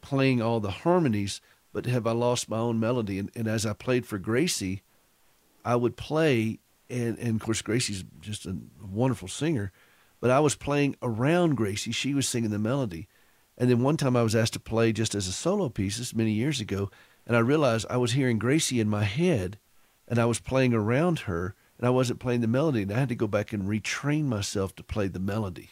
playing 0.00 0.40
all 0.42 0.58
the 0.60 0.70
harmonies 0.70 1.40
but 1.72 1.84
have 1.86 2.06
i 2.06 2.12
lost 2.12 2.48
my 2.48 2.56
own 2.58 2.80
melody 2.80 3.18
and, 3.18 3.30
and 3.36 3.46
as 3.46 3.66
i 3.66 3.72
played 3.72 4.04
for 4.06 4.18
gracie 4.18 4.82
I 5.62 5.76
would 5.76 5.94
play, 5.94 6.58
and, 6.88 7.18
and 7.18 7.34
of 7.38 7.42
course, 7.44 7.60
Gracie's 7.60 8.02
just 8.22 8.46
a 8.46 8.56
wonderful 8.82 9.28
singer, 9.28 9.72
but 10.18 10.30
I 10.30 10.40
was 10.40 10.54
playing 10.54 10.96
around 11.02 11.54
Gracie. 11.58 11.92
She 11.92 12.14
was 12.14 12.26
singing 12.26 12.48
the 12.50 12.58
melody. 12.58 13.08
And 13.58 13.68
then 13.68 13.82
one 13.82 13.98
time 13.98 14.16
I 14.16 14.22
was 14.22 14.34
asked 14.34 14.54
to 14.54 14.58
play 14.58 14.90
just 14.94 15.14
as 15.14 15.28
a 15.28 15.32
solo 15.32 15.68
piece, 15.68 15.98
this 15.98 16.14
many 16.14 16.30
years 16.32 16.58
ago, 16.60 16.90
and 17.26 17.36
I 17.36 17.40
realized 17.40 17.84
I 17.90 17.98
was 17.98 18.12
hearing 18.12 18.38
Gracie 18.38 18.80
in 18.80 18.88
my 18.88 19.04
head, 19.04 19.58
and 20.08 20.18
I 20.18 20.24
was 20.24 20.40
playing 20.40 20.72
around 20.72 21.20
her, 21.20 21.54
and 21.80 21.86
I 21.86 21.90
wasn't 21.90 22.20
playing 22.20 22.42
the 22.42 22.46
melody, 22.46 22.82
and 22.82 22.92
I 22.92 22.98
had 22.98 23.08
to 23.08 23.14
go 23.14 23.26
back 23.26 23.54
and 23.54 23.62
retrain 23.66 24.24
myself 24.26 24.76
to 24.76 24.82
play 24.82 25.08
the 25.08 25.18
melody. 25.18 25.70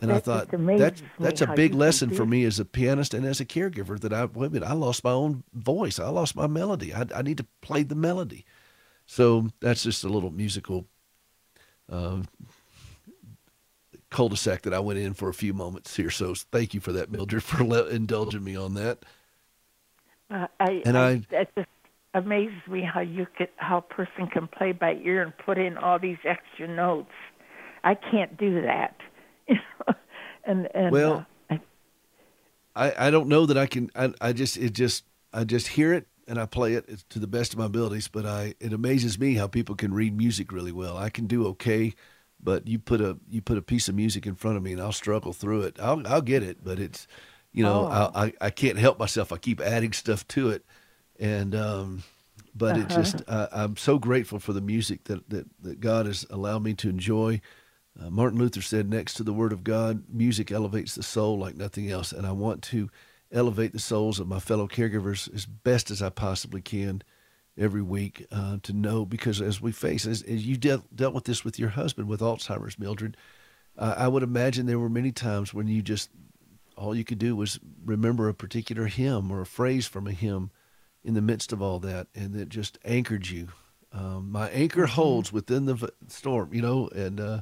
And 0.00 0.10
I 0.10 0.18
thought 0.20 0.48
that's 0.50 1.02
that's 1.18 1.40
a 1.42 1.48
big 1.48 1.74
lesson 1.74 2.08
for 2.10 2.24
me 2.24 2.44
as 2.44 2.58
a 2.58 2.64
pianist 2.64 3.12
and 3.12 3.26
as 3.26 3.38
a 3.38 3.44
caregiver 3.44 4.00
that 4.00 4.12
I 4.14 4.24
wait 4.24 4.46
a 4.46 4.50
minute, 4.50 4.66
I 4.68 4.72
lost 4.72 5.04
my 5.04 5.10
own 5.10 5.42
voice. 5.52 5.98
I 5.98 6.08
lost 6.08 6.34
my 6.34 6.46
melody. 6.46 6.94
I, 6.94 7.04
I 7.14 7.20
need 7.20 7.36
to 7.38 7.46
play 7.60 7.82
the 7.82 7.94
melody. 7.94 8.46
So 9.04 9.48
that's 9.60 9.82
just 9.82 10.02
a 10.02 10.08
little 10.08 10.30
musical 10.30 10.86
uh, 11.92 12.22
cul-de-sac 14.10 14.62
that 14.62 14.72
I 14.74 14.80
went 14.80 14.98
in 14.98 15.12
for 15.14 15.28
a 15.28 15.34
few 15.34 15.52
moments 15.52 15.94
here. 15.96 16.10
So 16.10 16.34
thank 16.34 16.72
you 16.74 16.80
for 16.80 16.92
that, 16.92 17.10
Mildred, 17.10 17.42
for 17.42 17.62
le- 17.64 17.88
indulging 17.88 18.44
me 18.44 18.56
on 18.56 18.74
that. 18.74 18.98
Uh, 20.30 20.46
I, 20.58 20.82
And 20.84 20.96
I, 20.98 21.08
I- 21.10 21.22
that 21.30 21.54
just 21.54 21.68
amazes 22.16 22.66
me 22.68 22.82
how 22.82 23.00
you 23.00 23.26
could 23.36 23.48
how 23.56 23.78
a 23.78 23.82
person 23.82 24.26
can 24.26 24.48
play 24.48 24.72
by 24.72 24.94
ear 25.04 25.22
and 25.22 25.32
put 25.36 25.58
in 25.58 25.76
all 25.76 25.98
these 25.98 26.18
extra 26.24 26.66
notes. 26.68 27.12
I 27.84 27.94
can't 27.94 28.36
do 28.36 28.62
that. 28.62 28.96
And 30.46 30.68
and 30.74 30.92
Well, 30.92 31.26
uh, 31.50 31.56
I, 32.76 32.86
I, 32.86 33.08
I 33.08 33.10
don't 33.10 33.28
know 33.28 33.46
that 33.46 33.58
I 33.58 33.66
can. 33.66 33.90
I, 33.96 34.12
I 34.20 34.32
just 34.32 34.56
it 34.56 34.72
just 34.72 35.04
I 35.32 35.44
just 35.44 35.68
hear 35.68 35.92
it 35.92 36.06
and 36.28 36.38
I 36.38 36.46
play 36.46 36.74
it 36.74 37.04
to 37.10 37.18
the 37.18 37.26
best 37.26 37.52
of 37.52 37.58
my 37.58 37.66
abilities. 37.66 38.08
But 38.08 38.26
I 38.26 38.54
it 38.60 38.72
amazes 38.72 39.18
me 39.18 39.34
how 39.34 39.48
people 39.48 39.74
can 39.74 39.92
read 39.92 40.16
music 40.16 40.52
really 40.52 40.72
well. 40.72 40.96
I 40.96 41.10
can 41.10 41.26
do 41.26 41.46
okay, 41.48 41.94
but 42.40 42.68
you 42.68 42.78
put 42.78 43.00
a 43.00 43.18
you 43.28 43.42
put 43.42 43.58
a 43.58 43.62
piece 43.62 43.88
of 43.88 43.96
music 43.96 44.24
in 44.24 44.36
front 44.36 44.56
of 44.56 44.62
me 44.62 44.72
and 44.72 44.80
I'll 44.80 44.92
struggle 44.92 45.32
through 45.32 45.62
it. 45.62 45.78
I'll 45.80 46.06
I'll 46.06 46.22
get 46.22 46.44
it, 46.44 46.62
but 46.62 46.78
it's 46.78 47.08
you 47.52 47.64
know 47.64 47.86
Oh. 47.90 48.10
I, 48.14 48.26
I 48.26 48.32
I 48.40 48.50
can't 48.50 48.78
help 48.78 49.00
myself. 49.00 49.32
I 49.32 49.38
keep 49.38 49.60
adding 49.60 49.92
stuff 49.92 50.26
to 50.28 50.50
it, 50.50 50.64
and 51.20 51.54
um, 51.54 52.02
but 52.54 52.76
it 52.76 52.90
Uh-huh. 52.90 53.02
just 53.02 53.22
I, 53.28 53.48
I'm 53.52 53.76
so 53.76 53.98
grateful 53.98 54.38
for 54.38 54.52
the 54.52 54.60
music 54.60 55.04
that 55.04 55.28
that 55.30 55.46
that 55.62 55.80
God 55.80 56.06
has 56.06 56.26
allowed 56.30 56.62
me 56.62 56.74
to 56.74 56.88
enjoy. 56.88 57.40
Uh, 57.98 58.10
Martin 58.10 58.38
Luther 58.38 58.60
said, 58.60 58.90
next 58.90 59.14
to 59.14 59.22
the 59.22 59.32
Word 59.32 59.52
of 59.52 59.64
God, 59.64 60.04
music 60.12 60.52
elevates 60.52 60.94
the 60.94 61.02
soul 61.02 61.38
like 61.38 61.56
nothing 61.56 61.90
else. 61.90 62.12
And 62.12 62.26
I 62.26 62.32
want 62.32 62.60
to 62.64 62.90
elevate 63.32 63.72
the 63.72 63.78
souls 63.78 64.20
of 64.20 64.28
my 64.28 64.38
fellow 64.38 64.68
caregivers 64.68 65.34
as 65.34 65.46
best 65.46 65.90
as 65.90 66.02
I 66.02 66.10
possibly 66.10 66.60
can 66.60 67.02
every 67.56 67.80
week 67.80 68.26
uh, 68.30 68.58
to 68.64 68.74
know, 68.74 69.06
because 69.06 69.40
as 69.40 69.62
we 69.62 69.72
face, 69.72 70.04
as, 70.06 70.20
as 70.24 70.46
you 70.46 70.58
dealt, 70.58 70.94
dealt 70.94 71.14
with 71.14 71.24
this 71.24 71.42
with 71.42 71.58
your 71.58 71.70
husband 71.70 72.06
with 72.06 72.20
Alzheimer's, 72.20 72.78
Mildred, 72.78 73.16
uh, 73.78 73.94
I 73.96 74.08
would 74.08 74.22
imagine 74.22 74.66
there 74.66 74.78
were 74.78 74.90
many 74.90 75.10
times 75.10 75.54
when 75.54 75.66
you 75.66 75.80
just, 75.80 76.10
all 76.76 76.94
you 76.94 77.02
could 77.02 77.18
do 77.18 77.34
was 77.34 77.58
remember 77.82 78.28
a 78.28 78.34
particular 78.34 78.88
hymn 78.88 79.30
or 79.32 79.40
a 79.40 79.46
phrase 79.46 79.86
from 79.86 80.06
a 80.06 80.12
hymn 80.12 80.50
in 81.06 81.14
the 81.14 81.22
midst 81.22 81.52
of 81.52 81.62
all 81.62 81.78
that, 81.78 82.08
and 82.16 82.34
it 82.34 82.48
just 82.48 82.78
anchored 82.84 83.28
you. 83.28 83.48
Um, 83.92 84.30
my 84.32 84.50
anchor 84.50 84.86
holds 84.86 85.32
within 85.32 85.66
the 85.66 85.74
v- 85.74 85.88
storm, 86.08 86.52
you 86.52 86.60
know, 86.60 86.88
and 86.88 87.20
uh, 87.20 87.40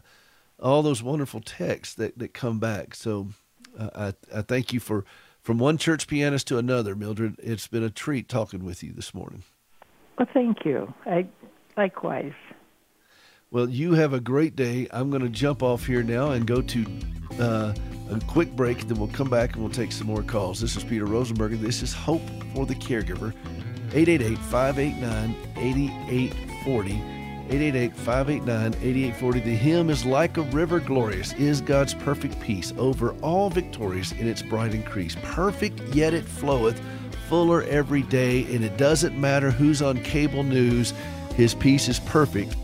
all 0.62 0.82
those 0.82 1.02
wonderful 1.02 1.40
texts 1.40 1.94
that, 1.94 2.18
that 2.18 2.34
come 2.34 2.58
back. 2.60 2.94
So 2.94 3.28
uh, 3.76 4.12
I, 4.32 4.38
I 4.38 4.42
thank 4.42 4.72
you 4.74 4.80
for 4.80 5.06
from 5.40 5.58
one 5.58 5.78
church 5.78 6.06
pianist 6.06 6.46
to 6.48 6.58
another, 6.58 6.94
Mildred. 6.94 7.36
It's 7.38 7.66
been 7.66 7.82
a 7.82 7.90
treat 7.90 8.28
talking 8.28 8.64
with 8.64 8.82
you 8.82 8.92
this 8.92 9.14
morning. 9.14 9.42
well, 10.18 10.28
thank 10.32 10.64
you. 10.64 10.92
I 11.06 11.26
likewise. 11.76 12.32
Well, 13.50 13.68
you 13.68 13.94
have 13.94 14.12
a 14.12 14.20
great 14.20 14.56
day. 14.56 14.88
I'm 14.90 15.10
going 15.10 15.22
to 15.22 15.28
jump 15.28 15.62
off 15.62 15.86
here 15.86 16.02
now 16.02 16.32
and 16.32 16.46
go 16.46 16.60
to 16.60 16.86
uh, 17.38 17.74
a 18.10 18.20
quick 18.26 18.54
break. 18.56 18.86
Then 18.88 18.98
we'll 18.98 19.08
come 19.08 19.30
back 19.30 19.54
and 19.54 19.62
we'll 19.62 19.72
take 19.72 19.92
some 19.92 20.06
more 20.06 20.22
calls. 20.22 20.60
This 20.60 20.76
is 20.76 20.84
Peter 20.84 21.06
Rosenberger, 21.06 21.60
this 21.60 21.82
is 21.82 21.92
Hope 21.92 22.22
for 22.54 22.66
the 22.66 22.74
Caregiver. 22.74 23.32
888 23.94 24.38
589 24.38 25.36
8840. 25.56 26.92
888 27.50 27.96
589 27.96 28.74
8840. 28.82 29.40
The 29.40 29.54
hymn 29.54 29.90
is 29.90 30.04
like 30.04 30.36
a 30.36 30.42
river 30.42 30.80
glorious, 30.80 31.32
is 31.34 31.60
God's 31.60 31.94
perfect 31.94 32.40
peace, 32.40 32.72
over 32.78 33.12
all 33.20 33.50
victorious 33.50 34.12
in 34.12 34.26
its 34.26 34.42
bright 34.42 34.74
increase. 34.74 35.16
Perfect, 35.22 35.80
yet 35.94 36.14
it 36.14 36.24
floweth, 36.24 36.80
fuller 37.28 37.62
every 37.64 38.02
day, 38.02 38.42
and 38.54 38.64
it 38.64 38.76
doesn't 38.76 39.18
matter 39.18 39.50
who's 39.50 39.82
on 39.82 40.02
cable 40.02 40.42
news, 40.42 40.92
his 41.36 41.54
peace 41.54 41.88
is 41.88 42.00
perfect 42.00 42.56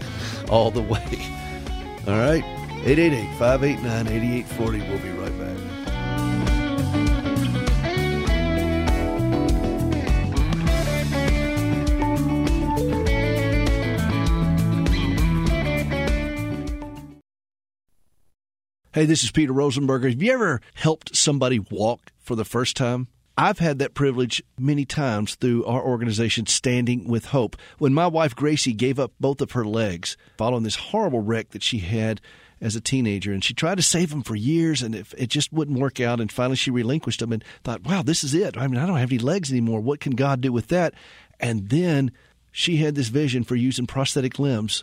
all 0.48 0.70
the 0.70 0.82
way. 0.82 1.06
All 2.06 2.16
right? 2.16 2.42
888 2.82 3.38
589 3.38 4.06
8840. 4.06 4.78
We'll 4.80 4.98
be 4.98 5.10
right 5.10 5.19
Hey, 18.92 19.04
this 19.04 19.22
is 19.22 19.30
Peter 19.30 19.52
Rosenberger. 19.52 20.10
Have 20.10 20.20
you 20.20 20.32
ever 20.32 20.60
helped 20.74 21.14
somebody 21.14 21.60
walk 21.60 22.10
for 22.18 22.34
the 22.34 22.44
first 22.44 22.76
time? 22.76 23.06
I've 23.38 23.60
had 23.60 23.78
that 23.78 23.94
privilege 23.94 24.42
many 24.58 24.84
times 24.84 25.36
through 25.36 25.64
our 25.64 25.80
organization, 25.80 26.46
Standing 26.46 27.06
with 27.06 27.26
Hope. 27.26 27.56
When 27.78 27.94
my 27.94 28.08
wife 28.08 28.34
Gracie 28.34 28.72
gave 28.72 28.98
up 28.98 29.12
both 29.20 29.40
of 29.40 29.52
her 29.52 29.64
legs 29.64 30.16
following 30.36 30.64
this 30.64 30.74
horrible 30.74 31.20
wreck 31.20 31.50
that 31.50 31.62
she 31.62 31.78
had 31.78 32.20
as 32.60 32.74
a 32.74 32.80
teenager, 32.80 33.32
and 33.32 33.44
she 33.44 33.54
tried 33.54 33.76
to 33.76 33.82
save 33.84 34.10
them 34.10 34.24
for 34.24 34.34
years, 34.34 34.82
and 34.82 34.96
it, 34.96 35.06
it 35.16 35.28
just 35.28 35.52
wouldn't 35.52 35.78
work 35.78 36.00
out. 36.00 36.20
And 36.20 36.32
finally, 36.32 36.56
she 36.56 36.72
relinquished 36.72 37.20
them 37.20 37.30
and 37.30 37.44
thought, 37.62 37.84
"Wow, 37.84 38.02
this 38.02 38.24
is 38.24 38.34
it. 38.34 38.58
I 38.58 38.66
mean, 38.66 38.80
I 38.80 38.88
don't 38.88 38.98
have 38.98 39.12
any 39.12 39.20
legs 39.20 39.52
anymore. 39.52 39.80
What 39.80 40.00
can 40.00 40.16
God 40.16 40.40
do 40.40 40.50
with 40.50 40.66
that?" 40.66 40.94
And 41.38 41.68
then 41.68 42.10
she 42.50 42.78
had 42.78 42.96
this 42.96 43.06
vision 43.06 43.44
for 43.44 43.54
using 43.54 43.86
prosthetic 43.86 44.40
limbs 44.40 44.82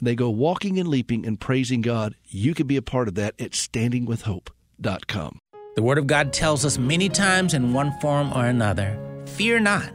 they 0.00 0.14
go 0.14 0.30
walking 0.30 0.78
and 0.78 0.88
leaping 0.88 1.26
and 1.26 1.40
praising 1.40 1.80
God. 1.80 2.14
You 2.26 2.54
can 2.54 2.66
be 2.66 2.76
a 2.76 2.82
part 2.82 3.08
of 3.08 3.14
that 3.14 3.34
at 3.40 3.52
standingwithhope.com. 3.52 5.38
The 5.74 5.82
Word 5.82 5.98
of 5.98 6.06
God 6.06 6.32
tells 6.32 6.64
us 6.64 6.78
many 6.78 7.08
times 7.08 7.52
in 7.54 7.72
one 7.72 7.92
form 8.00 8.32
or 8.32 8.46
another 8.46 8.98
fear 9.26 9.58
not. 9.58 9.92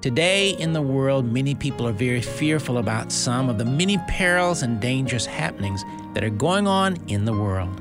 Today 0.00 0.50
in 0.50 0.72
the 0.72 0.82
world, 0.82 1.32
many 1.32 1.54
people 1.54 1.88
are 1.88 1.92
very 1.92 2.20
fearful 2.20 2.78
about 2.78 3.10
some 3.10 3.48
of 3.48 3.58
the 3.58 3.64
many 3.64 3.98
perils 4.06 4.62
and 4.62 4.80
dangerous 4.80 5.26
happenings 5.26 5.84
that 6.14 6.22
are 6.22 6.30
going 6.30 6.68
on 6.68 6.96
in 7.08 7.24
the 7.24 7.32
world. 7.32 7.80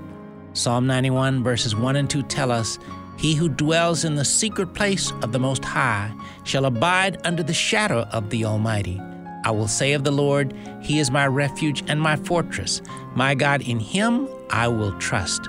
Psalm 0.54 0.88
91, 0.88 1.44
verses 1.44 1.76
1 1.76 1.98
and 1.98 2.10
2 2.10 2.24
tell 2.24 2.52
us, 2.52 2.80
He 3.18 3.36
who 3.36 3.50
dwells 3.50 4.06
in 4.06 4.16
the 4.16 4.26
secret 4.26 4.74
place 4.74 5.12
of 5.22 5.34
the 5.34 5.40
Most 5.40 5.64
High 5.64 6.12
shall 6.46 6.66
abide 6.66 7.20
under 7.26 7.44
the 7.44 7.54
shadow 7.54 8.08
of 8.12 8.30
the 8.30 8.46
Almighty. 8.46 9.00
I 9.46 9.52
will 9.52 9.68
say 9.68 9.94
of 9.94 10.04
the 10.04 10.12
Lord, 10.12 10.54
He 10.82 10.98
is 10.98 11.12
my 11.12 11.28
refuge 11.28 11.84
and 11.88 12.02
my 12.02 12.16
fortress. 12.16 12.82
My 13.14 13.36
God, 13.36 13.62
in 13.62 13.80
Him 13.80 14.28
I 14.50 14.68
will 14.68 14.92
trust. 14.94 15.48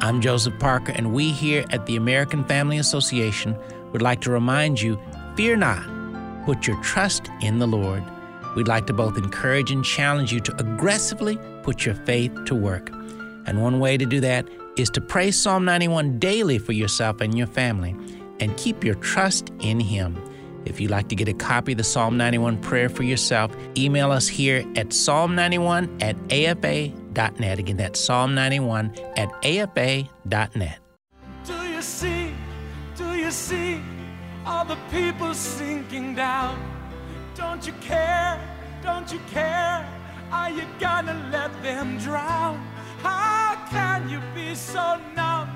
I'm 0.00 0.22
Joseph 0.22 0.58
Parker, 0.58 0.92
and 0.92 1.12
we 1.12 1.30
here 1.30 1.66
at 1.70 1.84
the 1.84 1.96
American 1.96 2.42
Family 2.44 2.78
Association 2.78 3.54
would 3.92 4.00
like 4.00 4.22
to 4.22 4.30
remind 4.30 4.80
you 4.80 4.98
fear 5.36 5.56
not, 5.56 5.84
put 6.46 6.66
your 6.66 6.82
trust 6.82 7.28
in 7.42 7.58
the 7.58 7.66
Lord. 7.66 8.02
We'd 8.56 8.66
like 8.66 8.86
to 8.86 8.94
both 8.94 9.18
encourage 9.18 9.70
and 9.70 9.84
challenge 9.84 10.32
you 10.32 10.40
to 10.40 10.56
aggressively 10.56 11.38
put 11.62 11.84
your 11.84 11.96
faith 11.96 12.32
to 12.46 12.54
work. 12.54 12.90
And 13.44 13.60
one 13.60 13.78
way 13.78 13.98
to 13.98 14.06
do 14.06 14.20
that 14.20 14.48
is 14.78 14.88
to 14.90 15.02
pray 15.02 15.32
Psalm 15.32 15.66
91 15.66 16.18
daily 16.18 16.58
for 16.58 16.72
yourself 16.72 17.20
and 17.20 17.36
your 17.36 17.46
family 17.46 17.94
and 18.40 18.56
keep 18.56 18.84
your 18.84 18.94
trust 18.94 19.52
in 19.60 19.80
Him. 19.80 20.16
If 20.68 20.80
you'd 20.80 20.90
like 20.90 21.08
to 21.08 21.16
get 21.16 21.28
a 21.28 21.32
copy 21.32 21.72
of 21.72 21.78
the 21.78 21.84
Psalm 21.84 22.16
91 22.16 22.58
prayer 22.60 22.88
for 22.88 23.02
yourself, 23.02 23.56
email 23.76 24.12
us 24.12 24.28
here 24.28 24.58
at 24.76 24.88
psalm91 24.88 26.02
at 26.02 26.16
afa.net. 26.30 27.58
Again, 27.58 27.76
that's 27.78 27.98
psalm 27.98 28.34
91 28.34 28.94
at 29.16 29.28
afa.net. 29.44 30.78
Do 31.44 31.54
you 31.66 31.82
see, 31.82 32.32
do 32.96 33.14
you 33.14 33.30
see 33.30 33.80
all 34.44 34.64
the 34.64 34.78
people 34.90 35.32
sinking 35.34 36.14
down? 36.14 36.58
Don't 37.34 37.66
you 37.66 37.72
care, 37.80 38.38
don't 38.82 39.10
you 39.12 39.20
care? 39.30 39.88
Are 40.30 40.50
you 40.50 40.64
gonna 40.78 41.30
let 41.32 41.62
them 41.62 41.98
drown? 41.98 42.58
How 43.02 43.56
can 43.70 44.08
you 44.10 44.20
be 44.34 44.54
so 44.54 45.00
numb 45.16 45.48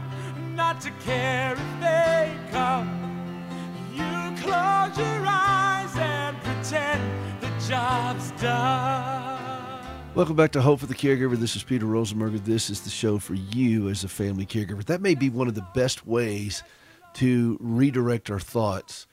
not 0.55 0.81
to 0.81 0.91
care 1.05 1.53
if 1.53 1.81
they 1.81 2.35
come? 2.51 3.12
You 3.93 4.37
close 4.41 4.97
your 4.97 5.25
eyes 5.27 5.95
and 5.97 6.37
pretend 6.43 7.43
the 7.43 7.49
job's 7.69 8.31
done. 8.41 9.85
Welcome 10.15 10.35
back 10.35 10.53
to 10.53 10.63
Hope 10.63 10.81
for 10.81 10.87
the 10.87 10.95
Caregiver. 10.95 11.37
This 11.37 11.57
is 11.57 11.63
Peter 11.63 11.85
Rosenberger. 11.85 12.43
This 12.43 12.71
is 12.71 12.81
the 12.81 12.91
show 12.91 13.19
for 13.19 13.35
you 13.35 13.91
as 13.91 14.03
a 14.03 14.09
family 14.09 14.47
caregiver. 14.47 14.83
That 14.85 15.03
may 15.03 15.15
be 15.15 15.29
one 15.29 15.47
of 15.47 15.55
the 15.55 15.67
best 15.75 16.07
ways 16.07 16.63
to 17.15 17.59
redirect 17.61 18.31
our 18.31 18.41
thoughts 18.41 19.07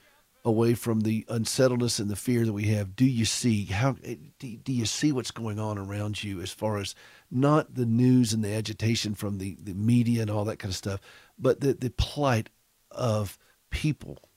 away 0.45 0.75
from 0.75 1.01
the 1.01 1.25
unsettledness 1.27 1.99
and 1.99 2.09
the 2.09 2.15
fear 2.15 2.45
that 2.45 2.53
we 2.53 2.67
have. 2.67 2.95
Do 2.95 3.03
you 3.05 3.25
see 3.25 3.65
how 3.65 3.97
do 4.39 4.71
you 4.71 4.85
see 4.85 5.11
what's 5.11 5.31
going 5.31 5.59
on 5.59 5.77
around 5.77 6.23
you 6.23 6.39
as 6.39 6.51
far 6.51 6.77
as 6.77 6.95
not 7.29 7.75
the 7.75 7.85
news 7.85 8.31
and 8.31 8.45
the 8.45 8.53
agitation 8.53 9.13
from 9.13 9.39
the, 9.39 9.57
the 9.61 9.73
media 9.73 10.21
and 10.21 10.31
all 10.31 10.45
that 10.45 10.59
kind 10.59 10.71
of 10.71 10.77
stuff, 10.77 11.01
but 11.37 11.59
the, 11.59 11.73
the 11.73 11.89
plight 11.89 12.49
of 12.91 13.37
people 13.71 14.28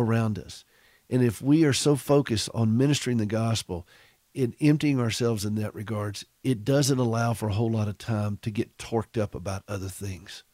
around 0.00 0.38
us. 0.38 0.64
And 1.08 1.22
if 1.22 1.42
we 1.42 1.64
are 1.64 1.72
so 1.72 1.96
focused 1.96 2.48
on 2.54 2.76
ministering 2.76 3.16
the 3.16 3.26
gospel 3.26 3.86
in 4.32 4.54
emptying 4.60 5.00
ourselves 5.00 5.44
in 5.44 5.56
that 5.56 5.74
regards, 5.74 6.24
it 6.44 6.64
doesn't 6.64 6.98
allow 6.98 7.34
for 7.34 7.48
a 7.48 7.54
whole 7.54 7.70
lot 7.70 7.88
of 7.88 7.98
time 7.98 8.38
to 8.42 8.50
get 8.50 8.78
torqued 8.78 9.20
up 9.20 9.34
about 9.34 9.64
other 9.66 9.88
things. 9.88 10.44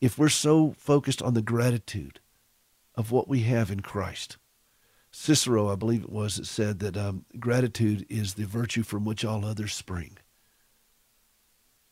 If 0.00 0.16
we're 0.16 0.28
so 0.28 0.72
focused 0.78 1.20
on 1.20 1.34
the 1.34 1.42
gratitude 1.42 2.20
of 2.94 3.10
what 3.10 3.28
we 3.28 3.40
have 3.40 3.70
in 3.70 3.80
Christ, 3.80 4.36
Cicero, 5.10 5.70
I 5.70 5.74
believe 5.74 6.04
it 6.04 6.12
was, 6.12 6.36
that 6.36 6.46
said 6.46 6.78
that 6.78 6.96
um, 6.96 7.24
gratitude 7.38 8.06
is 8.08 8.34
the 8.34 8.46
virtue 8.46 8.84
from 8.84 9.04
which 9.04 9.24
all 9.24 9.44
others 9.44 9.74
spring. 9.74 10.18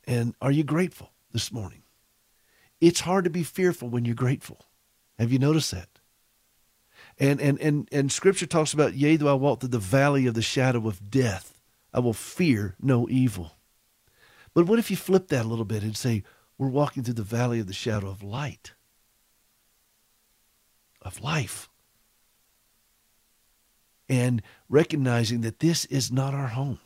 And 0.06 0.34
are 0.40 0.52
you 0.52 0.62
grateful 0.62 1.10
this 1.32 1.52
morning? 1.52 1.82
It's 2.80 3.00
hard 3.00 3.24
to 3.24 3.30
be 3.30 3.42
fearful 3.42 3.88
when 3.88 4.04
you're 4.04 4.14
grateful. 4.14 4.66
Have 5.18 5.32
you 5.32 5.38
noticed 5.40 5.72
that? 5.72 5.97
And, 7.18 7.40
and, 7.40 7.60
and, 7.60 7.88
and 7.90 8.12
scripture 8.12 8.46
talks 8.46 8.72
about, 8.72 8.94
yea, 8.94 9.16
though 9.16 9.30
I 9.30 9.34
walk 9.34 9.60
through 9.60 9.70
the 9.70 9.78
valley 9.78 10.26
of 10.26 10.34
the 10.34 10.42
shadow 10.42 10.86
of 10.86 11.10
death, 11.10 11.60
I 11.92 11.98
will 12.00 12.12
fear 12.12 12.76
no 12.80 13.08
evil. 13.08 13.52
But 14.54 14.66
what 14.66 14.78
if 14.78 14.90
you 14.90 14.96
flip 14.96 15.28
that 15.28 15.44
a 15.44 15.48
little 15.48 15.64
bit 15.64 15.82
and 15.82 15.96
say, 15.96 16.22
we're 16.56 16.68
walking 16.68 17.02
through 17.02 17.14
the 17.14 17.22
valley 17.22 17.60
of 17.60 17.66
the 17.66 17.72
shadow 17.72 18.08
of 18.08 18.22
light, 18.22 18.72
of 21.02 21.20
life, 21.20 21.68
and 24.08 24.42
recognizing 24.68 25.42
that 25.42 25.60
this 25.60 25.84
is 25.86 26.10
not 26.10 26.34
our 26.34 26.48
home. 26.48 26.80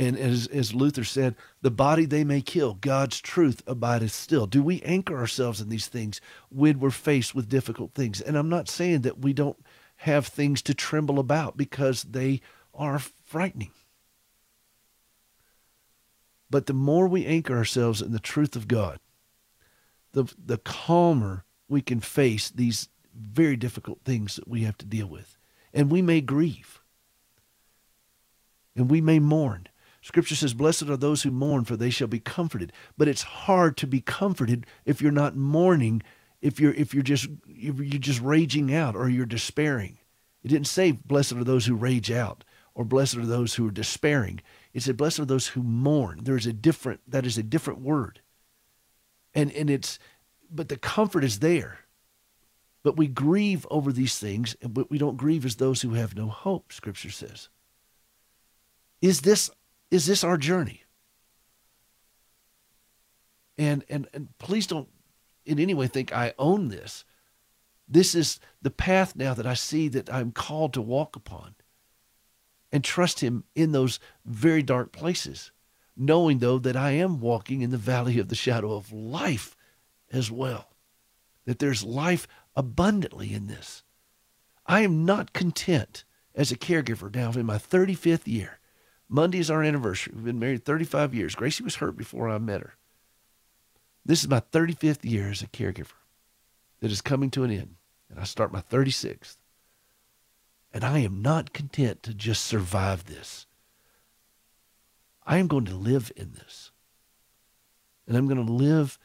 And 0.00 0.16
as, 0.16 0.46
as 0.46 0.72
Luther 0.72 1.04
said, 1.04 1.36
the 1.60 1.70
body 1.70 2.06
they 2.06 2.24
may 2.24 2.40
kill, 2.40 2.72
God's 2.72 3.20
truth 3.20 3.62
abideth 3.66 4.12
still. 4.12 4.46
Do 4.46 4.62
we 4.62 4.80
anchor 4.80 5.18
ourselves 5.18 5.60
in 5.60 5.68
these 5.68 5.88
things 5.88 6.22
when 6.48 6.80
we're 6.80 6.88
faced 6.88 7.34
with 7.34 7.50
difficult 7.50 7.92
things? 7.92 8.18
And 8.18 8.38
I'm 8.38 8.48
not 8.48 8.66
saying 8.66 9.02
that 9.02 9.18
we 9.18 9.34
don't 9.34 9.62
have 9.96 10.26
things 10.26 10.62
to 10.62 10.72
tremble 10.72 11.18
about 11.18 11.58
because 11.58 12.02
they 12.02 12.40
are 12.72 12.98
frightening. 12.98 13.72
But 16.48 16.64
the 16.64 16.72
more 16.72 17.06
we 17.06 17.26
anchor 17.26 17.58
ourselves 17.58 18.00
in 18.00 18.12
the 18.12 18.18
truth 18.18 18.56
of 18.56 18.68
God, 18.68 19.00
the, 20.12 20.32
the 20.42 20.56
calmer 20.56 21.44
we 21.68 21.82
can 21.82 22.00
face 22.00 22.48
these 22.48 22.88
very 23.14 23.54
difficult 23.54 24.00
things 24.06 24.36
that 24.36 24.48
we 24.48 24.62
have 24.62 24.78
to 24.78 24.86
deal 24.86 25.08
with. 25.08 25.36
And 25.74 25.90
we 25.90 26.00
may 26.00 26.22
grieve. 26.22 26.80
And 28.74 28.90
we 28.90 29.02
may 29.02 29.18
mourn. 29.18 29.66
Scripture 30.02 30.34
says, 30.34 30.54
Blessed 30.54 30.88
are 30.88 30.96
those 30.96 31.22
who 31.22 31.30
mourn, 31.30 31.64
for 31.64 31.76
they 31.76 31.90
shall 31.90 32.08
be 32.08 32.20
comforted. 32.20 32.72
But 32.96 33.08
it's 33.08 33.22
hard 33.22 33.76
to 33.78 33.86
be 33.86 34.00
comforted 34.00 34.66
if 34.84 35.02
you're 35.02 35.12
not 35.12 35.36
mourning, 35.36 36.02
if 36.40 36.58
you're 36.58 36.72
if 36.72 36.94
you're 36.94 37.02
just 37.02 37.28
if 37.46 37.78
you're 37.78 38.00
just 38.00 38.20
raging 38.20 38.74
out 38.74 38.96
or 38.96 39.08
you're 39.08 39.26
despairing. 39.26 39.98
It 40.42 40.48
didn't 40.48 40.68
say, 40.68 40.92
Blessed 40.92 41.32
are 41.32 41.44
those 41.44 41.66
who 41.66 41.74
rage 41.74 42.10
out, 42.10 42.44
or 42.74 42.84
blessed 42.84 43.16
are 43.16 43.26
those 43.26 43.54
who 43.54 43.68
are 43.68 43.72
despairing. 43.72 44.40
It 44.72 44.82
said, 44.82 44.96
Blessed 44.96 45.20
are 45.20 45.26
those 45.26 45.48
who 45.48 45.62
mourn. 45.62 46.20
There 46.22 46.36
is 46.36 46.46
a 46.46 46.52
different 46.52 47.00
that 47.06 47.26
is 47.26 47.36
a 47.36 47.42
different 47.42 47.80
word. 47.80 48.22
And 49.34 49.52
and 49.52 49.68
it's 49.68 49.98
but 50.50 50.68
the 50.68 50.78
comfort 50.78 51.24
is 51.24 51.40
there. 51.40 51.80
But 52.82 52.96
we 52.96 53.08
grieve 53.08 53.66
over 53.70 53.92
these 53.92 54.18
things, 54.18 54.56
but 54.62 54.90
we 54.90 54.96
don't 54.96 55.18
grieve 55.18 55.44
as 55.44 55.56
those 55.56 55.82
who 55.82 55.90
have 55.90 56.16
no 56.16 56.28
hope, 56.28 56.72
Scripture 56.72 57.10
says. 57.10 57.50
Is 59.02 59.20
this 59.20 59.50
is 59.90 60.06
this 60.06 60.24
our 60.24 60.36
journey? 60.36 60.84
And, 63.58 63.84
and, 63.88 64.08
and 64.14 64.28
please 64.38 64.66
don't 64.66 64.88
in 65.44 65.58
any 65.58 65.74
way 65.74 65.86
think 65.86 66.12
I 66.12 66.32
own 66.38 66.68
this. 66.68 67.04
This 67.88 68.14
is 68.14 68.38
the 68.62 68.70
path 68.70 69.16
now 69.16 69.34
that 69.34 69.46
I 69.46 69.54
see 69.54 69.88
that 69.88 70.12
I'm 70.12 70.30
called 70.30 70.72
to 70.74 70.82
walk 70.82 71.16
upon 71.16 71.54
and 72.70 72.84
trust 72.84 73.20
Him 73.20 73.44
in 73.54 73.72
those 73.72 73.98
very 74.24 74.62
dark 74.62 74.92
places. 74.92 75.50
knowing 75.96 76.38
though 76.38 76.58
that 76.58 76.76
I 76.76 76.92
am 76.92 77.20
walking 77.20 77.60
in 77.60 77.70
the 77.70 77.76
valley 77.76 78.18
of 78.18 78.28
the 78.28 78.34
shadow 78.34 78.72
of 78.72 78.92
life 78.92 79.54
as 80.10 80.30
well. 80.30 80.70
That 81.44 81.58
there's 81.58 81.84
life 81.84 82.26
abundantly 82.56 83.34
in 83.34 83.48
this. 83.48 83.82
I 84.66 84.80
am 84.80 85.04
not 85.04 85.34
content 85.34 86.04
as 86.34 86.50
a 86.50 86.56
caregiver 86.56 87.14
now 87.14 87.32
in 87.32 87.44
my 87.44 87.58
35th 87.58 88.26
year. 88.26 88.59
Monday 89.12 89.40
is 89.40 89.50
our 89.50 89.64
anniversary. 89.64 90.12
We've 90.14 90.24
been 90.24 90.38
married 90.38 90.64
35 90.64 91.12
years. 91.14 91.34
Gracie 91.34 91.64
was 91.64 91.76
hurt 91.76 91.96
before 91.96 92.28
I 92.28 92.38
met 92.38 92.60
her. 92.60 92.74
This 94.06 94.22
is 94.22 94.28
my 94.28 94.38
35th 94.38 95.04
year 95.04 95.28
as 95.28 95.42
a 95.42 95.48
caregiver 95.48 95.98
that 96.78 96.92
is 96.92 97.02
coming 97.02 97.28
to 97.32 97.42
an 97.42 97.50
end, 97.50 97.74
and 98.08 98.20
I 98.20 98.24
start 98.24 98.52
my 98.52 98.60
36th. 98.60 99.36
And 100.72 100.84
I 100.84 101.00
am 101.00 101.20
not 101.20 101.52
content 101.52 102.04
to 102.04 102.14
just 102.14 102.44
survive 102.44 103.06
this. 103.06 103.46
I 105.26 105.38
am 105.38 105.48
going 105.48 105.64
to 105.64 105.74
live 105.74 106.12
in 106.16 106.32
this. 106.32 106.70
And 108.06 108.16
I'm 108.16 108.28
going 108.28 108.44
to 108.44 108.52
live 108.52 108.96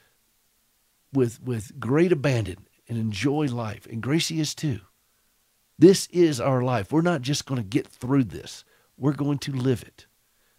with, 1.12 1.42
with 1.42 1.80
great 1.80 2.12
abandon 2.12 2.68
and 2.88 3.00
enjoy 3.00 3.48
life. 3.48 3.88
And 3.88 4.02
Gracie 4.02 4.40
is 4.40 4.54
too. 4.54 4.82
This 5.80 6.08
is 6.08 6.40
our 6.40 6.62
life. 6.62 6.92
We're 6.92 7.02
not 7.02 7.22
just 7.22 7.48
going 7.48 7.62
to 7.62 7.68
get 7.68 7.88
through 7.88 8.26
this, 8.26 8.64
we're 8.98 9.14
going 9.14 9.40
to 9.40 9.52
live 9.52 9.84
it 9.84 10.06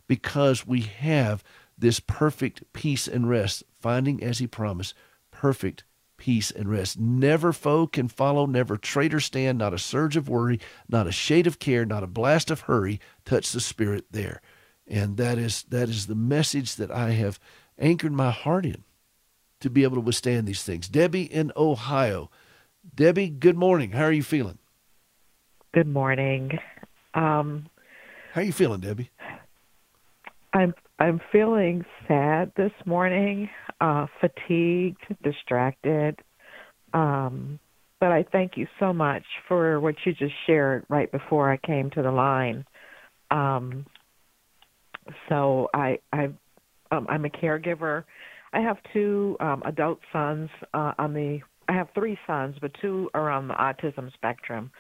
because 0.07 0.67
we 0.67 0.83
have 0.83 1.43
this 1.79 2.01
perfect 2.01 2.73
peace 2.73 3.07
and 3.07 3.29
rest, 3.29 3.63
finding 3.81 4.23
as 4.23 4.39
he 4.39 4.47
promised, 4.47 4.95
perfect 5.31 5.85
peace 6.17 6.51
and 6.51 6.71
rest. 6.71 6.99
Never 6.99 7.53
foe 7.53 7.87
can 7.87 8.09
follow, 8.09 8.47
never 8.47 8.77
traitor 8.77 9.21
stand, 9.21 9.59
not 9.59 9.75
a 9.75 9.79
surge 9.79 10.17
of 10.17 10.29
worry, 10.29 10.61
not 10.89 11.07
a 11.07 11.13
shade 11.13 11.47
of 11.47 11.59
care, 11.59 11.85
not 11.85 12.03
a 12.03 12.09
blast 12.09 12.51
of 12.51 12.61
hurry 12.61 13.01
touch 13.25 13.53
the 13.53 13.61
spirit 13.61 14.07
there. 14.11 14.41
And 14.87 15.17
that 15.17 15.37
is 15.37 15.65
that 15.65 15.89
is 15.89 16.07
the 16.07 16.15
message 16.15 16.77
that 16.77 16.91
I 16.91 17.11
have 17.11 17.41
anchored 17.79 18.13
my 18.13 18.31
heart 18.31 18.65
in 18.65 18.85
to 19.61 19.69
be 19.69 19.83
able 19.83 19.97
to 19.97 20.01
withstand 20.01 20.47
these 20.47 20.63
things. 20.63 20.89
Debbie 20.89 21.25
in 21.25 21.53
Ohio. 21.57 22.31
Debbie, 22.95 23.29
good 23.29 23.57
morning. 23.57 23.91
How 23.91 24.05
are 24.05 24.13
you 24.13 24.23
feeling? 24.23 24.59
Good 25.75 25.89
morning. 25.89 26.59
Um, 27.15 27.67
How 28.37 28.43
you 28.43 28.53
feeling, 28.53 28.81
Debbie? 28.81 29.11
I'm 30.53 30.75
I'm 30.99 31.23
feeling 31.33 31.87
sad 32.07 32.53
this 32.55 32.73
morning, 32.85 33.49
uh, 33.81 34.09
fatigued, 34.21 35.01
distracted. 35.25 36.21
Um, 36.93 37.59
but 37.99 38.13
I 38.13 38.27
thank 38.31 38.59
you 38.59 38.67
so 38.79 38.93
much 38.93 39.23
for 39.49 39.81
what 39.81 39.95
you 40.05 40.13
just 40.13 40.35
shared 40.47 40.85
right 40.91 41.11
before 41.11 41.51
I 41.51 41.57
came 41.57 41.89
to 41.93 42.03
the 42.03 42.11
line. 42.11 42.67
Um, 43.31 43.87
so 45.31 45.71
I 45.73 46.01
I 46.13 46.25
um, 46.91 47.07
I'm 47.09 47.25
a 47.25 47.31
caregiver. 47.31 48.05
I 48.53 48.61
have 48.61 48.77
two 48.93 49.39
um, 49.41 49.63
adult 49.65 50.01
sons 50.13 50.51
uh, 50.75 50.93
on 50.99 51.15
the. 51.15 51.41
I 51.71 51.73
have 51.73 51.89
three 51.95 52.19
sons, 52.27 52.57
but 52.61 52.73
two 52.83 53.09
are 53.15 53.31
on 53.31 53.49
the 53.49 53.55
autism 53.55 54.13
spectrum, 54.13 54.71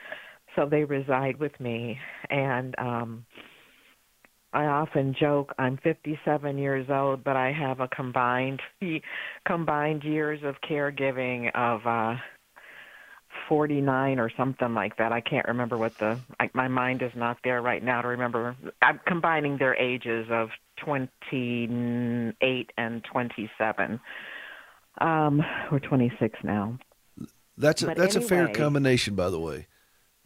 so 0.56 0.66
they 0.66 0.84
reside 0.84 1.38
with 1.38 1.58
me. 1.60 1.98
And 2.30 2.74
um, 2.78 3.26
I 4.52 4.64
often 4.64 5.14
joke 5.18 5.52
I'm 5.58 5.76
57 5.76 6.58
years 6.58 6.88
old, 6.90 7.22
but 7.22 7.36
I 7.36 7.52
have 7.52 7.80
a 7.80 7.88
combined 7.88 8.60
combined 9.46 10.02
years 10.02 10.40
of 10.42 10.56
caregiving 10.68 11.54
of 11.54 11.86
uh 11.86 12.18
49 13.50 14.18
or 14.18 14.30
something 14.34 14.72
like 14.74 14.96
that. 14.96 15.12
I 15.12 15.20
can't 15.20 15.46
remember 15.46 15.76
what 15.76 15.96
the 15.98 16.18
I, 16.40 16.50
my 16.54 16.68
mind 16.68 17.02
is 17.02 17.12
not 17.14 17.36
there 17.44 17.60
right 17.60 17.84
now 17.84 18.00
to 18.02 18.08
remember. 18.08 18.56
I'm 18.82 18.98
combining 19.06 19.58
their 19.58 19.74
ages 19.76 20.26
of 20.30 20.48
28 20.78 22.70
and 22.78 23.04
27. 23.04 24.00
Um, 24.98 25.42
we're 25.70 25.78
26 25.80 26.38
now. 26.42 26.78
That's 27.58 27.82
a 27.82 27.86
But 27.86 27.96
that's 27.98 28.16
a 28.16 28.20
fair 28.22 28.48
combination, 28.48 29.14
by 29.14 29.30
the 29.30 29.38
way. 29.38 29.66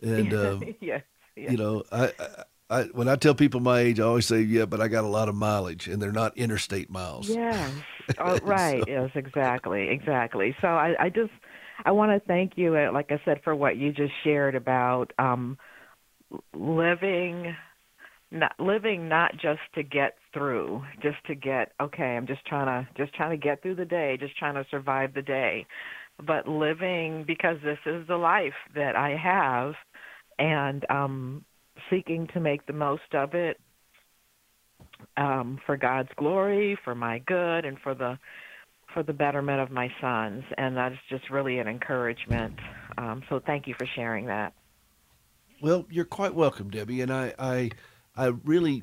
And 0.02 0.32
um, 0.34 0.70
yes, 0.80 1.02
yes. 1.36 1.52
you 1.52 1.56
know, 1.56 1.84
I, 1.92 2.12
I, 2.18 2.44
I 2.70 2.82
when 2.84 3.08
I 3.08 3.16
tell 3.16 3.34
people 3.34 3.60
my 3.60 3.80
age, 3.80 4.00
I 4.00 4.04
always 4.04 4.26
say, 4.26 4.40
"Yeah, 4.40 4.66
but 4.66 4.80
I 4.80 4.88
got 4.88 5.04
a 5.04 5.08
lot 5.08 5.28
of 5.28 5.34
mileage, 5.34 5.88
and 5.88 6.00
they're 6.00 6.12
not 6.12 6.36
interstate 6.38 6.90
miles." 6.90 7.38
Yes. 7.38 7.74
Oh, 8.18 8.38
right. 8.42 8.84
Yes, 8.86 9.10
exactly. 9.14 9.88
Exactly. 9.90 10.54
So 10.60 10.68
I, 10.68 10.94
I 10.98 11.08
just 11.08 11.32
I 11.84 11.92
want 11.92 12.12
to 12.12 12.26
thank 12.26 12.52
you, 12.56 12.76
uh, 12.76 12.92
like 12.92 13.10
I 13.10 13.20
said, 13.24 13.40
for 13.44 13.54
what 13.54 13.76
you 13.76 13.92
just 13.92 14.12
shared 14.24 14.54
about 14.54 15.12
um, 15.18 15.58
living, 16.54 17.54
not 18.30 18.52
living 18.60 19.08
not 19.08 19.32
just 19.34 19.60
to 19.74 19.82
get 19.82 20.16
through, 20.32 20.82
just 21.02 21.18
to 21.28 21.34
get 21.34 21.72
okay. 21.80 22.16
I'm 22.16 22.26
just 22.26 22.44
trying 22.46 22.66
to 22.66 22.88
just 22.96 23.14
trying 23.14 23.30
to 23.30 23.36
get 23.42 23.62
through 23.62 23.76
the 23.76 23.84
day, 23.84 24.16
just 24.20 24.36
trying 24.38 24.54
to 24.54 24.66
survive 24.70 25.14
the 25.14 25.22
day, 25.22 25.66
but 26.26 26.48
living 26.48 27.24
because 27.26 27.58
this 27.62 27.78
is 27.86 28.06
the 28.06 28.16
life 28.16 28.54
that 28.74 28.96
I 28.96 29.16
have, 29.16 29.74
and 30.38 30.84
um, 30.90 31.44
seeking 31.88 32.26
to 32.34 32.40
make 32.40 32.66
the 32.66 32.72
most 32.72 33.14
of 33.14 33.34
it 33.34 33.58
um, 35.16 35.58
for 35.66 35.76
God's 35.76 36.10
glory, 36.16 36.78
for 36.84 36.94
my 36.94 37.18
good, 37.20 37.64
and 37.64 37.78
for 37.78 37.94
the 37.94 38.18
for 38.92 39.02
the 39.02 39.12
betterment 39.12 39.60
of 39.60 39.70
my 39.70 39.88
sons. 40.00 40.42
And 40.58 40.76
that's 40.76 40.96
just 41.08 41.30
really 41.30 41.58
an 41.58 41.68
encouragement. 41.68 42.54
Um, 42.98 43.22
so 43.28 43.40
thank 43.44 43.68
you 43.68 43.74
for 43.78 43.86
sharing 43.86 44.26
that. 44.26 44.52
Well, 45.62 45.86
you're 45.90 46.04
quite 46.04 46.34
welcome, 46.34 46.70
Debbie, 46.70 47.00
and 47.00 47.12
I, 47.12 47.34
I, 47.38 47.70
I 48.16 48.26
really 48.44 48.82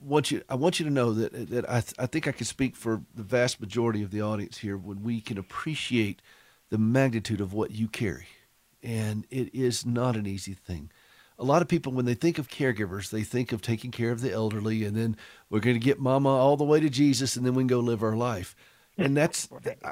want 0.00 0.30
you. 0.30 0.42
I 0.48 0.54
want 0.54 0.78
you 0.78 0.84
to 0.84 0.90
know 0.90 1.12
that 1.12 1.50
that 1.50 1.68
I, 1.68 1.82
I 1.98 2.06
think 2.06 2.26
I 2.26 2.32
can 2.32 2.46
speak 2.46 2.76
for 2.76 3.02
the 3.14 3.22
vast 3.22 3.60
majority 3.60 4.02
of 4.02 4.10
the 4.10 4.22
audience 4.22 4.58
here 4.58 4.76
when 4.76 5.02
we 5.02 5.20
can 5.20 5.36
appreciate 5.36 6.22
the 6.72 6.78
magnitude 6.78 7.42
of 7.42 7.52
what 7.52 7.70
you 7.70 7.86
carry, 7.86 8.28
and 8.82 9.26
it 9.28 9.54
is 9.54 9.84
not 9.84 10.16
an 10.16 10.26
easy 10.26 10.54
thing. 10.54 10.90
A 11.38 11.44
lot 11.44 11.60
of 11.60 11.68
people, 11.68 11.92
when 11.92 12.06
they 12.06 12.14
think 12.14 12.38
of 12.38 12.48
caregivers, 12.48 13.10
they 13.10 13.24
think 13.24 13.52
of 13.52 13.60
taking 13.60 13.90
care 13.90 14.10
of 14.10 14.22
the 14.22 14.32
elderly, 14.32 14.82
and 14.82 14.96
then 14.96 15.14
we're 15.50 15.60
going 15.60 15.78
to 15.78 15.84
get 15.84 16.00
Mama 16.00 16.30
all 16.30 16.56
the 16.56 16.64
way 16.64 16.80
to 16.80 16.88
Jesus, 16.88 17.36
and 17.36 17.44
then 17.44 17.52
we 17.52 17.60
can 17.60 17.66
go 17.66 17.80
live 17.80 18.02
our 18.02 18.16
life. 18.16 18.56
And 18.96 19.14
that's 19.14 19.50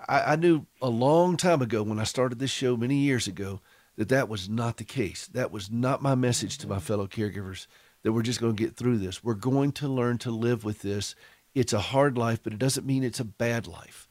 I, 0.08 0.22
I 0.32 0.36
knew 0.36 0.64
a 0.80 0.88
long 0.88 1.36
time 1.36 1.60
ago 1.60 1.82
when 1.82 1.98
I 1.98 2.04
started 2.04 2.38
this 2.38 2.50
show 2.50 2.78
many 2.78 2.96
years 2.96 3.28
ago 3.28 3.60
that 3.96 4.08
that 4.08 4.30
was 4.30 4.48
not 4.48 4.78
the 4.78 4.84
case. 4.84 5.26
That 5.26 5.52
was 5.52 5.70
not 5.70 6.00
my 6.00 6.14
message 6.14 6.56
to 6.58 6.66
my 6.66 6.76
mm-hmm. 6.76 6.84
fellow 6.84 7.06
caregivers 7.06 7.66
that 8.04 8.12
we're 8.14 8.22
just 8.22 8.40
going 8.40 8.56
to 8.56 8.62
get 8.62 8.74
through 8.74 8.96
this. 8.96 9.22
We're 9.22 9.34
going 9.34 9.72
to 9.72 9.86
learn 9.86 10.16
to 10.18 10.30
live 10.30 10.64
with 10.64 10.80
this. 10.80 11.14
It's 11.54 11.74
a 11.74 11.80
hard 11.80 12.16
life, 12.16 12.42
but 12.42 12.54
it 12.54 12.58
doesn't 12.58 12.86
mean 12.86 13.04
it's 13.04 13.20
a 13.20 13.24
bad 13.24 13.66
life. 13.66 14.08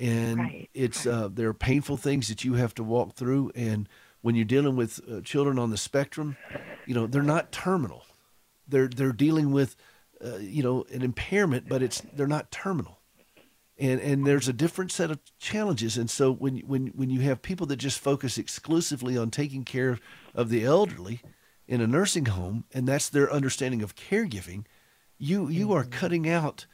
And 0.00 0.38
Right, 0.38 0.70
it's 0.74 1.06
uh, 1.06 1.28
there 1.32 1.48
are 1.48 1.54
painful 1.54 1.96
things 1.96 2.28
that 2.28 2.44
you 2.44 2.54
have 2.54 2.74
to 2.76 2.84
walk 2.84 3.14
through. 3.14 3.52
And 3.54 3.88
when 4.22 4.34
you're 4.34 4.44
dealing 4.44 4.76
with 4.76 5.00
uh, 5.10 5.20
children 5.20 5.58
on 5.58 5.70
the 5.70 5.76
spectrum, 5.76 6.36
you 6.86 6.94
know 6.94 7.06
they're 7.06 7.22
not 7.22 7.52
terminal. 7.52 8.04
They're 8.66 8.88
they're 8.88 9.12
dealing 9.12 9.52
with 9.52 9.76
uh, 10.24 10.38
you 10.38 10.62
know 10.62 10.84
an 10.92 11.02
impairment, 11.02 11.68
but 11.68 11.82
it's 11.82 12.00
they're 12.14 12.26
not 12.26 12.50
terminal 12.50 13.00
and 13.80 14.00
and 14.00 14.26
there's 14.26 14.48
a 14.48 14.52
different 14.52 14.92
set 14.92 15.10
of 15.10 15.18
challenges 15.38 15.96
and 15.96 16.10
so 16.10 16.30
when 16.30 16.58
when 16.58 16.88
when 16.88 17.10
you 17.10 17.20
have 17.20 17.42
people 17.42 17.66
that 17.66 17.76
just 17.76 17.98
focus 17.98 18.38
exclusively 18.38 19.16
on 19.16 19.30
taking 19.30 19.64
care 19.64 19.98
of 20.34 20.50
the 20.50 20.64
elderly 20.64 21.22
in 21.66 21.80
a 21.80 21.86
nursing 21.86 22.26
home 22.26 22.64
and 22.72 22.86
that's 22.86 23.08
their 23.08 23.32
understanding 23.32 23.82
of 23.82 23.96
caregiving 23.96 24.64
you 25.18 25.48
you 25.48 25.72
are 25.72 25.84
cutting 25.84 26.28
out 26.28 26.66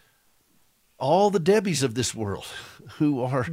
all 0.98 1.30
the 1.30 1.40
debbies 1.40 1.82
of 1.82 1.94
this 1.94 2.14
world 2.14 2.46
who 2.98 3.22
are 3.22 3.44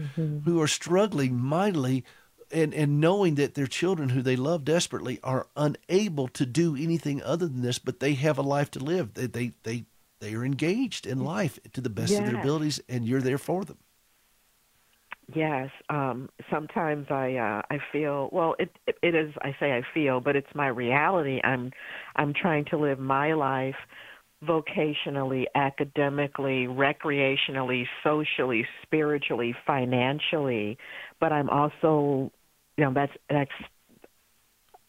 who 0.46 0.62
are 0.62 0.68
struggling 0.68 1.38
mightily 1.38 2.04
and 2.52 2.74
and 2.74 3.00
knowing 3.00 3.36
that 3.36 3.56
their 3.56 3.68
children 3.68 4.10
who 4.10 4.22
they 4.22 4.36
love 4.36 4.64
desperately 4.64 5.20
are 5.24 5.48
unable 5.56 6.28
to 6.28 6.46
do 6.46 6.76
anything 6.76 7.22
other 7.24 7.48
than 7.48 7.62
this 7.62 7.80
but 7.80 8.00
they 8.00 8.14
have 8.14 8.38
a 8.38 8.44
life 8.44 8.72
to 8.72 8.80
live 8.80 9.14
they 9.14 9.28
they 9.28 9.52
they, 9.64 9.86
they 10.20 10.34
are 10.34 10.46
engaged 10.46 11.06
in 11.06 11.20
life 11.20 11.60
to 11.74 11.82
the 11.82 11.90
best 11.90 12.14
of 12.14 12.26
their 12.26 12.40
abilities 12.40 12.80
and 12.88 13.06
you're 13.08 13.22
there 13.22 13.38
for 13.38 13.66
them 13.66 13.78
Yes. 15.34 15.70
Um, 15.90 16.30
sometimes 16.52 17.08
I 17.10 17.36
uh, 17.36 17.62
I 17.74 17.80
feel 17.92 18.30
well. 18.32 18.56
It 18.60 18.76
it 19.02 19.16
is. 19.16 19.34
I 19.42 19.56
say 19.60 19.72
I 19.72 19.82
feel, 19.94 20.20
but 20.20 20.36
it's 20.36 20.54
my 20.54 20.68
reality. 20.68 21.40
I'm 21.44 21.72
I'm 22.18 22.34
trying 22.34 22.66
to 22.66 22.78
live 22.78 23.00
my 23.00 23.34
life 23.34 23.78
vocationally, 24.48 25.46
academically, 25.56 26.68
recreationally, 26.68 27.86
socially, 28.04 28.66
spiritually, 28.84 29.56
financially, 29.66 30.78
but 31.20 31.32
I'm 31.32 31.50
also, 31.50 32.32
you 32.78 32.84
know, 32.84 32.94
that's 32.94 33.14
that's 33.30 33.52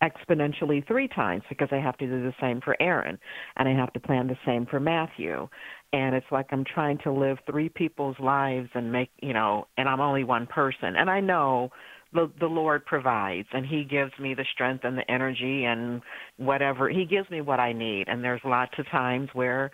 exponentially 0.03 0.87
three 0.87 1.09
times 1.09 1.43
because 1.49 1.69
I 1.71 1.77
have 1.77 1.97
to 1.99 2.07
do 2.07 2.23
the 2.23 2.35
same 2.41 2.61
for 2.61 2.77
Aaron 2.81 3.19
and 3.57 3.69
I 3.69 3.73
have 3.73 3.93
to 3.95 4.01
plan 4.01 4.27
the 4.27 4.37
same 4.45 4.67
for 4.67 4.81
Matthew. 4.81 5.49
And 5.93 6.15
it's 6.15 6.27
like 6.31 6.47
I'm 6.51 6.65
trying 6.65 6.99
to 7.05 7.13
live 7.13 7.39
three 7.49 7.69
people's 7.69 8.17
lives 8.19 8.69
and 8.75 8.93
make, 8.93 9.11
you 9.23 9.33
know, 9.33 9.67
and 9.79 9.89
I'm 9.89 10.01
only 10.01 10.25
one 10.25 10.47
person. 10.47 10.97
And 10.97 11.09
I 11.09 11.21
know 11.21 11.71
the 12.15 12.31
the 12.41 12.47
Lord 12.47 12.87
provides 12.87 13.49
and 13.53 13.67
he 13.67 13.85
gives 13.85 14.13
me 14.19 14.35
the 14.35 14.45
strength 14.55 14.85
and 14.85 14.97
the 14.97 15.11
energy 15.11 15.65
and 15.65 16.01
whatever. 16.39 16.89
He 16.89 17.05
gives 17.05 17.29
me 17.31 17.41
what 17.43 17.61
I 17.61 17.73
need. 17.73 18.09
And 18.09 18.25
there's 18.25 18.41
lots 18.45 18.73
of 18.79 18.87
times 18.91 19.29
where 19.35 19.71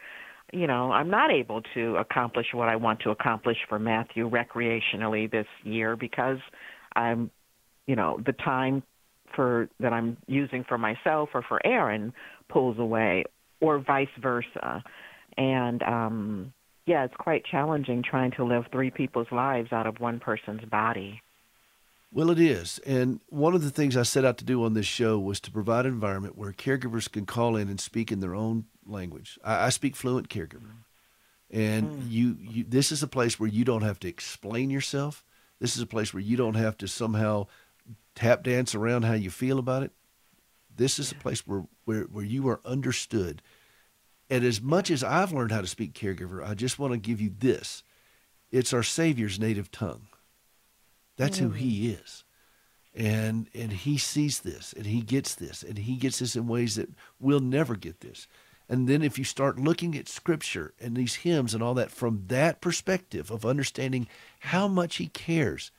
you 0.53 0.67
know, 0.67 0.91
I'm 0.91 1.11
not 1.11 1.31
able 1.31 1.63
to 1.75 1.97
accomplish 1.97 2.47
what 2.53 2.69
I 2.69 2.77
want 2.77 3.01
to 3.01 3.11
accomplish 3.11 3.57
for 3.69 3.79
Matthew 3.79 4.29
recreationally 4.29 5.31
this 5.31 5.47
year 5.63 5.97
because 5.97 6.39
I'm, 6.97 7.31
you 7.87 7.97
know, 7.97 8.21
the 8.25 8.33
time 8.33 8.83
for 9.37 9.69
that 9.79 9.93
I'm 9.93 10.17
using 10.27 10.65
for 10.69 10.77
myself 10.77 11.29
or 11.35 11.43
for 11.49 11.65
Aaron 11.65 12.13
pulls 12.49 12.79
away, 12.79 13.25
or 13.61 13.79
vice 13.79 14.09
versa. 14.21 14.83
And 15.37 15.83
um, 15.83 16.53
yeah, 16.87 17.05
it's 17.05 17.15
quite 17.19 17.45
challenging 17.51 18.03
trying 18.03 18.33
to 18.33 18.45
live 18.45 18.65
three 18.73 18.91
people's 18.91 19.29
lives 19.31 19.73
out 19.73 19.87
of 19.87 20.01
one 20.01 20.19
person's 20.19 20.65
body. 20.71 21.21
Well, 22.13 22.31
it 22.31 22.41
is. 22.41 22.81
And 22.81 23.21
one 23.29 23.55
of 23.55 23.63
the 23.63 23.71
things 23.71 23.97
I 23.97 24.03
set 24.03 24.25
out 24.25 24.37
to 24.39 24.45
do 24.45 24.65
on 24.65 24.75
this 24.75 24.87
show 24.87 25.19
was 25.19 25.39
to 25.41 25.51
provide 25.51 25.87
an 25.87 25.93
environment 25.93 26.37
where 26.37 26.53
caregivers 26.53 27.11
can 27.11 27.25
call 27.25 27.57
in 27.57 27.69
and 27.69 27.81
speak 27.81 28.11
in 28.11 28.21
their 28.21 28.35
own 28.35 28.65
language. 28.85 29.39
I, 29.45 29.67
I 29.67 29.69
speak 29.69 29.95
fluent 29.95 30.29
caregiver. 30.29 30.73
And 31.51 31.91
mm. 31.91 32.11
you, 32.11 32.37
you, 32.41 32.65
this 32.65 32.91
is 32.91 33.03
a 33.03 33.09
place 33.09 33.39
where 33.39 33.49
you 33.49 33.65
don't 33.65 33.83
have 33.83 34.01
to 34.01 34.09
explain 34.09 34.71
yourself. 34.71 35.25
This 35.61 35.77
is 35.77 35.83
a 35.83 35.87
place 35.87 36.13
where 36.13 36.23
you 36.23 36.37
don't 36.37 36.55
have 36.55 36.77
to 36.79 36.89
somehow 36.89 37.47
tap 38.15 38.43
dance 38.43 38.75
around 38.75 39.05
how 39.05 39.13
you 39.15 39.31
feel 39.31 39.59
about 39.59 39.83
it. 39.83 39.93
This 40.75 40.99
is 40.99 41.13
a 41.13 41.17
place 41.17 41.47
where, 41.47 41.65
where, 41.85 42.03
where 42.05 42.25
you 42.25 42.49
are 42.49 42.61
understood. 42.65 43.43
And 44.29 44.45
as 44.45 44.61
much 44.61 44.91
as 44.91 45.05
I've 45.05 45.33
learned 45.33 45.53
how 45.53 45.61
to 45.61 45.67
speak 45.67 45.93
caregiver, 45.93 46.47
I 46.47 46.55
just 46.55 46.79
want 46.79 46.93
to 46.93 46.99
give 46.99 47.21
you 47.21 47.33
this. 47.37 47.83
It's 48.51 48.73
our 48.73 48.83
Savior's 48.83 49.39
native 49.39 49.71
tongue. 49.71 50.07
That's 51.21 51.37
mm. 51.37 51.43
who 51.43 51.51
he 51.51 51.91
is. 51.91 52.25
And 52.95 53.49
and 53.55 53.73
he 53.73 53.99
sees 53.99 54.41
this 54.41 54.73
and 54.73 54.87
he 54.87 55.03
gets 55.03 55.35
this 55.35 55.63
and 55.63 55.79
he 55.79 55.97
gets 55.97 56.19
this 56.19 56.35
in 56.35 56.49
ways 56.49 56.77
that 56.77 56.89
we'll 57.21 57.41
never 57.41 57.77
get 57.77 58.01
this. 58.01 58.27
And 58.71 58.89
then 58.89 59.03
if 59.03 59.19
you 59.19 59.25
start 59.25 59.59
looking 59.59 59.97
at 59.97 60.09
scripture 60.09 60.73
and 60.81 60.97
these 60.97 61.17
hymns 61.17 61.53
and 61.53 61.63
all 61.63 61.75
that 61.75 61.91
from 61.91 62.25
that 62.29 62.61
perspective 62.61 63.31
of 63.31 63.45
understanding 63.45 64.09
how 64.41 64.67
much 64.67 64.97
he 64.97 65.09
cares 65.09 65.71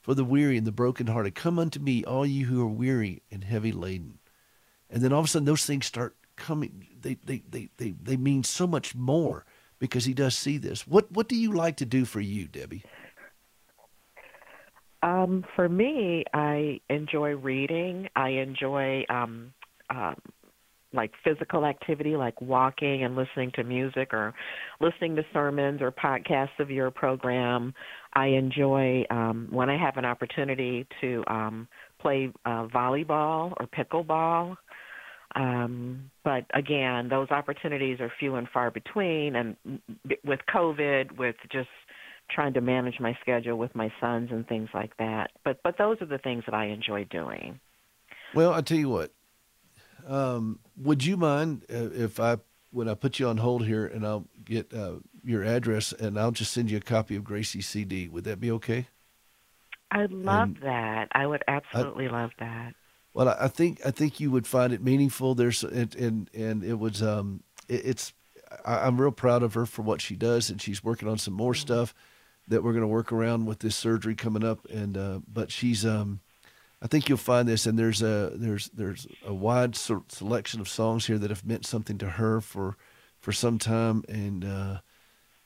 for 0.00 0.14
the 0.14 0.24
weary 0.24 0.56
and 0.56 0.66
the 0.66 0.72
brokenhearted, 0.72 1.34
come 1.34 1.58
unto 1.58 1.78
me, 1.78 2.04
all 2.04 2.26
you 2.26 2.46
who 2.46 2.60
are 2.60 2.66
weary 2.66 3.22
and 3.30 3.44
heavy 3.44 3.70
laden. 3.70 4.18
And 4.90 5.02
then 5.02 5.12
all 5.12 5.20
of 5.20 5.26
a 5.26 5.28
sudden 5.28 5.46
those 5.46 5.64
things 5.64 5.86
start 5.86 6.16
coming 6.36 6.88
they 7.00 7.18
they, 7.24 7.42
they, 7.48 7.68
they, 7.76 7.94
they 8.02 8.16
mean 8.16 8.42
so 8.42 8.66
much 8.66 8.96
more 8.96 9.44
because 9.78 10.06
he 10.06 10.14
does 10.14 10.36
see 10.36 10.58
this. 10.58 10.88
What 10.88 11.12
what 11.12 11.28
do 11.28 11.36
you 11.36 11.52
like 11.52 11.76
to 11.76 11.86
do 11.86 12.04
for 12.04 12.20
you, 12.20 12.48
Debbie? 12.48 12.82
Um, 15.02 15.44
for 15.54 15.68
me, 15.68 16.24
I 16.34 16.80
enjoy 16.90 17.36
reading. 17.36 18.08
I 18.16 18.30
enjoy 18.30 19.04
um, 19.08 19.52
um, 19.90 20.16
like 20.92 21.12
physical 21.22 21.66
activity, 21.66 22.16
like 22.16 22.40
walking 22.40 23.04
and 23.04 23.14
listening 23.14 23.52
to 23.54 23.64
music 23.64 24.12
or 24.12 24.34
listening 24.80 25.14
to 25.16 25.22
sermons 25.32 25.82
or 25.82 25.92
podcasts 25.92 26.58
of 26.58 26.70
your 26.70 26.90
program. 26.90 27.74
I 28.14 28.26
enjoy 28.28 29.04
um, 29.10 29.48
when 29.50 29.68
I 29.68 29.76
have 29.76 29.96
an 29.98 30.04
opportunity 30.04 30.86
to 31.00 31.22
um, 31.28 31.68
play 32.00 32.32
uh, 32.46 32.66
volleyball 32.66 33.52
or 33.58 33.66
pickleball. 33.66 34.56
Um, 35.34 36.10
but 36.24 36.46
again, 36.54 37.08
those 37.08 37.30
opportunities 37.30 38.00
are 38.00 38.10
few 38.18 38.36
and 38.36 38.48
far 38.48 38.70
between. 38.70 39.36
And 39.36 39.56
with 40.24 40.40
COVID, 40.52 41.18
with 41.18 41.36
just 41.52 41.68
trying 42.30 42.54
to 42.54 42.60
manage 42.60 43.00
my 43.00 43.16
schedule 43.20 43.56
with 43.56 43.74
my 43.74 43.92
sons 44.00 44.30
and 44.30 44.46
things 44.46 44.68
like 44.74 44.96
that. 44.98 45.30
But 45.44 45.60
but 45.62 45.78
those 45.78 46.00
are 46.00 46.06
the 46.06 46.18
things 46.18 46.44
that 46.46 46.54
I 46.54 46.66
enjoy 46.66 47.04
doing. 47.04 47.60
Well, 48.34 48.52
I 48.52 48.60
tell 48.60 48.78
you 48.78 48.88
what. 48.88 49.12
Um, 50.06 50.60
would 50.76 51.04
you 51.04 51.16
mind 51.16 51.64
uh, 51.70 51.90
if 51.92 52.20
I 52.20 52.38
when 52.70 52.88
I 52.88 52.94
put 52.94 53.18
you 53.18 53.28
on 53.28 53.38
hold 53.38 53.66
here 53.66 53.86
and 53.86 54.06
I'll 54.06 54.26
get 54.44 54.72
uh, 54.72 54.96
your 55.24 55.42
address 55.42 55.92
and 55.92 56.18
I'll 56.18 56.30
just 56.30 56.52
send 56.52 56.70
you 56.70 56.78
a 56.78 56.80
copy 56.80 57.16
of 57.16 57.24
Gracie's 57.24 57.66
CD? 57.66 58.08
Would 58.08 58.24
that 58.24 58.40
be 58.40 58.50
okay? 58.52 58.86
I'd 59.90 60.12
love 60.12 60.48
and 60.48 60.56
that. 60.62 61.08
I 61.12 61.26
would 61.26 61.42
absolutely 61.48 62.08
I, 62.08 62.10
love 62.10 62.30
that. 62.38 62.74
Well, 63.14 63.28
I 63.28 63.48
think 63.48 63.80
I 63.84 63.90
think 63.90 64.20
you 64.20 64.30
would 64.30 64.46
find 64.46 64.72
it 64.72 64.82
meaningful. 64.82 65.34
There's 65.34 65.64
and 65.64 65.94
and, 65.94 66.30
and 66.34 66.62
it 66.62 66.78
was 66.78 67.02
um 67.02 67.42
it, 67.68 67.82
it's 67.84 68.12
I, 68.64 68.86
am 68.86 69.00
real 69.00 69.12
proud 69.12 69.42
of 69.42 69.54
her 69.54 69.66
for 69.66 69.82
what 69.82 70.00
she 70.00 70.14
does 70.14 70.50
and 70.50 70.60
she's 70.60 70.84
working 70.84 71.08
on 71.08 71.18
some 71.18 71.34
more 71.34 71.52
mm-hmm. 71.52 71.60
stuff 71.60 71.94
that 72.48 72.62
we're 72.62 72.72
going 72.72 72.82
to 72.82 72.88
work 72.88 73.12
around 73.12 73.46
with 73.46 73.60
this 73.60 73.76
surgery 73.76 74.14
coming 74.14 74.44
up. 74.44 74.66
And 74.70 74.96
uh, 74.96 75.20
but 75.32 75.52
she's, 75.52 75.86
um, 75.86 76.20
I 76.82 76.86
think 76.86 77.08
you'll 77.08 77.18
find 77.18 77.48
this, 77.48 77.66
and 77.66 77.78
there's 77.78 78.02
a 78.02 78.32
there's 78.34 78.68
there's 78.70 79.06
a 79.24 79.34
wide 79.34 79.76
selection 79.76 80.60
of 80.60 80.68
songs 80.68 81.06
here 81.06 81.18
that 81.18 81.30
have 81.30 81.44
meant 81.44 81.66
something 81.66 81.98
to 81.98 82.10
her 82.10 82.40
for 82.40 82.76
for 83.20 83.32
some 83.32 83.58
time, 83.58 84.04
and 84.08 84.44
uh, 84.44 84.78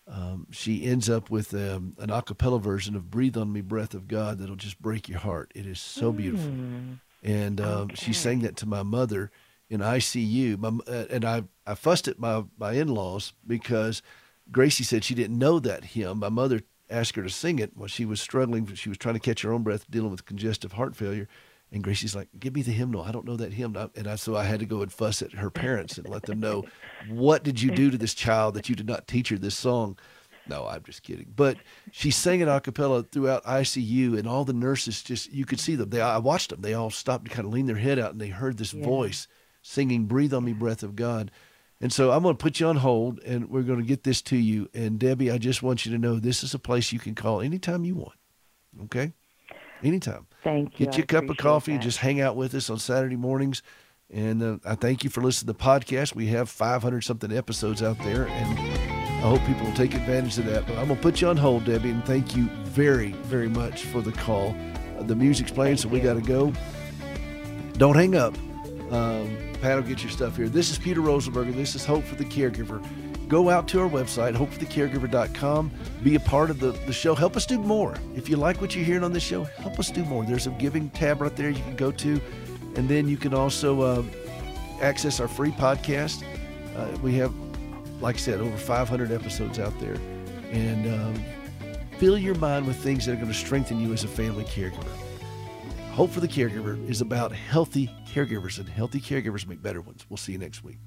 um, 0.06 0.46
she 0.50 0.84
ends 0.84 1.08
up 1.08 1.30
with 1.30 1.54
um, 1.54 1.96
an 1.98 2.10
a 2.10 2.22
cappella 2.22 2.58
version 2.58 2.94
of 2.94 3.10
"Breathe 3.10 3.36
on 3.36 3.52
Me, 3.52 3.60
Breath 3.60 3.94
of 3.94 4.08
God" 4.08 4.38
that'll 4.38 4.56
just 4.56 4.80
break 4.80 5.08
your 5.08 5.20
heart. 5.20 5.52
It 5.54 5.66
is 5.66 5.80
so 5.80 6.12
beautiful, 6.12 6.50
mm. 6.50 6.98
and 7.22 7.60
um, 7.60 7.82
okay. 7.82 7.94
she 7.96 8.12
sang 8.12 8.40
that 8.40 8.56
to 8.58 8.66
my 8.66 8.82
mother 8.82 9.30
in 9.70 9.80
ICU. 9.80 10.58
My, 10.58 10.78
uh, 10.86 11.06
and 11.10 11.24
I 11.24 11.44
I 11.66 11.74
fussed 11.74 12.08
at 12.08 12.18
my 12.18 12.44
my 12.58 12.72
in 12.72 12.88
laws 12.88 13.32
because. 13.46 14.02
Gracie 14.50 14.82
said 14.82 15.04
she 15.04 15.14
didn't 15.14 15.38
know 15.38 15.60
that 15.60 15.84
hymn. 15.84 16.18
My 16.18 16.28
mother 16.28 16.62
asked 16.92 17.16
her 17.16 17.22
to 17.22 17.30
sing 17.30 17.58
it 17.58 17.72
while 17.74 17.88
she 17.88 18.04
was 18.04 18.20
struggling. 18.20 18.72
She 18.74 18.88
was 18.88 18.98
trying 18.98 19.14
to 19.14 19.20
catch 19.20 19.42
her 19.42 19.52
own 19.52 19.62
breath, 19.62 19.90
dealing 19.90 20.10
with 20.10 20.26
congestive 20.26 20.72
heart 20.72 20.94
failure. 20.94 21.28
And 21.72 21.82
Gracie's 21.82 22.14
like, 22.14 22.28
"Give 22.38 22.54
me 22.54 22.60
the 22.60 22.72
hymnal. 22.72 23.02
I 23.02 23.12
don't 23.12 23.24
know 23.24 23.36
that 23.36 23.54
hymn." 23.54 23.76
And 23.96 24.06
I, 24.06 24.16
so 24.16 24.36
I 24.36 24.44
had 24.44 24.60
to 24.60 24.66
go 24.66 24.82
and 24.82 24.92
fuss 24.92 25.22
at 25.22 25.32
her 25.32 25.50
parents 25.50 25.96
and 25.96 26.06
let 26.06 26.24
them 26.24 26.38
know, 26.38 26.64
"What 27.08 27.42
did 27.42 27.62
you 27.62 27.70
do 27.70 27.90
to 27.90 27.96
this 27.96 28.12
child 28.14 28.54
that 28.54 28.68
you 28.68 28.76
did 28.76 28.86
not 28.86 29.08
teach 29.08 29.30
her 29.30 29.38
this 29.38 29.56
song?" 29.56 29.96
No, 30.46 30.66
I'm 30.66 30.82
just 30.82 31.02
kidding. 31.02 31.32
But 31.34 31.56
she 31.90 32.10
sang 32.10 32.40
it 32.40 32.48
a 32.48 32.60
cappella 32.60 33.04
throughout 33.04 33.44
ICU, 33.44 34.18
and 34.18 34.28
all 34.28 34.44
the 34.44 34.52
nurses 34.52 35.02
just—you 35.02 35.46
could 35.46 35.60
see 35.60 35.76
them. 35.76 35.90
They, 35.90 36.00
I 36.00 36.18
watched 36.18 36.50
them. 36.50 36.60
They 36.60 36.74
all 36.74 36.90
stopped 36.90 37.24
and 37.24 37.32
kind 37.32 37.46
of 37.46 37.54
leaned 37.54 37.68
their 37.68 37.76
head 37.76 37.98
out, 37.98 38.12
and 38.12 38.20
they 38.20 38.28
heard 38.28 38.58
this 38.58 38.74
yeah. 38.74 38.84
voice 38.84 39.26
singing, 39.62 40.06
"Breathe 40.06 40.34
on 40.34 40.44
me, 40.44 40.52
breath 40.52 40.82
of 40.82 40.94
God." 40.94 41.30
And 41.82 41.92
so 41.92 42.12
I'm 42.12 42.22
going 42.22 42.36
to 42.36 42.42
put 42.42 42.60
you 42.60 42.68
on 42.68 42.76
hold 42.76 43.18
and 43.24 43.50
we're 43.50 43.62
going 43.62 43.80
to 43.80 43.84
get 43.84 44.04
this 44.04 44.22
to 44.22 44.36
you. 44.36 44.70
And 44.72 45.00
Debbie, 45.00 45.32
I 45.32 45.38
just 45.38 45.64
want 45.64 45.84
you 45.84 45.90
to 45.90 45.98
know 45.98 46.20
this 46.20 46.44
is 46.44 46.54
a 46.54 46.58
place 46.58 46.92
you 46.92 47.00
can 47.00 47.16
call 47.16 47.40
anytime 47.40 47.84
you 47.84 47.96
want. 47.96 48.14
Okay? 48.84 49.12
Anytime. 49.82 50.28
Thank 50.44 50.78
you. 50.78 50.86
Get 50.86 50.96
you 50.96 51.02
a 51.02 51.06
cup 51.06 51.28
of 51.28 51.36
coffee 51.38 51.72
that. 51.72 51.76
and 51.76 51.82
just 51.82 51.98
hang 51.98 52.20
out 52.20 52.36
with 52.36 52.54
us 52.54 52.70
on 52.70 52.78
Saturday 52.78 53.16
mornings. 53.16 53.62
And 54.08 54.42
uh, 54.42 54.58
I 54.64 54.76
thank 54.76 55.02
you 55.02 55.10
for 55.10 55.22
listening 55.22 55.52
to 55.52 55.58
the 55.58 55.64
podcast. 55.64 56.14
We 56.14 56.28
have 56.28 56.48
500 56.48 57.00
something 57.02 57.32
episodes 57.36 57.82
out 57.82 57.98
there, 57.98 58.28
and 58.28 58.58
I 58.58 59.28
hope 59.28 59.40
people 59.46 59.64
will 59.64 59.72
take 59.72 59.94
advantage 59.94 60.38
of 60.38 60.44
that. 60.46 60.66
But 60.66 60.76
I'm 60.78 60.86
going 60.86 60.96
to 60.96 61.02
put 61.02 61.20
you 61.20 61.28
on 61.28 61.36
hold, 61.36 61.64
Debbie, 61.64 61.90
and 61.90 62.04
thank 62.04 62.36
you 62.36 62.48
very, 62.64 63.12
very 63.12 63.48
much 63.48 63.84
for 63.86 64.02
the 64.02 64.12
call. 64.12 64.54
Uh, 64.98 65.02
the 65.02 65.16
music's 65.16 65.50
playing, 65.50 65.76
thank 65.76 65.80
so 65.80 65.88
we 65.88 66.00
got 66.00 66.14
to 66.14 66.20
go. 66.20 66.52
Don't 67.78 67.96
hang 67.96 68.14
up. 68.14 68.36
Um, 68.92 69.34
Pat 69.62 69.76
will 69.76 69.88
get 69.88 70.02
your 70.02 70.10
stuff 70.10 70.36
here. 70.36 70.48
This 70.48 70.70
is 70.70 70.78
Peter 70.78 71.00
Rosenberger. 71.00 71.54
This 71.54 71.76
is 71.76 71.86
Hope 71.86 72.02
for 72.02 72.16
the 72.16 72.24
Caregiver. 72.24 72.84
Go 73.28 73.48
out 73.48 73.68
to 73.68 73.80
our 73.80 73.88
website, 73.88 74.34
hopeforthecaregiver.com. 74.34 75.70
Be 76.02 76.16
a 76.16 76.20
part 76.20 76.50
of 76.50 76.58
the, 76.58 76.72
the 76.84 76.92
show. 76.92 77.14
Help 77.14 77.36
us 77.36 77.46
do 77.46 77.60
more. 77.60 77.94
If 78.16 78.28
you 78.28 78.36
like 78.36 78.60
what 78.60 78.74
you're 78.74 78.84
hearing 78.84 79.04
on 79.04 79.12
this 79.12 79.22
show, 79.22 79.44
help 79.44 79.78
us 79.78 79.88
do 79.92 80.04
more. 80.04 80.24
There's 80.24 80.48
a 80.48 80.50
giving 80.50 80.90
tab 80.90 81.20
right 81.20 81.34
there 81.36 81.48
you 81.48 81.62
can 81.62 81.76
go 81.76 81.92
to. 81.92 82.20
And 82.74 82.88
then 82.88 83.06
you 83.06 83.16
can 83.16 83.34
also 83.34 83.82
uh, 83.82 84.02
access 84.80 85.20
our 85.20 85.28
free 85.28 85.52
podcast. 85.52 86.24
Uh, 86.76 86.98
we 86.98 87.14
have, 87.14 87.32
like 88.00 88.16
I 88.16 88.18
said, 88.18 88.40
over 88.40 88.56
500 88.56 89.12
episodes 89.12 89.60
out 89.60 89.78
there. 89.78 89.96
And 90.50 90.92
um, 90.92 91.24
fill 91.98 92.18
your 92.18 92.34
mind 92.34 92.66
with 92.66 92.78
things 92.78 93.06
that 93.06 93.12
are 93.12 93.16
going 93.16 93.28
to 93.28 93.34
strengthen 93.34 93.80
you 93.80 93.92
as 93.92 94.02
a 94.02 94.08
family 94.08 94.44
caregiver. 94.44 95.01
Hope 95.92 96.10
for 96.10 96.20
the 96.20 96.28
Caregiver 96.28 96.88
is 96.88 97.02
about 97.02 97.32
healthy 97.32 97.90
caregivers, 98.06 98.58
and 98.58 98.66
healthy 98.66 98.98
caregivers 98.98 99.46
make 99.46 99.60
better 99.62 99.82
ones. 99.82 100.06
We'll 100.08 100.16
see 100.16 100.32
you 100.32 100.38
next 100.38 100.64
week. 100.64 100.78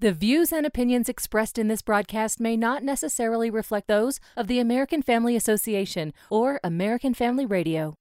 The 0.00 0.10
views 0.10 0.52
and 0.52 0.66
opinions 0.66 1.08
expressed 1.08 1.56
in 1.56 1.68
this 1.68 1.82
broadcast 1.82 2.40
may 2.40 2.56
not 2.56 2.82
necessarily 2.82 3.48
reflect 3.48 3.86
those 3.86 4.18
of 4.36 4.48
the 4.48 4.58
American 4.58 5.02
Family 5.02 5.36
Association 5.36 6.12
or 6.30 6.58
American 6.64 7.14
Family 7.14 7.46
Radio. 7.46 7.94